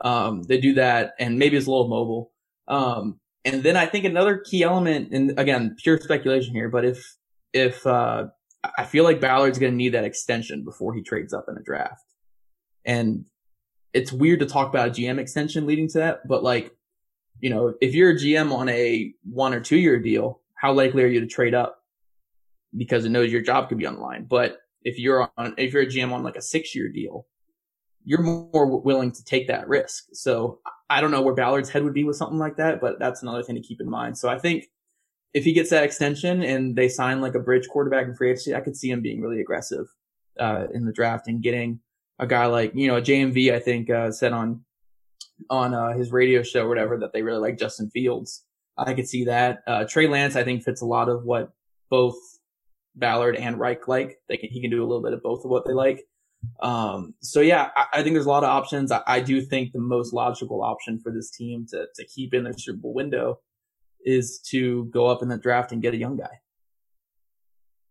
[0.01, 2.31] Um, they do that, and maybe it's a little mobile.
[2.67, 7.15] Um, and then I think another key element, and again, pure speculation here, but if
[7.51, 8.25] if uh,
[8.77, 11.63] I feel like Ballard's going to need that extension before he trades up in a
[11.63, 12.05] draft,
[12.85, 13.25] and
[13.93, 16.75] it's weird to talk about a GM extension leading to that, but like,
[17.39, 21.03] you know, if you're a GM on a one or two year deal, how likely
[21.03, 21.83] are you to trade up?
[22.75, 24.25] Because it knows your job could be on the line.
[24.27, 27.27] But if you're on, if you're a GM on like a six year deal,
[28.03, 30.05] you're more willing to take that risk.
[30.13, 30.59] So
[30.89, 33.43] I don't know where Ballard's head would be with something like that, but that's another
[33.43, 34.17] thing to keep in mind.
[34.17, 34.65] So I think
[35.33, 38.55] if he gets that extension and they sign like a bridge quarterback in free agency,
[38.55, 39.87] I could see him being really aggressive,
[40.39, 41.79] uh, in the draft and getting
[42.23, 44.63] a guy like you know JMV I think uh, said on
[45.49, 48.45] on uh, his radio show or whatever that they really like Justin Fields.
[48.77, 49.59] I could see that.
[49.67, 51.51] Uh, Trey Lance I think fits a lot of what
[51.89, 52.15] both
[52.95, 54.17] Ballard and Reich like.
[54.29, 56.03] They can he can do a little bit of both of what they like.
[56.61, 58.91] Um, so yeah, I, I, think there's a lot of options.
[58.91, 62.43] I, I, do think the most logical option for this team to to keep in
[62.43, 63.39] their Super Bowl window
[64.03, 66.41] is to go up in the draft and get a young guy.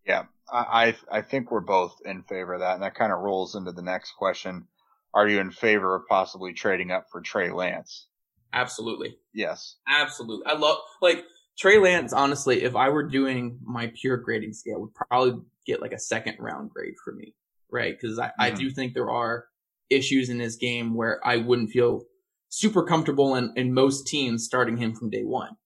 [0.06, 3.54] Yeah, I I think we're both in favor of that, and that kind of rolls
[3.54, 4.66] into the next question:
[5.14, 8.06] Are you in favor of possibly trading up for Trey Lance?
[8.52, 9.16] Absolutely.
[9.32, 9.76] Yes.
[9.88, 10.46] Absolutely.
[10.46, 11.24] I love like
[11.58, 12.12] Trey Lance.
[12.12, 16.36] Honestly, if I were doing my pure grading scale, would probably get like a second
[16.38, 17.34] round grade for me,
[17.70, 17.96] right?
[17.98, 18.42] Because I, mm-hmm.
[18.42, 19.46] I do think there are
[19.90, 22.02] issues in his game where I wouldn't feel
[22.48, 25.56] super comfortable in, in most teams starting him from day one.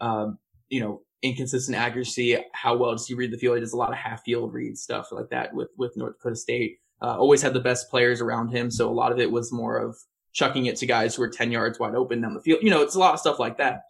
[0.00, 0.38] Um,
[0.68, 2.36] you know, inconsistent accuracy.
[2.52, 3.56] How well does he read the field?
[3.56, 6.36] He does a lot of half field read stuff like that with, with North Dakota
[6.36, 6.78] State.
[7.00, 8.70] Uh, always had the best players around him.
[8.70, 9.96] So a lot of it was more of
[10.32, 12.60] chucking it to guys who were 10 yards wide open down the field.
[12.62, 13.82] You know, it's a lot of stuff like that.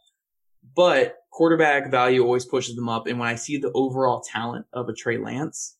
[0.74, 3.06] But quarterback value always pushes them up.
[3.06, 5.76] And when I see the overall talent of a Trey Lance,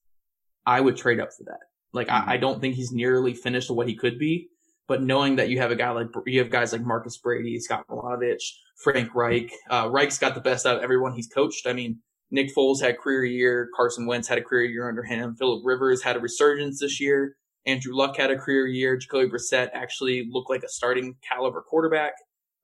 [0.67, 1.61] I would trade up for that.
[1.93, 2.29] Like, mm-hmm.
[2.29, 4.49] I, I don't think he's nearly finished what he could be.
[4.89, 7.85] But knowing that you have a guy like you have guys like Marcus Brady, Scott
[7.89, 8.43] Milanovich,
[8.83, 11.67] Frank Reich, uh, Reich's got the best out of everyone he's coached.
[11.67, 12.01] I mean,
[12.31, 13.69] Nick Foles had a career year.
[13.77, 15.37] Carson Wentz had a career year under him.
[15.37, 17.37] Philip Rivers had a resurgence this year.
[17.67, 18.97] Andrew Luck had a career year.
[18.97, 22.15] Jacoby Brissett actually looked like a starting caliber quarterback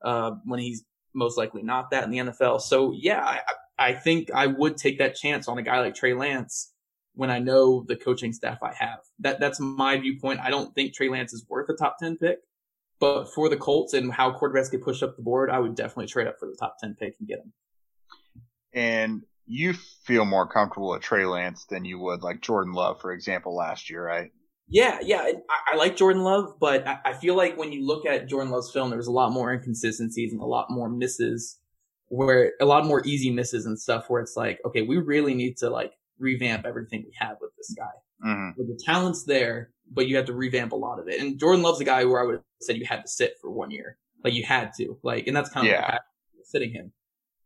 [0.04, 0.84] uh, when he's
[1.14, 2.60] most likely not that in the NFL.
[2.60, 3.40] So yeah, I,
[3.78, 6.72] I think I would take that chance on a guy like Trey Lance
[7.18, 9.00] when I know the coaching staff I have.
[9.18, 10.38] That that's my viewpoint.
[10.38, 12.38] I don't think Trey Lance is worth a top ten pick,
[13.00, 16.06] but for the Colts and how quarterbacks get pushed up the board, I would definitely
[16.06, 17.52] trade up for the top ten pick and get him.
[18.72, 19.72] And you
[20.04, 23.90] feel more comfortable at Trey Lance than you would like Jordan Love, for example, last
[23.90, 24.30] year, right?
[24.68, 25.22] Yeah, yeah.
[25.22, 28.52] I, I like Jordan Love, but I, I, feel like when you look at Jordan
[28.52, 31.58] Love's film, there was a lot more inconsistencies and a lot more misses,
[32.10, 34.04] where a lot more easy misses and stuff.
[34.08, 37.74] Where it's like, okay, we really need to like revamp everything we have with this
[37.76, 38.26] guy.
[38.26, 38.60] Mm-hmm.
[38.60, 41.20] The talent's there, but you have to revamp a lot of it.
[41.20, 43.50] And Jordan Love's a guy where I would have said you had to sit for
[43.50, 45.98] one year, like you had to, like, and that's kind of yeah.
[46.44, 46.92] sitting him.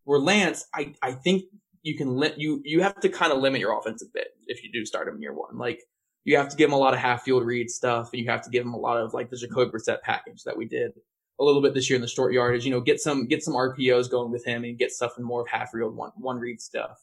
[0.04, 1.44] Where Lance, I I think
[1.82, 4.64] you can let you you have to kind of limit your offense a bit if
[4.64, 5.80] you do start him in year one, like
[6.24, 8.42] you have to give him a lot of half field read stuff, and you have
[8.42, 10.92] to give him a lot of like the Jacoby Brissett package that we did
[11.40, 12.64] a little bit this year in the short yardage.
[12.64, 15.42] You know, get some get some RPOs going with him and get stuff in more
[15.42, 16.98] of half field one one read stuff.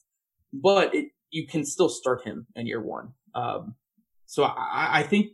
[0.54, 3.14] But it, you can still start him in year one.
[3.35, 3.76] Um,
[4.26, 5.27] so I, I think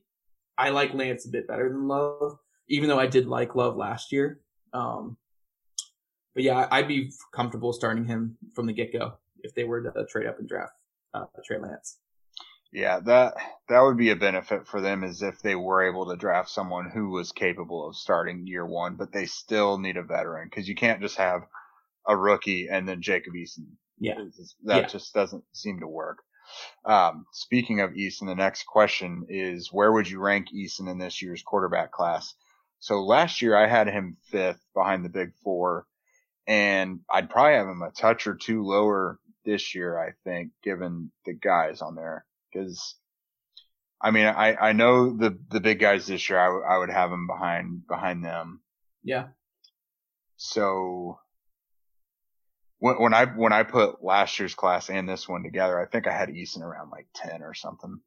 [0.58, 2.38] I like Lance a bit better than Love,
[2.70, 4.40] even though I did like Love last year.
[4.74, 5.18] Um,
[6.34, 10.06] but yeah, I'd be comfortable starting him from the get go if they were to
[10.10, 10.74] trade up and draft
[11.14, 12.00] uh, Trey Lance.
[12.74, 13.36] Yeah, that
[13.70, 16.90] that would be a benefit for them is if they were able to draft someone
[16.90, 20.76] who was capable of starting year one, but they still need a veteran because you
[20.76, 21.44] can't just have
[22.06, 23.68] a rookie and then Jacob Eason.
[24.00, 24.16] Yeah,
[24.66, 24.88] that yeah.
[24.88, 26.20] just doesn't seem to work.
[26.86, 31.22] Um, speaking of Eason, the next question is where would you rank Eason in this
[31.22, 32.36] year's quarterback class?
[32.80, 35.88] So last year I had him fifth behind the big four,
[36.46, 41.12] and I'd probably have him a touch or two lower this year, I think, given
[41.26, 42.96] the guys on there because
[44.02, 46.90] I mean, I, I know the, the big guys this year, I, w- I would
[46.90, 48.62] have them behind, behind them.
[49.04, 49.28] Yeah.
[50.38, 51.20] So
[52.86, 56.06] when, when I, when I put last year's class and this one together, I think
[56.06, 58.00] I had Eason around like 10 or something.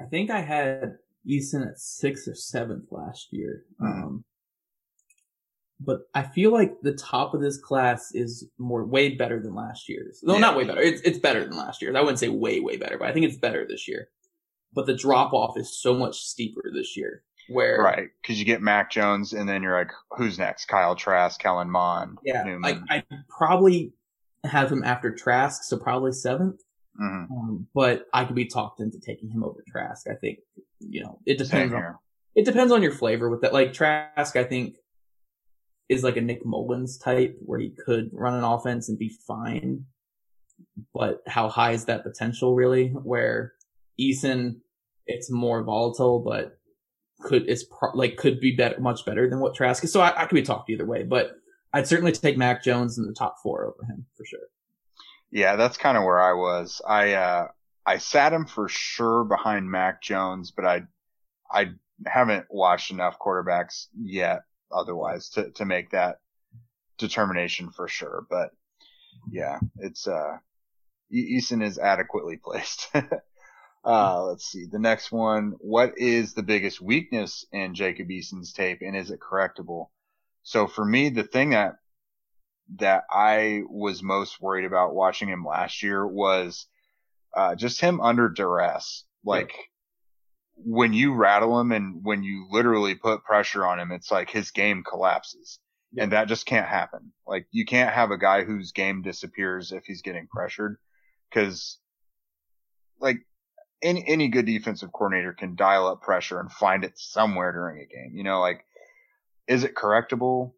[0.00, 0.94] I think I had
[1.28, 3.64] Eason at sixth or seventh last year.
[3.78, 4.02] Mm-hmm.
[4.02, 4.24] Um,
[5.78, 9.90] but I feel like the top of this class is more way better than last
[9.90, 10.20] year's.
[10.22, 10.40] No, yeah.
[10.40, 10.80] not way better.
[10.80, 11.94] It's it's better than last year's.
[11.94, 14.08] I wouldn't say way way better, but I think it's better this year.
[14.72, 17.24] But the drop off is so much steeper this year.
[17.48, 20.66] Where right because you get Mac Jones and then you're like, who's next?
[20.66, 22.18] Kyle Trask, Kellen Mond.
[22.24, 22.84] Yeah, Newman.
[22.88, 23.92] I I probably
[24.44, 26.58] have him after Trask, so probably 7th
[27.00, 27.32] mm-hmm.
[27.32, 30.06] um, but I could be talked into taking him over Trask.
[30.08, 30.38] I think
[30.78, 31.96] you know it depends on
[32.34, 33.52] it depends on your flavor with that.
[33.52, 34.76] Like Trask, I think
[35.88, 39.84] is like a Nick Mullens type where he could run an offense and be fine.
[40.94, 42.88] But how high is that potential really?
[42.88, 43.52] Where
[44.00, 44.60] Eason,
[45.06, 46.58] it's more volatile, but
[47.22, 49.92] could is pro- like could be better, much better than what Trask is.
[49.92, 51.32] So I, I could be talked either way, but
[51.72, 54.40] I'd certainly take Mac Jones in the top four over him for sure.
[55.30, 56.82] Yeah, that's kind of where I was.
[56.86, 57.48] I uh
[57.86, 60.82] I sat him for sure behind Mac Jones, but I
[61.50, 61.72] I
[62.06, 64.42] haven't watched enough quarterbacks yet
[64.72, 66.18] otherwise to, to make that
[66.98, 68.26] determination for sure.
[68.28, 68.50] But
[69.30, 70.38] yeah, it's, uh,
[71.12, 72.90] Eason is adequately placed.
[73.84, 74.66] Uh, let's see.
[74.66, 75.54] The next one.
[75.58, 79.88] What is the biggest weakness in Jacob Eason's tape and is it correctable?
[80.42, 81.76] So for me, the thing that,
[82.76, 86.66] that I was most worried about watching him last year was,
[87.34, 89.04] uh, just him under duress.
[89.24, 89.52] Like,
[90.56, 94.50] when you rattle him and when you literally put pressure on him, it's like his
[94.50, 95.58] game collapses.
[95.92, 96.04] Yeah.
[96.04, 97.12] And that just can't happen.
[97.26, 100.78] Like you can't have a guy whose game disappears if he's getting pressured.
[101.32, 101.78] Cause
[103.00, 103.18] like
[103.82, 107.86] any, any good defensive coordinator can dial up pressure and find it somewhere during a
[107.86, 108.12] game.
[108.14, 108.64] You know, like,
[109.48, 110.52] is it correctable?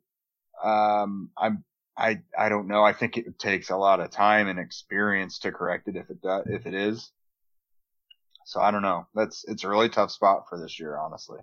[0.62, 1.64] Um, I'm,
[1.96, 2.82] I, I don't know.
[2.82, 6.20] I think it takes a lot of time and experience to correct it if it
[6.22, 7.10] does, if it is.
[8.46, 9.06] So I don't know.
[9.14, 11.38] That's it's a really tough spot for this year, honestly.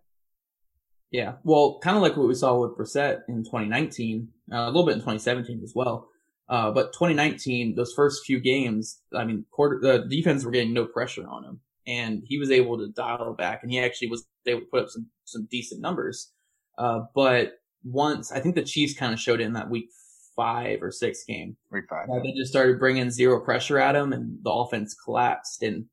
[1.09, 4.85] Yeah, well, kind of like what we saw with Brissett in 2019, uh, a little
[4.85, 6.07] bit in 2017 as well.
[6.47, 10.85] Uh, but 2019, those first few games, I mean, quarter, the defense were getting no
[10.85, 14.61] pressure on him, and he was able to dial back, and he actually was able
[14.61, 16.31] to put up some some decent numbers.
[16.77, 17.53] Uh, but
[17.83, 19.89] once I think the Chiefs kind of showed it in that week
[20.35, 21.57] five or six game.
[21.71, 22.09] Week five.
[22.09, 25.63] Uh, they just started bringing zero pressure at him, and the offense collapsed.
[25.63, 25.85] And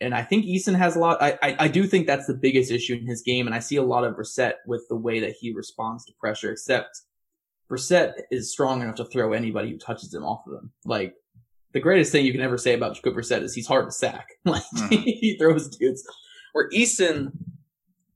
[0.00, 1.22] and I think Eason has a lot.
[1.22, 3.76] I, I, I do think that's the biggest issue in his game, and I see
[3.76, 6.52] a lot of Brissett with the way that he responds to pressure.
[6.52, 6.88] Except
[7.70, 10.72] Brissett is strong enough to throw anybody who touches him off of him.
[10.84, 11.14] Like
[11.72, 14.28] the greatest thing you can ever say about Jacob Brissett is he's hard to sack.
[14.44, 14.88] Like mm-hmm.
[15.02, 16.06] he throws dudes.
[16.52, 17.32] Where Eason,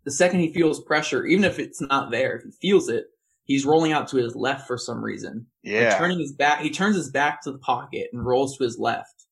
[0.05, 3.07] the second he feels pressure, even if it's not there, if he feels it,
[3.45, 5.47] he's rolling out to his left for some reason.
[5.63, 5.89] Yeah.
[5.89, 8.79] Like turning his back, he turns his back to the pocket and rolls to his
[8.79, 9.27] left.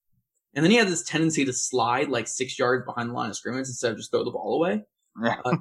[0.54, 3.36] And then he has this tendency to slide like six yards behind the line of
[3.36, 4.84] scrimmage instead of just throw the ball away.
[5.22, 5.56] Uh,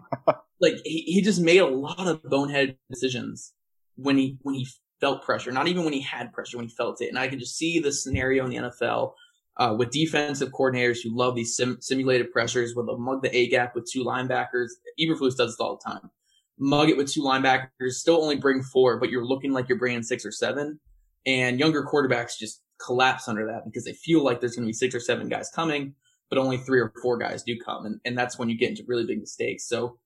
[0.59, 3.53] like he, he just made a lot of boneheaded decisions
[3.95, 4.67] when he when he
[5.03, 7.09] felt pressure, not even when he had pressure, when he felt it.
[7.09, 9.11] And I can just see the scenario in the NFL
[9.57, 13.49] uh, with defensive coordinators who love these sim- simulated pressures where they'll mug the A
[13.49, 14.69] gap with two linebackers.
[14.97, 16.09] Eberflus does this all the time.
[16.57, 20.03] Mug it with two linebackers, still only bring four, but you're looking like you're bringing
[20.03, 20.79] six or seven.
[21.25, 24.73] And younger quarterbacks just collapse under that because they feel like there's going to be
[24.73, 25.95] six or seven guys coming,
[26.29, 27.85] but only three or four guys do come.
[27.85, 29.67] And, and that's when you get into really big mistakes.
[29.67, 29.97] So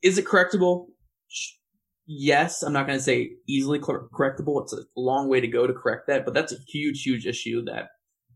[0.00, 0.86] is it correctable?
[2.10, 2.62] Yes.
[2.62, 4.62] I'm not going to say easily correctable.
[4.62, 7.62] It's a long way to go to correct that, but that's a huge, huge issue
[7.66, 7.88] that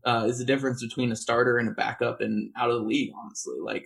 [0.05, 3.11] uh, is the difference between a starter and a backup and out of the league,
[3.19, 3.55] honestly.
[3.59, 3.85] Like,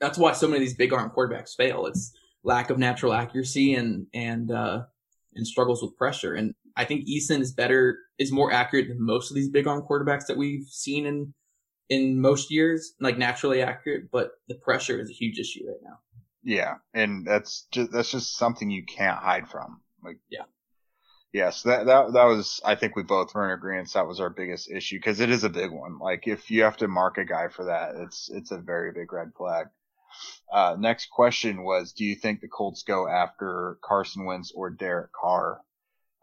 [0.00, 1.86] that's why so many of these big arm quarterbacks fail.
[1.86, 4.82] It's lack of natural accuracy and, and, uh,
[5.34, 6.34] and struggles with pressure.
[6.34, 9.82] And I think Eason is better, is more accurate than most of these big arm
[9.90, 11.34] quarterbacks that we've seen in,
[11.88, 15.98] in most years, like naturally accurate, but the pressure is a huge issue right now.
[16.44, 16.76] Yeah.
[16.92, 19.80] And that's just, that's just something you can't hide from.
[20.02, 20.44] Like, yeah.
[21.32, 23.92] Yes, that, that, that was, I think we both were in agreement.
[23.94, 25.98] That was our biggest issue because it is a big one.
[25.98, 29.12] Like if you have to mark a guy for that, it's, it's a very big
[29.12, 29.66] red flag.
[30.52, 35.10] Uh, next question was, do you think the Colts go after Carson Wentz or Derek
[35.12, 35.60] Carr?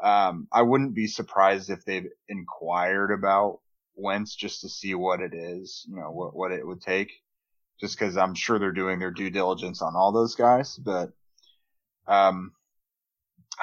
[0.02, 3.60] Um, I wouldn't be surprised if they've inquired about
[3.96, 7.12] Wentz just to see what it is, you know, what, what it would take.
[7.82, 11.12] Just cause I'm sure they're doing their due diligence on all those guys, but,
[12.08, 12.54] um,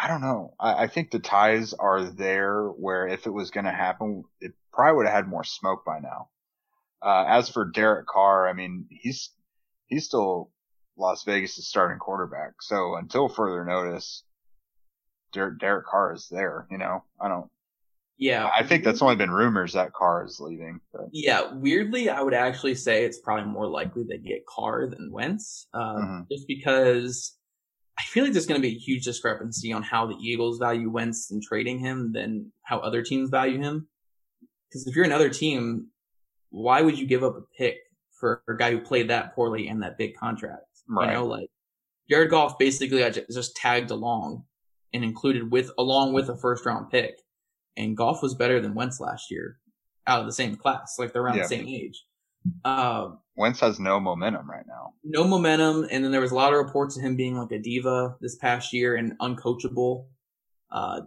[0.00, 0.54] I don't know.
[0.60, 4.52] I, I think the ties are there where if it was going to happen, it
[4.72, 6.28] probably would have had more smoke by now.
[7.02, 9.30] Uh, as for Derek Carr, I mean, he's,
[9.86, 10.50] he's still
[10.96, 12.54] Las Vegas' starting quarterback.
[12.60, 14.24] So until further notice,
[15.32, 17.50] Derek Carr is there, you know, I don't,
[18.18, 18.50] yeah.
[18.54, 20.80] I think that's only been rumors that Carr is leaving.
[20.92, 21.06] But.
[21.12, 21.52] Yeah.
[21.54, 25.96] Weirdly, I would actually say it's probably more likely they get Carr than Wentz, uh,
[25.96, 26.20] mm-hmm.
[26.30, 27.36] just because
[27.98, 30.90] I feel like there's going to be a huge discrepancy on how the Eagles value
[30.90, 33.88] Wentz in trading him than how other teams value him.
[34.68, 35.88] Because if you're another team,
[36.50, 37.76] why would you give up a pick
[38.18, 40.62] for a guy who played that poorly and that big contract?
[40.88, 41.08] Right.
[41.08, 41.50] You know, like
[42.08, 44.44] Jared Goff basically I just tagged along
[44.92, 47.18] and included with along with a first round pick,
[47.78, 49.58] and Goff was better than Wentz last year
[50.06, 51.44] out of the same class, like they're around yeah.
[51.44, 52.04] the same age.
[52.64, 54.94] Uh, Wentz has no momentum right now.
[55.04, 57.58] No momentum, and then there was a lot of reports of him being like a
[57.58, 60.06] diva this past year and uncoachable.
[60.70, 61.02] Uh,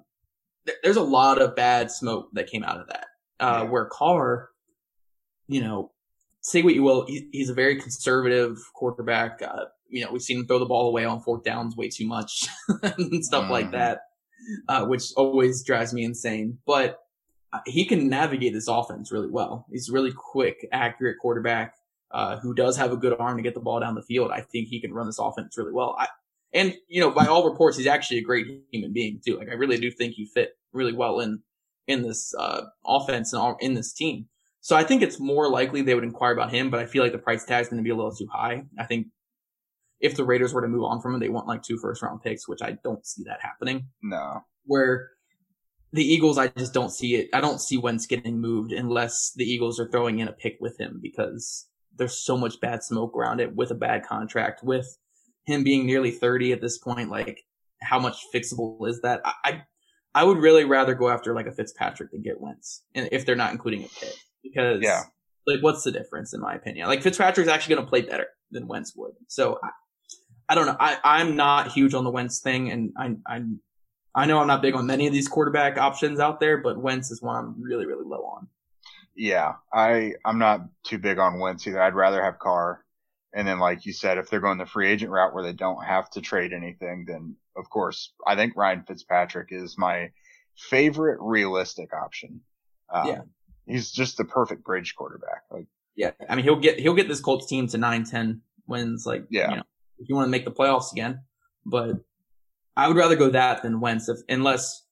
[0.65, 3.07] th- there's a lot of bad smoke that came out of that.
[3.39, 3.69] Uh, yeah.
[3.69, 4.49] Where Carr,
[5.47, 5.91] you know,
[6.41, 9.41] say what you will, he, he's a very conservative quarterback.
[9.41, 12.07] Uh, you know, we've seen him throw the ball away on fourth downs way too
[12.07, 12.47] much
[12.83, 13.49] and stuff mm.
[13.49, 13.75] like mm-hmm.
[13.75, 14.01] that,
[14.67, 16.57] uh, which always drives me insane.
[16.65, 16.99] But
[17.53, 19.65] uh, he can navigate this offense really well.
[19.71, 21.75] He's a really quick, accurate quarterback
[22.11, 24.31] uh, who does have a good arm to get the ball down the field.
[24.31, 25.95] I think he can run this offense really well.
[25.97, 26.07] I,
[26.53, 29.37] and you know, by all reports, he's actually a great human being too.
[29.37, 31.41] Like I really do think he fit really well in
[31.87, 34.27] in this uh, offense and in this team.
[34.61, 37.11] So I think it's more likely they would inquire about him, but I feel like
[37.11, 38.63] the price tag is going to be a little too high.
[38.77, 39.07] I think
[40.01, 42.21] if the Raiders were to move on from him, they want like two first round
[42.21, 43.87] picks, which I don't see that happening.
[44.01, 44.41] No.
[44.65, 45.11] Where
[45.93, 47.29] the Eagles, I just don't see it.
[47.33, 50.79] I don't see Wentz getting moved unless the Eagles are throwing in a pick with
[50.79, 54.97] him because there's so much bad smoke around it with a bad contract, with
[55.45, 57.09] him being nearly 30 at this point.
[57.09, 57.41] Like,
[57.81, 59.21] how much fixable is that?
[59.25, 59.61] I, I,
[60.13, 63.35] I would really rather go after like a Fitzpatrick than get Wentz, and if they're
[63.35, 65.03] not including a pick, because yeah,
[65.47, 66.87] like what's the difference in my opinion?
[66.87, 69.13] Like Fitzpatrick's actually going to play better than Wentz would.
[69.27, 69.59] So
[70.51, 70.77] I, I don't know.
[70.79, 73.59] I, I'm not huge on the Wentz thing, and I, I'm
[74.13, 77.11] I know I'm not big on many of these quarterback options out there, but Wentz
[77.11, 78.47] is one I'm really, really low on.
[79.15, 81.81] Yeah, I I'm not too big on Wentz either.
[81.81, 82.83] I'd rather have Carr.
[83.33, 85.81] And then, like you said, if they're going the free agent route where they don't
[85.85, 90.11] have to trade anything, then of course I think Ryan Fitzpatrick is my
[90.57, 92.41] favorite realistic option.
[92.93, 93.21] Um, yeah,
[93.65, 95.43] he's just the perfect bridge quarterback.
[95.49, 99.05] Like, yeah, I mean he'll get he'll get this Colts team to nine ten wins.
[99.05, 99.63] Like, yeah, you know,
[100.01, 101.21] if you want to make the playoffs again,
[101.65, 101.97] but
[102.75, 104.83] I would rather go that than Wentz, if, unless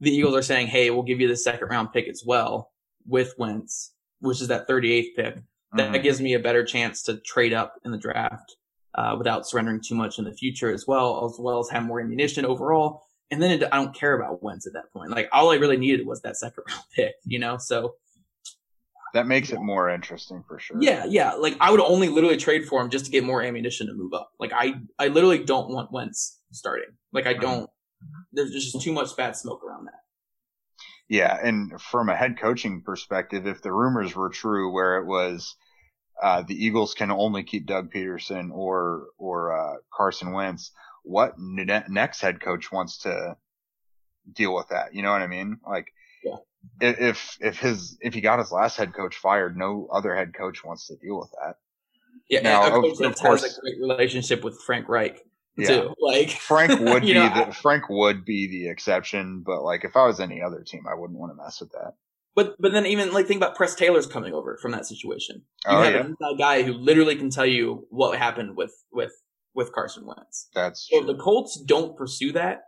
[0.00, 2.72] the Eagles are saying, "Hey, we'll give you the second round pick as well
[3.06, 5.92] with Wentz, which is that 38th pick." Mm-hmm.
[5.92, 8.56] That gives me a better chance to trade up in the draft
[8.94, 12.00] uh, without surrendering too much in the future as well, as well as have more
[12.00, 13.02] ammunition overall.
[13.30, 15.10] And then it, I don't care about Wentz at that point.
[15.10, 17.58] Like all I really needed was that second round pick, you know.
[17.58, 17.94] So
[19.14, 20.76] That makes it more interesting for sure.
[20.80, 21.34] Yeah, yeah.
[21.34, 24.12] Like I would only literally trade for him just to get more ammunition to move
[24.12, 24.32] up.
[24.40, 26.90] Like I, I literally don't want Wentz starting.
[27.12, 27.70] Like I don't.
[28.32, 30.00] There's just too much bad smoke around that.
[31.08, 35.54] Yeah, and from a head coaching perspective, if the rumors were true, where it was
[36.20, 40.72] uh, the Eagles can only keep Doug Pederson or or uh, Carson Wentz,
[41.04, 43.36] what ne- next head coach wants to
[44.32, 44.92] deal with that?
[44.92, 45.60] You know what I mean?
[45.64, 45.93] Like.
[46.80, 50.64] If if his if he got his last head coach fired, no other head coach
[50.64, 51.56] wants to deal with that.
[52.28, 55.20] Yeah, now, a coach that has a great relationship with Frank Reich
[55.56, 55.68] yeah.
[55.68, 55.94] too.
[56.00, 59.96] Like Frank would be know, the I, Frank would be the exception, but like if
[59.96, 61.94] I was any other team, I wouldn't want to mess with that.
[62.34, 65.42] But but then even like think about Press Taylor's coming over from that situation.
[65.66, 66.28] You oh, have yeah.
[66.32, 69.12] a guy who literally can tell you what happened with with
[69.54, 70.48] with Carson Wentz.
[70.54, 71.10] That's so true.
[71.10, 72.62] if the Colts don't pursue that,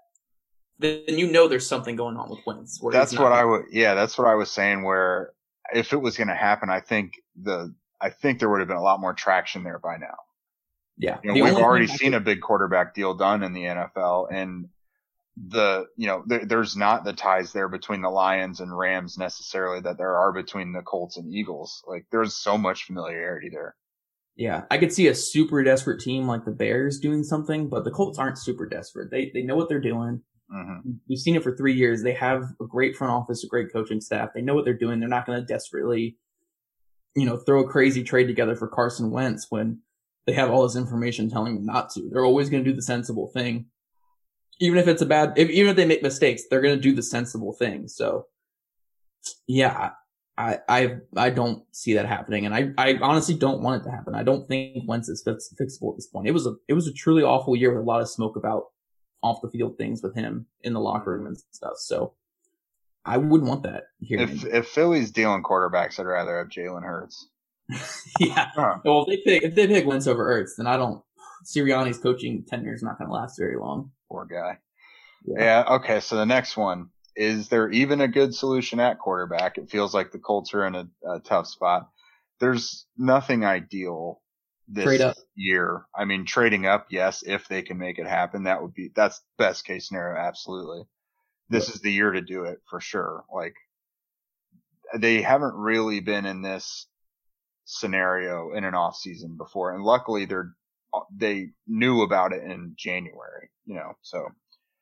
[0.78, 2.80] then you know there's something going on with Wentz.
[2.92, 3.66] That's what I would.
[3.70, 4.82] Yeah, that's what I was saying.
[4.82, 5.32] Where
[5.72, 8.76] if it was going to happen, I think the I think there would have been
[8.76, 10.16] a lot more traction there by now.
[10.98, 14.68] Yeah, you know, we've already seen a big quarterback deal done in the NFL, and
[15.36, 19.80] the you know there, there's not the ties there between the Lions and Rams necessarily
[19.80, 21.82] that there are between the Colts and Eagles.
[21.86, 23.76] Like there's so much familiarity there.
[24.36, 27.90] Yeah, I could see a super desperate team like the Bears doing something, but the
[27.90, 29.10] Colts aren't super desperate.
[29.10, 30.22] They they know what they're doing.
[30.52, 30.90] Mm-hmm.
[31.08, 32.02] We've seen it for three years.
[32.02, 34.30] They have a great front office, a great coaching staff.
[34.34, 35.00] They know what they're doing.
[35.00, 36.16] They're not going to desperately,
[37.14, 39.80] you know, throw a crazy trade together for Carson Wentz when
[40.26, 42.08] they have all this information telling them not to.
[42.10, 43.66] They're always going to do the sensible thing,
[44.60, 45.32] even if it's a bad.
[45.36, 47.88] If, even if they make mistakes, they're going to do the sensible thing.
[47.88, 48.26] So,
[49.48, 49.90] yeah,
[50.38, 53.90] I I I don't see that happening, and I I honestly don't want it to
[53.90, 54.14] happen.
[54.14, 56.28] I don't think Wentz is fix, fixable at this point.
[56.28, 58.64] It was a it was a truly awful year with a lot of smoke about
[59.22, 61.78] off the field things with him in the locker room and stuff.
[61.78, 62.14] So
[63.04, 64.20] I wouldn't want that here.
[64.20, 67.28] If if Philly's dealing quarterbacks, I'd rather have Jalen Hurts.
[68.20, 68.50] yeah.
[68.54, 68.78] Huh.
[68.84, 71.02] Well, if they pick if they pick Wentz over Hurts, then I don't.
[71.44, 73.92] Sirianni's coaching tenure is not going to last very long.
[74.10, 74.58] Poor guy.
[75.24, 75.44] Yeah.
[75.64, 75.74] yeah.
[75.76, 76.00] Okay.
[76.00, 79.56] So the next one is there even a good solution at quarterback?
[79.56, 81.88] It feels like the Colts are in a, a tough spot.
[82.40, 84.20] There's nothing ideal
[84.68, 85.86] this year.
[85.94, 89.22] I mean, trading up, yes, if they can make it happen, that would be that's
[89.38, 90.18] best case scenario.
[90.18, 90.82] Absolutely,
[91.48, 93.24] this is the year to do it for sure.
[93.32, 93.54] Like
[94.96, 96.86] they haven't really been in this
[97.64, 100.52] scenario in an off season before, and luckily they're
[100.94, 103.50] uh, they knew about it in January.
[103.66, 104.28] You know, so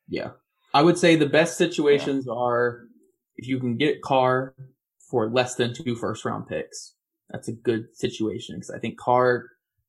[0.07, 0.31] yeah,
[0.73, 2.33] I would say the best situations yeah.
[2.33, 2.85] are
[3.37, 4.55] if you can get Carr
[5.09, 6.93] for less than two first round picks.
[7.29, 9.45] That's a good situation because I think Carr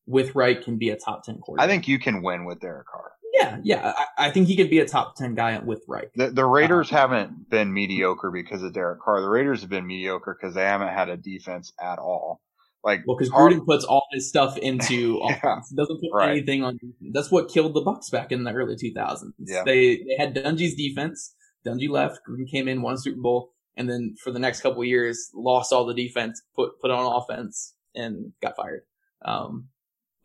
[0.06, 1.64] with Reich can be a top 10 quarterback.
[1.64, 3.12] I think you can win with Derek Carr.
[3.34, 3.92] Yeah, yeah.
[3.96, 6.10] I, I think he could be a top 10 guy with Reich.
[6.14, 9.20] The, the Raiders um, haven't been mediocre because of Derek Carr.
[9.20, 12.40] The Raiders have been mediocre because they haven't had a defense at all.
[12.82, 15.70] Like, well, because Gruden puts all his stuff into yeah, offense.
[15.70, 16.30] He doesn't put right.
[16.30, 16.78] anything on.
[17.12, 19.32] That's what killed the Bucks back in the early 2000s.
[19.38, 19.64] Yeah.
[19.64, 21.34] They, they had Dungy's defense.
[21.66, 22.20] Dungy left.
[22.26, 25.84] Gruden came in, won Super Bowl, and then for the next couple years, lost all
[25.84, 28.82] the defense, put put on offense, and got fired.
[29.24, 29.68] Um,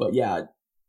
[0.02, 0.42] but yeah,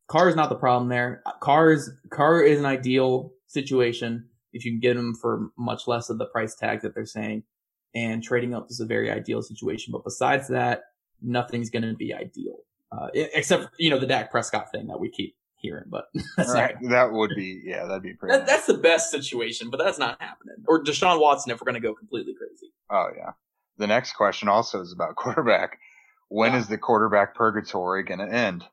[0.09, 1.23] Carr is not the problem there.
[1.41, 6.09] Carr is Carr is an ideal situation if you can get him for much less
[6.09, 7.43] of the price tag that they're saying,
[7.95, 9.93] and trading up is a very ideal situation.
[9.93, 10.85] But besides that,
[11.21, 12.57] nothing's going to be ideal,
[12.91, 15.85] uh, except you know the Dak Prescott thing that we keep hearing.
[15.89, 16.07] But
[16.39, 16.75] right.
[16.89, 18.33] that would be yeah, that'd be pretty.
[18.33, 18.49] That, nice.
[18.49, 20.57] That's the best situation, but that's not happening.
[20.67, 22.73] Or Deshaun Watson if we're going to go completely crazy.
[22.91, 23.33] Oh yeah.
[23.77, 25.79] The next question also is about quarterback.
[26.29, 26.61] When yeah.
[26.61, 28.65] is the quarterback purgatory going to end?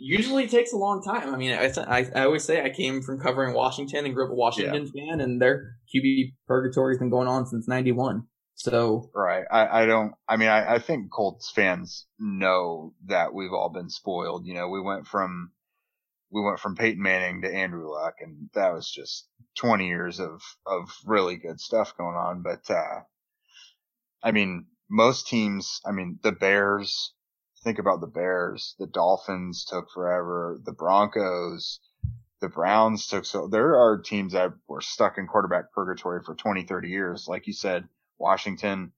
[0.00, 1.34] Usually takes a long time.
[1.34, 4.30] I mean, I, I, I, always say I came from covering Washington and grew up
[4.30, 5.06] a Washington yeah.
[5.06, 8.22] fan, and their QB purgatory has been going on since '91.
[8.54, 10.12] So right, I, I don't.
[10.28, 14.46] I mean, I, I think Colts fans know that we've all been spoiled.
[14.46, 15.52] You know, we went from
[16.30, 19.28] we went from Peyton Manning to Andrew Luck, and that was just
[19.58, 22.42] 20 years of of really good stuff going on.
[22.42, 23.00] But uh,
[24.22, 25.80] I mean, most teams.
[25.86, 27.14] I mean, the Bears
[27.62, 31.80] think about the Bears, the Dolphins took forever, the Broncos,
[32.40, 36.64] the Browns took so there are teams that were stuck in quarterback purgatory for 20,
[36.64, 37.26] 30 years.
[37.26, 38.92] Like you said, Washington,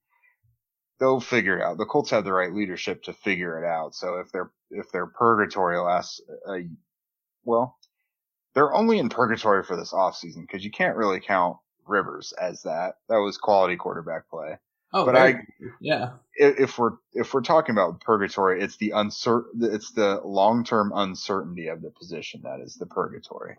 [0.99, 1.77] they'll figure it out.
[1.77, 3.95] The Colts have the right leadership to figure it out.
[3.95, 6.57] So if they're, if their purgatory lasts, uh,
[7.43, 7.77] well,
[8.53, 11.57] they're only in purgatory for this offseason because you can't really count
[11.87, 12.95] Rivers as that.
[13.09, 14.57] That was quality quarterback play.
[14.93, 15.35] Oh, but I,
[15.79, 16.13] yeah.
[16.35, 21.67] If we're if we're talking about purgatory, it's the uncertain, it's the long term uncertainty
[21.67, 23.57] of the position that is the purgatory.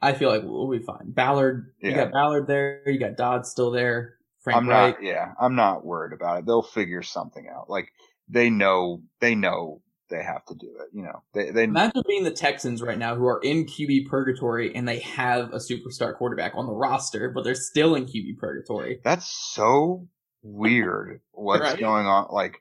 [0.00, 1.12] I feel like we'll be fine.
[1.12, 1.90] Ballard, yeah.
[1.90, 4.16] you got Ballard there, you got Dodd still there.
[4.42, 4.94] Frank I'm Wright.
[4.94, 5.02] not.
[5.04, 6.46] Yeah, I'm not worried about it.
[6.46, 7.70] They'll figure something out.
[7.70, 7.92] Like
[8.28, 9.02] they know.
[9.20, 10.88] They know they have to do it.
[10.92, 11.22] You know.
[11.32, 11.50] They.
[11.50, 11.64] They.
[11.64, 15.58] Imagine being the Texans right now, who are in QB purgatory, and they have a
[15.58, 18.98] superstar quarterback on the roster, but they're still in QB purgatory.
[19.04, 20.08] That's so
[20.42, 21.20] weird.
[21.32, 21.80] What's Right?
[21.80, 22.28] going on?
[22.32, 22.56] Like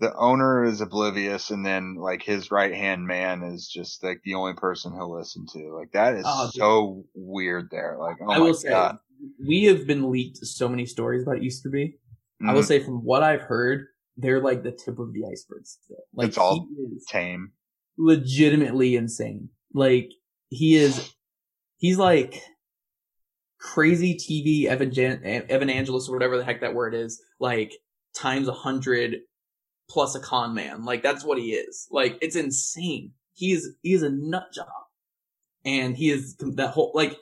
[0.00, 4.34] the owner is oblivious, and then like his right hand man is just like the
[4.34, 5.74] only person he'll listen to.
[5.76, 6.60] Like that is Oh, dude.
[6.60, 7.68] so weird.
[7.70, 7.96] There.
[7.98, 8.98] Like oh I my will say, god.
[9.46, 11.98] we have been leaked so many stories about Easterby.
[12.46, 12.66] I will Mhm.
[12.66, 15.98] say, from what I've heard, they're like the tip of the iceberg still.
[16.14, 17.52] Like It's all he is tame.
[17.98, 19.50] legitimately insane.
[19.74, 20.10] Like
[20.48, 21.12] he is,
[21.76, 22.42] he's like
[23.60, 27.22] crazy TV evan- evangelist or whatever the heck that word is.
[27.38, 27.74] Like
[28.14, 29.20] times a hundred
[29.88, 30.84] plus a con man.
[30.84, 31.86] Like that's what he is.
[31.90, 33.12] Like it's insane.
[33.34, 34.66] He is he is a nut job,
[35.64, 37.16] and he is that whole like.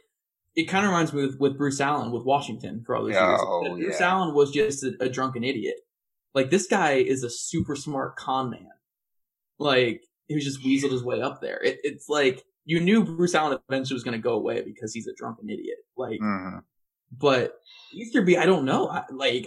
[0.57, 3.41] It kind of reminds me with, with Bruce Allen with Washington for all those years.
[3.41, 4.09] Oh, Bruce yeah.
[4.11, 5.77] Allen was just a, a drunken idiot.
[6.35, 8.67] Like this guy is a super smart con man.
[9.59, 11.63] Like he was just weaseled his way up there.
[11.63, 15.07] It, it's like you knew Bruce Allen eventually was going to go away because he's
[15.07, 15.79] a drunken idiot.
[15.97, 16.63] Like, Mhm.
[17.11, 17.55] but
[17.95, 18.89] Easterby, I don't know.
[18.89, 19.47] I, like,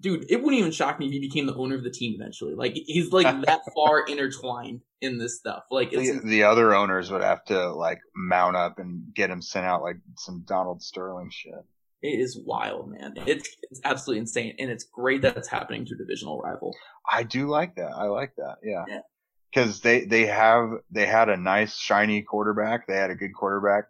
[0.00, 2.54] dude, it wouldn't even shock me if he became the owner of the team eventually.
[2.54, 5.62] Like, he's like that far intertwined in this stuff.
[5.70, 9.40] Like, it's The, the other owners would have to like mount up and get him
[9.40, 11.54] sent out like some Donald Sterling shit.
[12.02, 13.14] it is wild, man.
[13.26, 16.74] It's it's absolutely insane, and it's great that it's happening to a divisional rival.
[17.10, 17.92] I do like that.
[17.92, 18.56] I like that.
[18.64, 18.84] Yeah.
[18.88, 19.00] Yeah.
[19.54, 22.86] Cause they, they have, they had a nice shiny quarterback.
[22.86, 23.84] They had a good quarterback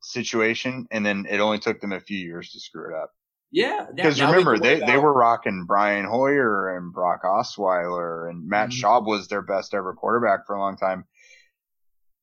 [0.00, 3.10] situation and then it only took them a few years to screw it up.
[3.50, 8.82] Yeah, Cause remember they, they were rocking Brian Hoyer and Brock Osweiler and Matt Mhm.
[8.82, 11.04] Schaub was their best ever quarterback for a long time.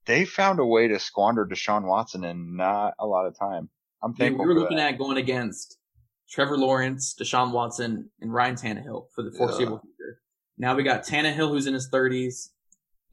[0.06, 3.70] They found a way to squander Deshaun Watson in not a lot of time.
[4.04, 4.94] I'm Dude, thankful we were looking that.
[4.94, 5.78] at going against
[6.30, 10.20] Trevor Lawrence, Deshaun Watson, and Ryan Tannehill for the foreseeable future.
[10.58, 12.53] Now we got Tannehill, who's in his 30s, and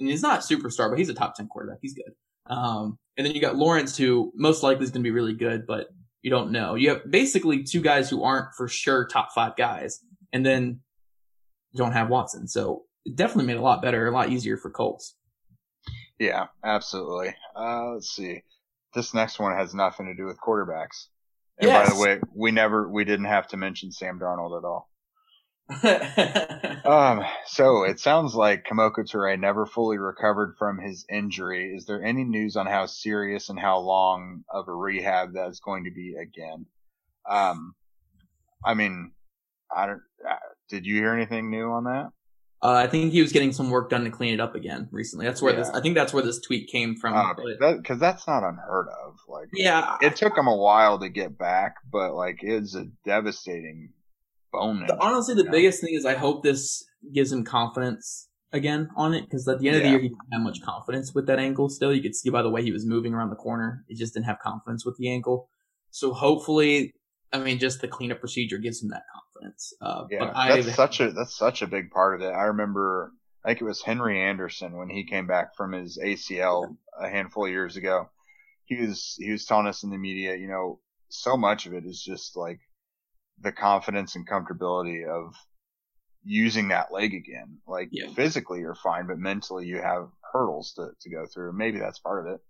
[0.09, 1.79] he's not a superstar, but he's a top 10 quarterback.
[1.83, 2.13] He's good.
[2.47, 5.67] Um, and then you got Lawrence, who most likely is going to be really good,
[5.67, 5.89] but
[6.23, 6.75] you don't know.
[6.75, 10.01] You have basically two guys who aren't for sure top five guys,
[10.33, 10.81] and then
[11.75, 12.49] don't have Watson.
[12.49, 15.17] So it definitely made it a lot better, a lot easier for Colts.
[16.19, 17.35] Yeah, absolutely.
[17.57, 18.43] Uh, let's see.
[18.95, 21.07] This next one has nothing to do with quarterbacks.
[21.59, 24.91] And by the way, we never, we didn't have to mention Sam Darnold at all.
[26.85, 31.73] Um, so it sounds like Kemoko Turay never fully recovered from his injury.
[31.75, 35.61] Is there any news on how serious and how long of a rehab that is
[35.61, 36.67] going to be again?
[37.29, 37.75] Um,
[38.65, 39.13] I mean,
[39.75, 40.35] I don't, uh,
[40.69, 42.11] did you hear anything new on that?
[42.63, 45.27] Uh, I think he was getting some work done to clean it up again recently.
[45.27, 45.71] That's where this.
[45.71, 47.15] I think that's where this tweet came from.
[47.15, 49.15] Uh, but- that, that's not unheard of.
[49.29, 53.93] Like, yeah, it took him a while to get back, but like it's a devastating
[54.51, 54.85] bone.
[54.87, 55.53] The- honestly, the you know?
[55.53, 59.69] biggest thing is I hope this gives him confidence again on it because at the
[59.69, 61.69] end of the year he didn't have much confidence with that ankle.
[61.69, 64.15] Still, you could see by the way he was moving around the corner, he just
[64.15, 65.49] didn't have confidence with the ankle.
[65.91, 66.95] So hopefully,
[67.33, 69.73] I mean, just the cleanup procedure gives him that confidence.
[69.81, 72.33] Uh, Yeah, but I that's such a that's such a big part of it.
[72.33, 73.13] I remember,
[73.45, 77.45] I think it was Henry Anderson when he came back from his ACL a handful
[77.45, 78.11] of years ago.
[78.65, 81.85] He was he was telling us in the media, you know, so much of it
[81.85, 82.61] is just like
[83.41, 85.35] the confidence and comfortability of
[86.23, 87.59] using that leg again.
[87.67, 88.09] Like Yeah.
[88.15, 91.53] physically you're fine, but mentally you have hurdles to to go through.
[91.53, 92.41] Maybe that's part of it.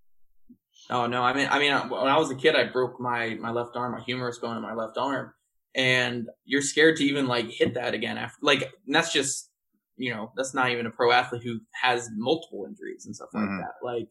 [0.89, 3.51] Oh no, I mean, I mean, when I was a kid, I broke my my
[3.51, 5.33] left arm, my humerus bone in my left arm,
[5.75, 8.39] and you're scared to even like hit that again after.
[8.43, 9.51] Like, that's just,
[9.97, 13.45] you know, that's not even a pro athlete who has multiple injuries and stuff like
[13.45, 13.59] Mhm.
[13.59, 13.75] that.
[13.85, 14.09] Like,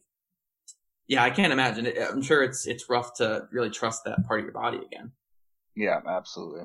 [1.06, 1.86] yeah, I can't imagine.
[1.86, 5.12] It, I'm sure it's it's rough to really trust that part of your body again.
[5.76, 6.64] Yeah, absolutely.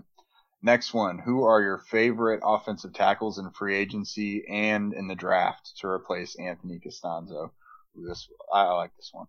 [0.62, 1.20] Next one.
[1.20, 6.36] Who are your favorite offensive tackles in free agency and in the draft to replace
[6.40, 7.52] Anthony Castonzo?
[7.96, 9.28] This I, like this one.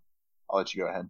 [0.50, 1.08] I'll let you go ahead.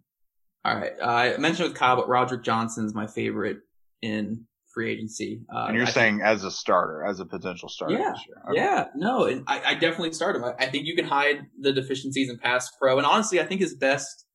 [0.65, 3.59] All right, uh, I mentioned with Kyle, but Roderick Johnson's my favorite
[4.01, 5.41] in free agency.
[5.53, 8.25] Uh, And you're I think- saying as a starter, as a potential starter Yeah, this
[8.27, 8.37] year.
[8.49, 8.59] Okay.
[8.59, 10.43] Yeah, no, and I, I definitely start him.
[10.43, 13.61] I, I think you can hide the deficiencies in pass pro, and honestly, I think
[13.61, 14.25] his best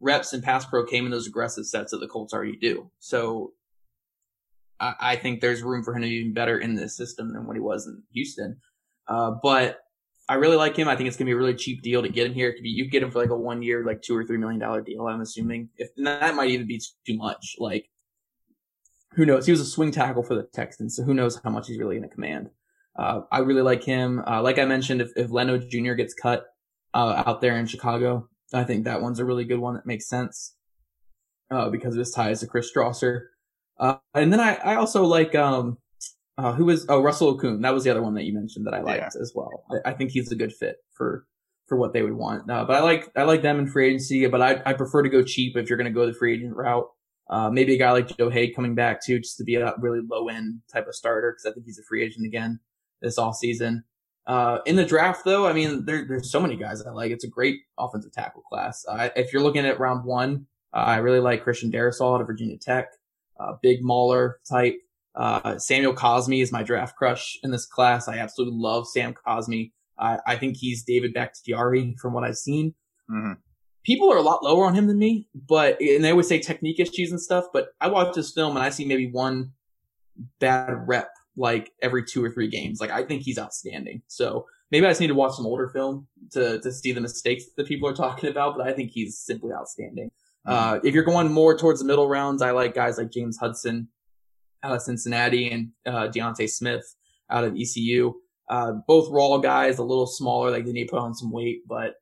[0.00, 2.90] reps in pass pro came in those aggressive sets that the Colts already do.
[2.98, 3.52] So
[4.80, 7.54] I, think there's room for him to be even better in this system than what
[7.54, 8.56] he was in Houston.
[9.06, 9.78] Uh, but
[10.28, 10.88] I really like him.
[10.88, 12.48] I think it's gonna be a really cheap deal to get him here.
[12.48, 14.38] It could be you get him for like a one year, like two or three
[14.38, 15.06] million dollar deal.
[15.06, 17.56] I'm assuming if that might even be too much.
[17.58, 17.90] Like
[19.14, 19.46] who knows?
[19.46, 22.00] He was a swing tackle for the Texans, so who knows how much he's really
[22.00, 22.50] to command.
[22.96, 24.22] Uh, I really like him.
[24.26, 25.94] Uh, like I mentioned, if, if Leno Jr.
[25.94, 26.46] gets cut
[26.94, 30.08] uh, out there in Chicago, I think that one's a really good one that makes
[30.08, 30.54] sense
[31.50, 33.22] uh, because of his ties to Chris Strausser.
[33.80, 35.78] Uh, and then I, I also like um,
[36.38, 37.62] uh, who was oh Russell Okung.
[37.62, 39.20] That was the other one that you mentioned that I liked yeah.
[39.20, 39.64] as well.
[39.70, 41.26] I, I, think he's a good fit for
[41.66, 42.50] for what they would want.
[42.50, 44.26] Uh, but I like I like them in free agency.
[44.26, 46.54] But I I prefer to go cheap if you're going to go the free agent
[46.54, 46.86] route.
[47.30, 50.00] Uh, maybe a guy like Joe Haeg coming back too, just to be a really
[50.06, 52.60] low end type of starter because I think he's a free agent again
[53.00, 53.84] this off season.
[54.26, 57.10] Uh, in the draft though, I mean, there, there's so many guys I like.
[57.10, 58.84] It's a great offensive tackle class.
[58.88, 62.26] Uh, if you're looking at round one, uh, I really like Christian Darrisaw out of
[62.26, 62.88] Virginia Tech,
[63.40, 64.76] uh, big Mauler type.
[65.14, 68.08] Uh, Samuel Cosmi is my draft crush in this class.
[68.08, 69.72] I absolutely love Sam Cosmi.
[70.02, 72.74] I think he's David Bakhtiari from what I've seen.
[73.10, 73.32] Mm-hmm
[73.84, 76.80] people are a lot lower on him than me, but and they always say technique
[76.80, 77.46] issues and stuff.
[77.52, 79.52] But I watch this film and I see maybe one
[80.38, 82.80] bad rep like every two or three games.
[82.80, 84.02] Like I think he's outstanding.
[84.08, 87.44] So maybe I just need to watch some older film to to see the mistakes
[87.56, 88.56] that people are talking about.
[88.56, 90.10] But I think he's simply outstanding.
[90.46, 90.74] Mm-hmm.
[90.76, 93.88] Uh, if you're going more towards the middle rounds, I like guys like James Hudson
[94.62, 96.96] out of Cincinnati and uh, D'Ante Smith
[97.30, 98.14] out of ECU.
[98.48, 101.60] Uh, both raw guys, a little smaller, like they need to put on some weight,
[101.68, 101.94] but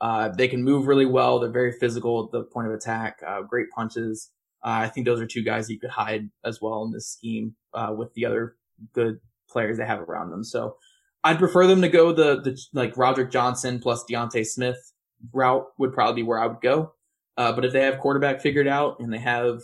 [0.00, 1.40] uh, they can move really well.
[1.40, 3.18] They're very physical at the point of attack.
[3.26, 4.30] Uh, great punches.
[4.64, 7.54] Uh, I think those are two guys you could hide as well in this scheme
[7.74, 8.56] uh, with the other
[8.92, 9.18] good
[9.48, 10.44] players they have around them.
[10.44, 10.76] So
[11.24, 14.92] I'd prefer them to go the the like Roderick Johnson plus D'Ante Smith
[15.32, 16.92] route would probably be where I would go.
[17.36, 19.60] Uh, but if they have quarterback figured out and they have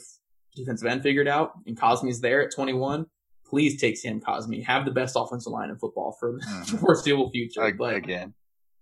[0.55, 3.07] defensive end figured out and Cosmi's there at 21,
[3.47, 4.65] please take Sam Cosmi.
[4.65, 6.77] Have the best offensive line in football for the mm-hmm.
[6.79, 7.73] foreseeable future.
[7.73, 8.35] But again,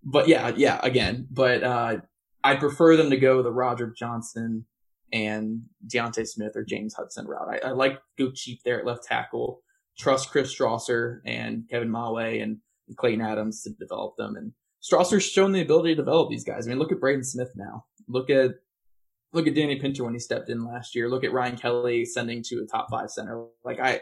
[0.02, 1.96] but yeah, yeah, again, but uh,
[2.42, 4.64] I prefer them to go the Roger Johnson
[5.12, 7.48] and D'Ante Smith or James Hudson route.
[7.64, 9.62] I, I like go cheap there at left tackle.
[9.98, 12.58] Trust Chris Strausser and Kevin Mawae and
[12.96, 14.36] Clayton Adams to develop them.
[14.36, 14.52] And
[14.82, 16.66] Strausser's shown the ability to develop these guys.
[16.66, 17.84] I mean, look at Braden Smith now.
[18.08, 18.52] Look at
[19.32, 21.08] look at Danny Pinter when he stepped in last year.
[21.08, 23.44] Look at Ryan Kelly sending to a top five center.
[23.64, 24.00] Like I,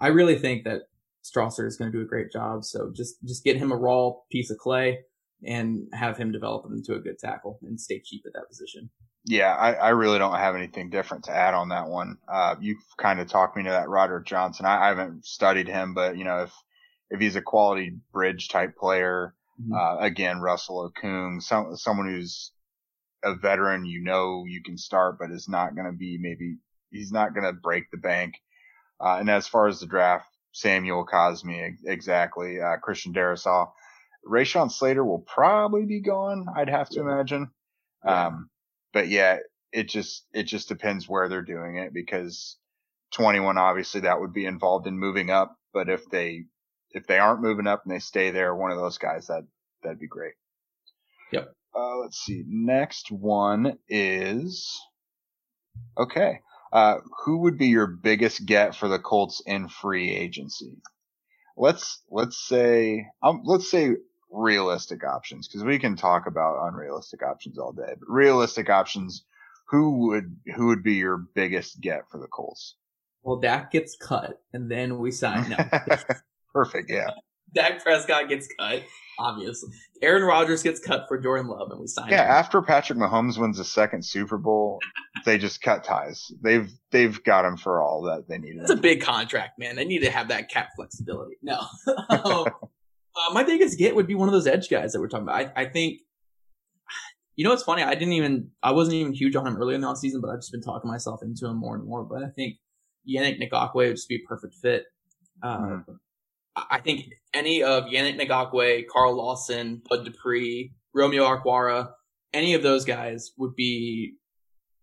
[0.00, 0.82] I really think that
[1.24, 2.64] Strausser is going to do a great job.
[2.64, 5.00] So just just get him a raw piece of clay
[5.44, 8.90] and have him develop into a good tackle and stay cheap at that position.
[9.24, 12.18] Yeah, I, I really don't have anything different to add on that one.
[12.28, 14.66] Uh, you've kind of talked me to that Roderick Johnson.
[14.66, 16.52] I, I, haven't studied him, but you know, if,
[17.08, 19.74] if he's a quality bridge type player, mm-hmm.
[19.74, 22.50] uh, again, Russell Okung, some, someone who's
[23.24, 26.56] a veteran, you know, you can start, but is not going to be maybe,
[26.90, 28.34] he's not going to break the bank.
[29.00, 33.70] Uh, and as far as the draft, Samuel Cosmi, exactly, uh, Christian Darrisaw,
[34.28, 36.46] Rashawn Slater will probably be gone.
[36.54, 37.50] I'd have to imagine.
[38.06, 38.50] Um,
[38.92, 39.38] but yeah,
[39.72, 42.56] it just, it just depends where they're doing it because
[43.12, 45.56] 21, obviously that would be involved in moving up.
[45.72, 46.44] But if they,
[46.90, 49.44] if they aren't moving up and they stay there, one of those guys, that,
[49.82, 50.34] that'd be great.
[51.32, 51.52] Yep.
[51.74, 52.44] Uh, let's see.
[52.46, 54.80] Next one is,
[55.96, 56.40] okay.
[56.72, 60.78] Uh, who would be your biggest get for the Colts in free agency?
[61.56, 63.96] Let's, let's say, um, let's say
[64.30, 69.24] realistic options because we can talk about unrealistic options all day, but realistic options,
[69.68, 72.76] who would, who would be your biggest get for the Colts?
[73.22, 75.50] Well, Dak gets cut and then we sign.
[75.50, 75.56] No.
[76.52, 76.90] Perfect.
[76.90, 77.10] Yeah.
[77.54, 78.82] Dak Prescott gets cut,
[79.18, 79.70] obviously.
[80.00, 82.08] Aaron Rodgers gets cut for Jordan Love and we sign.
[82.10, 82.24] Yeah.
[82.24, 82.30] Him.
[82.30, 84.80] After Patrick Mahomes wins the second Super Bowl,
[85.24, 86.30] they just cut ties.
[86.42, 88.56] They've, they've got him for all that they need.
[88.60, 89.76] It's a big contract, man.
[89.76, 91.36] They need to have that cap flexibility.
[91.42, 91.60] No.
[92.08, 92.46] Um,
[93.14, 95.52] uh, my biggest get would be one of those edge guys that we're talking about.
[95.56, 96.00] I, I think,
[97.36, 97.82] you know, what's funny.
[97.82, 100.38] I didn't even, I wasn't even huge on him early in the season, but I've
[100.38, 102.04] just been talking myself into him more and more.
[102.04, 102.56] But I think
[103.08, 104.84] Yannick Ngakoue would just be a perfect fit.
[105.42, 105.92] Uh, mm-hmm.
[106.54, 111.90] I think any of Yannick Ngakoue, Carl Lawson, Bud Dupree, Romeo Okwara,
[112.32, 114.14] any of those guys would be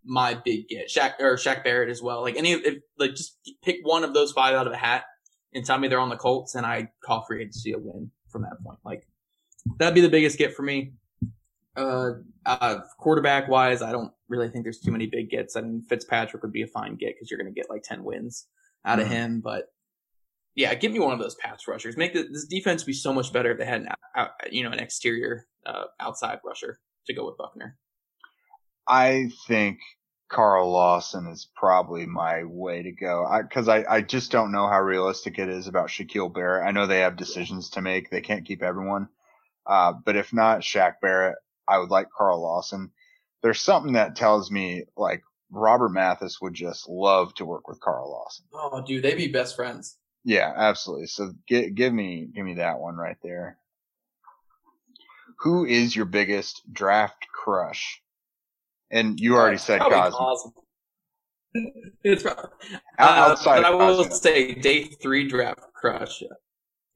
[0.04, 0.90] my big get.
[0.90, 2.22] Shaq or Shaq Barrett as well.
[2.22, 5.04] Like any of, if, like just pick one of those five out of a hat
[5.54, 8.44] and tell me they're on the Colts, and I call free agency a win from
[8.44, 8.80] that point.
[8.84, 9.08] Like
[9.78, 10.94] that'd be the biggest get for me.
[11.76, 12.12] Uh,
[12.46, 15.56] uh, quarterback wise, I don't really think there's too many big gets.
[15.56, 18.04] I mean, Fitzpatrick would be a fine get because you're going to get like 10
[18.04, 18.48] wins
[18.86, 19.06] out mm-hmm.
[19.06, 19.42] of him.
[19.42, 19.66] But
[20.60, 21.96] yeah, give me one of those pass rushers.
[21.96, 24.72] Make the, this defense be so much better if they had an, out, you know,
[24.72, 27.78] an exterior, uh, outside rusher to go with Buckner.
[28.86, 29.80] I think
[30.28, 33.26] Carl Lawson is probably my way to go.
[33.26, 36.68] I, cause I, I just don't know how realistic it is about Shaquille Barrett.
[36.68, 38.10] I know they have decisions to make.
[38.10, 39.08] They can't keep everyone.
[39.66, 41.38] Uh, but if not Shaq Barrett,
[41.70, 42.92] I would like Carl Lawson.
[43.42, 45.22] There's something that tells me like
[45.52, 48.46] Robert Mathis would just love to work with Carl Lawson.
[48.54, 49.99] Oh, dude, they'd be best friends.
[50.24, 51.08] Yeah, absolutely.
[51.08, 53.58] So give, give me, give me that one right there.
[55.40, 58.02] Who is your biggest draft crush?
[58.92, 60.52] And you already said Cosmi.
[62.04, 62.36] it's uh,
[62.98, 63.62] outside.
[63.62, 66.24] But I will say, day three draft crush.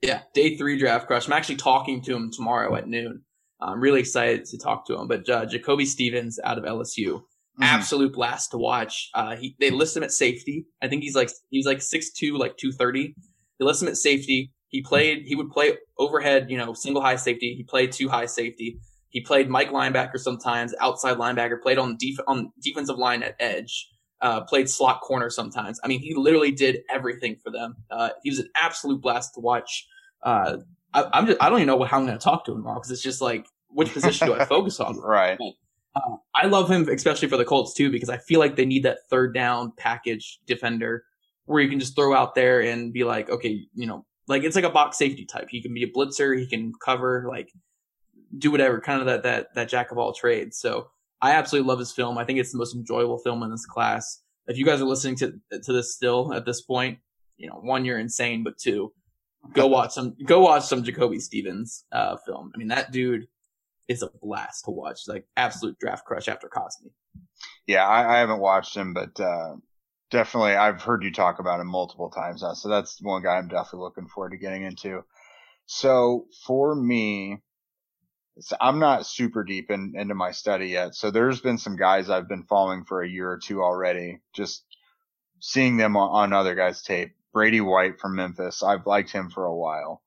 [0.02, 1.28] Yeah, day three draft crush.
[1.28, 3.24] I'm actually talking to him tomorrow at noon.
[3.62, 5.08] I'm really excited to talk to him.
[5.08, 7.24] But uh, Jacoby Stevens out of LSU,
[7.54, 7.64] mm-hmm.
[7.64, 9.10] absolute blast to watch.
[9.14, 10.66] Uh, he they list him at safety.
[10.82, 13.16] I think he's like he's like six two, like two thirty.
[13.60, 14.52] They list him at safety.
[14.70, 15.24] He played.
[15.26, 17.54] He would play overhead, you know, single high safety.
[17.56, 18.80] He played two high safety.
[19.10, 21.62] He played Mike linebacker sometimes, outside linebacker.
[21.62, 23.90] Played on def- on defensive line at edge.
[24.22, 25.80] Uh, played slot corner sometimes.
[25.84, 27.76] I mean, he literally did everything for them.
[27.92, 29.86] Uh, he was an absolute blast to watch.
[30.24, 30.58] Uh,
[30.94, 32.80] I, am just I don't even know how I'm going to talk to him tomorrow
[32.80, 34.98] because it's just like which position do I focus on?
[35.00, 35.38] right.
[35.96, 38.84] Uh, I love him, especially for the Colts too, because I feel like they need
[38.84, 41.04] that third down package defender
[41.46, 44.56] where you can just throw out there and be like, okay, you know, like it's
[44.56, 45.48] like a box safety type.
[45.50, 47.50] He can be a blitzer, he can cover, like
[48.38, 50.58] do whatever, kind of that that that jack of all trades.
[50.58, 50.88] So
[51.22, 52.18] I absolutely love his film.
[52.18, 54.22] I think it's the most enjoyable film in this class.
[54.48, 55.34] If you guys are listening to
[55.64, 57.00] to this still at this point,
[57.38, 58.92] you know, one, you're insane, but two,
[59.54, 62.52] go watch some go watch some Jacoby Stevens uh, film.
[62.54, 63.28] I mean, that dude
[63.88, 65.02] is a blast to watch.
[65.08, 66.92] Like absolute draft crush after Cosmi.
[67.68, 69.56] Yeah, I, I haven't watched him, but uh,
[70.12, 72.54] definitely I've heard you talk about him multiple times now.
[72.54, 75.04] So that's one guy I'm definitely looking forward to getting into.
[75.66, 77.40] So for me,
[78.60, 80.96] I'm not super deep in, into my study yet.
[80.96, 84.64] So there's been some guys I've been following for a year or two already, just
[85.40, 87.14] seeing them on, on other guys' tape.
[87.34, 88.62] Brady White from Memphis.
[88.62, 90.03] I've liked him for a while.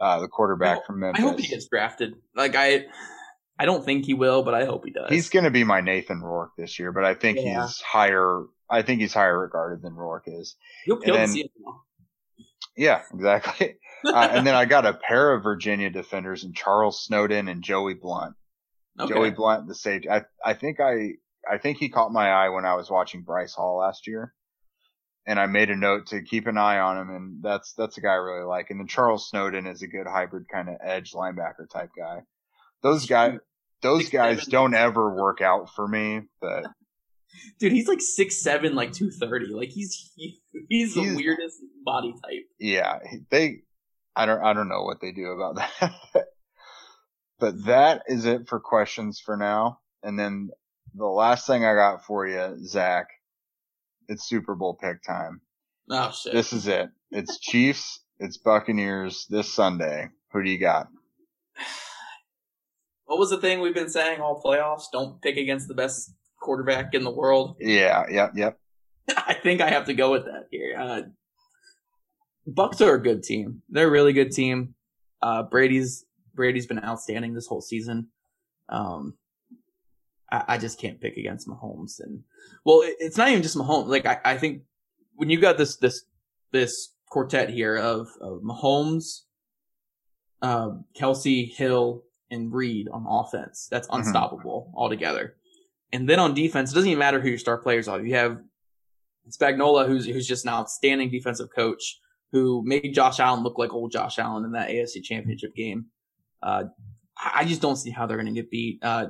[0.00, 1.24] Uh, the quarterback well, from Memphis.
[1.24, 2.14] I hope he gets drafted.
[2.34, 2.86] Like I,
[3.58, 5.10] I don't think he will, but I hope he does.
[5.10, 7.62] He's going to be my Nathan Rourke this year, but I think yeah.
[7.62, 8.44] he's higher.
[8.70, 10.54] I think he's higher regarded than Rourke is.
[10.84, 11.50] He'll kill then, the
[12.76, 13.76] Yeah, exactly.
[14.04, 17.94] uh, and then I got a pair of Virginia defenders and Charles Snowden and Joey
[17.94, 18.36] Blount.
[19.00, 19.12] Okay.
[19.12, 20.08] Joey Blount, the safety.
[20.08, 21.14] I I think I
[21.50, 24.34] I think he caught my eye when I was watching Bryce Hall last year,
[25.28, 27.10] and I made a note to keep an eye on him.
[27.14, 28.70] And that's that's a guy I really like.
[28.70, 32.22] And then Charles Snowden is a good hybrid kind of edge linebacker type guy.
[32.82, 33.38] Those guys,
[33.82, 36.64] those guys don't ever work out for me, but.
[37.60, 39.46] Dude, he's like six seven, like two thirty.
[39.48, 42.46] Like he's he, he's, he's the weirdest body type.
[42.58, 42.98] Yeah,
[43.30, 43.60] they
[44.16, 46.24] I don't I don't know what they do about that.
[47.38, 49.78] but that is it for questions for now.
[50.02, 50.48] And then
[50.94, 53.08] the last thing I got for you, Zach,
[54.08, 55.40] it's Super Bowl pick time.
[55.90, 56.32] Oh shit.
[56.32, 56.90] This is it.
[57.10, 60.08] It's Chiefs, it's Buccaneers this Sunday.
[60.32, 60.88] Who do you got?
[63.06, 64.90] What was the thing we've been saying all playoffs?
[64.92, 66.12] Don't pick against the best
[66.42, 67.56] quarterback in the world.
[67.60, 68.58] Yeah, yep, yep.
[69.16, 70.76] I think I have to go with that here.
[70.78, 71.02] Uh,
[72.46, 73.62] Bucks are a good team.
[73.70, 74.74] They're a really good team.
[75.22, 76.04] Uh, Brady's
[76.34, 78.08] Brady's been outstanding this whole season.
[78.68, 79.14] Um,
[80.30, 82.22] I, I, just can't pick against Mahomes, and
[82.64, 83.88] well, it, it's not even just Mahomes.
[83.88, 84.62] Like I, I think
[85.14, 86.04] when you got this this
[86.52, 89.22] this quartet here of, of Mahomes,
[90.42, 93.98] uh, Kelce, Hill, and Reed on offense, that's mm-hmm.
[93.98, 94.78] unstoppable mm-hmm.
[94.78, 95.34] altogether.
[95.92, 98.00] And then on defense, it doesn't even matter who your star players are.
[98.00, 98.38] You have
[99.30, 102.00] Spagnuolo, who's who's just an outstanding defensive coach
[102.32, 105.86] who made Josh Allen look like old Josh Allen in that AFC Championship game.
[106.42, 106.64] Uh,
[107.16, 108.78] I just don't see how they're going to get beat.
[108.82, 109.06] Uh,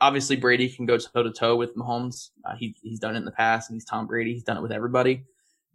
[0.00, 2.30] obviously, Brady can go toe to toe with Mahomes.
[2.44, 4.34] Uh, he, he's done it in the past, and he's Tom Brady.
[4.34, 5.24] He's done it with everybody.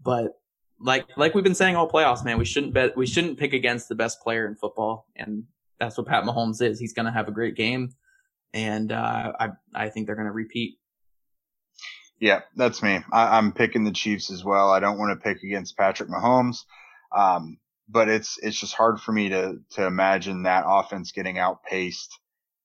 [0.03, 0.39] But
[0.79, 2.97] like like we've been saying all playoffs, man, we shouldn't bet.
[2.97, 5.45] We shouldn't pick against the best player in football, and
[5.79, 6.79] that's what Pat Mahomes is.
[6.79, 7.93] He's going to have a great game,
[8.53, 10.77] and uh, I I think they're going to repeat.
[12.19, 12.99] Yeah, that's me.
[13.11, 14.69] I, I'm picking the Chiefs as well.
[14.69, 16.65] I don't want to pick against Patrick Mahomes.
[17.15, 17.57] Um,
[17.89, 22.17] but it's it's just hard for me to to imagine that offense getting outpaced.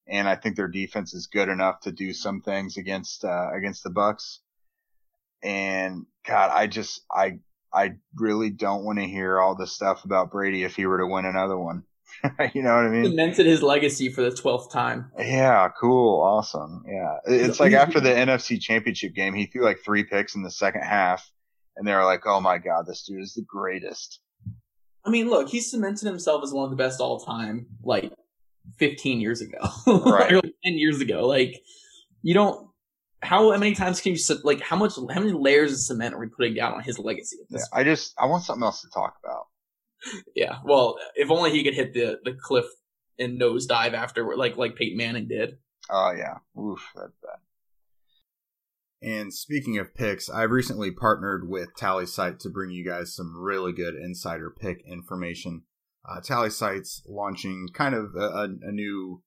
[0.09, 3.83] And I think their defense is good enough to do some things against uh, against
[3.83, 4.41] the Bucks.
[5.43, 7.41] And God, I just I
[7.73, 11.07] I really don't want to hear all this stuff about Brady if he were to
[11.07, 11.85] win another one.
[12.55, 13.05] you know what I mean?
[13.05, 15.11] Cemented his legacy for the twelfth time.
[15.19, 16.85] Yeah, cool, awesome.
[16.87, 20.51] Yeah, it's like after the NFC Championship game, he threw like three picks in the
[20.51, 21.29] second half,
[21.77, 24.21] and they were like, "Oh my God, this dude is the greatest."
[25.05, 28.13] I mean, look, he cemented himself as one of the best all time, like
[28.79, 30.33] 15 years ago, right?
[30.33, 31.27] or like 10 years ago.
[31.27, 31.63] Like,
[32.23, 32.67] you don't.
[33.23, 36.29] How many times can you like how much how many layers of cement are we
[36.29, 37.39] putting down on his legacy?
[37.49, 39.47] Yeah, I just I want something else to talk about.
[40.37, 42.67] Yeah, well, if only he could hit the the cliff
[43.19, 45.57] and nosedive after, like like Peyton Manning did.
[45.91, 47.41] Oh yeah, oof, that's bad.
[49.03, 53.73] And speaking of picks, I've recently partnered with Tallysight to bring you guys some really
[53.73, 55.63] good insider pick information.
[56.09, 59.23] Uh, sites launching kind of a, a, new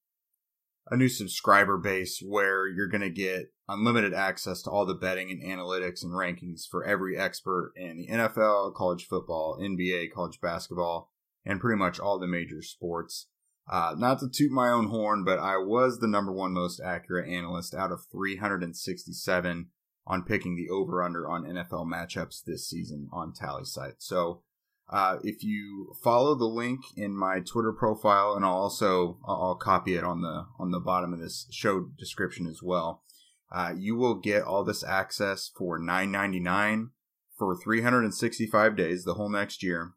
[0.90, 5.30] a new subscriber base where you're going to get unlimited access to all the betting
[5.30, 11.12] and analytics and rankings for every expert in the NFL, college football, NBA, college basketball,
[11.46, 13.28] and pretty much all the major sports.
[13.70, 17.30] Uh, not to toot my own horn, but I was the number one most accurate
[17.30, 19.68] analyst out of 367
[20.08, 23.96] on picking the over under on NFL matchups this season on Tallysight.
[24.00, 24.42] So
[24.92, 29.96] uh, if you follow the link in my Twitter profile, and I'll also I'll copy
[29.96, 33.04] it on the on the bottom of this show description as well,
[33.52, 36.90] uh, you will get all this access for nine ninety nine
[37.38, 39.94] for three hundred and sixty five days, the whole next year,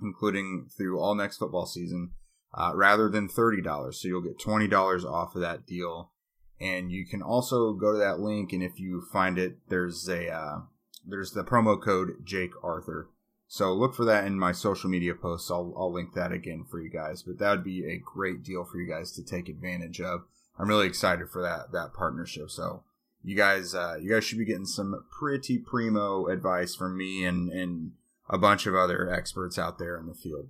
[0.00, 2.12] including through all next football season,
[2.54, 4.00] uh, rather than thirty dollars.
[4.00, 6.12] So you'll get twenty dollars off of that deal,
[6.58, 10.32] and you can also go to that link, and if you find it, there's a
[10.32, 10.60] uh,
[11.06, 13.10] there's the promo code Jake Arthur
[13.52, 15.50] so look for that in my social media posts.
[15.50, 17.22] I'll, I'll link that again for you guys.
[17.22, 20.22] But that would be a great deal for you guys to take advantage of.
[20.58, 22.48] I'm really excited for that that partnership.
[22.48, 22.82] So
[23.22, 27.50] you guys uh, you guys should be getting some pretty primo advice from me and
[27.50, 27.92] and
[28.26, 30.48] a bunch of other experts out there in the field.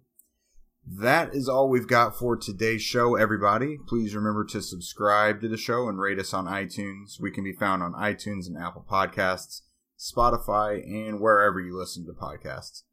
[0.87, 3.79] That is all we've got for today's show, everybody.
[3.85, 7.21] Please remember to subscribe to the show and rate us on iTunes.
[7.21, 9.63] We can be found on iTunes and Apple Podcasts,
[9.99, 12.85] Spotify, and wherever you listen to podcasts.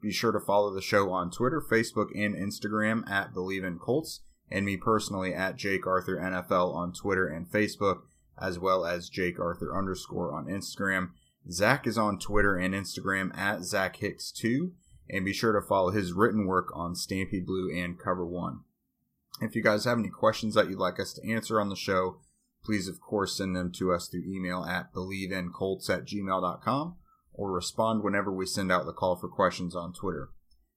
[0.00, 4.20] Be sure to follow the show on Twitter, Facebook, and Instagram at Believe in Colts,
[4.50, 8.02] and me personally at Jake Arthur NFL on Twitter and Facebook,
[8.40, 11.10] as well as Jake Arthur underscore on Instagram.
[11.50, 14.72] Zach is on Twitter and Instagram at Zach Hicks 2,
[15.10, 18.60] and be sure to follow his written work on Stampede Blue and Cover One.
[19.42, 22.18] If you guys have any questions that you'd like us to answer on the show,
[22.64, 26.96] please of course send them to us through email at believeincolts at gmail.com
[27.40, 30.28] or respond whenever we send out the call for questions on Twitter.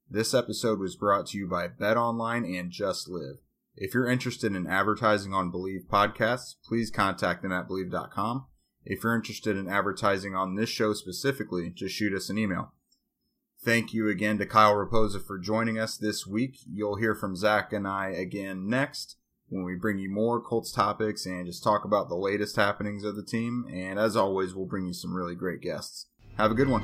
[0.10, 3.36] This episode was brought to you by Bet Online and Just Live.
[3.76, 8.46] If you're interested in advertising on Believe podcasts, please contact them at Believe.com.
[8.86, 12.72] If you're interested in advertising on this show specifically, just shoot us an email.
[13.62, 16.60] Thank you again to Kyle Raposa for joining us this week.
[16.72, 19.18] You'll hear from Zach and I again next
[19.50, 23.18] when we bring you more Colts topics and just talk about the latest happenings of
[23.18, 23.66] the team.
[23.70, 26.08] And as always, we'll bring you some really great guests.
[26.38, 26.84] Have a good one.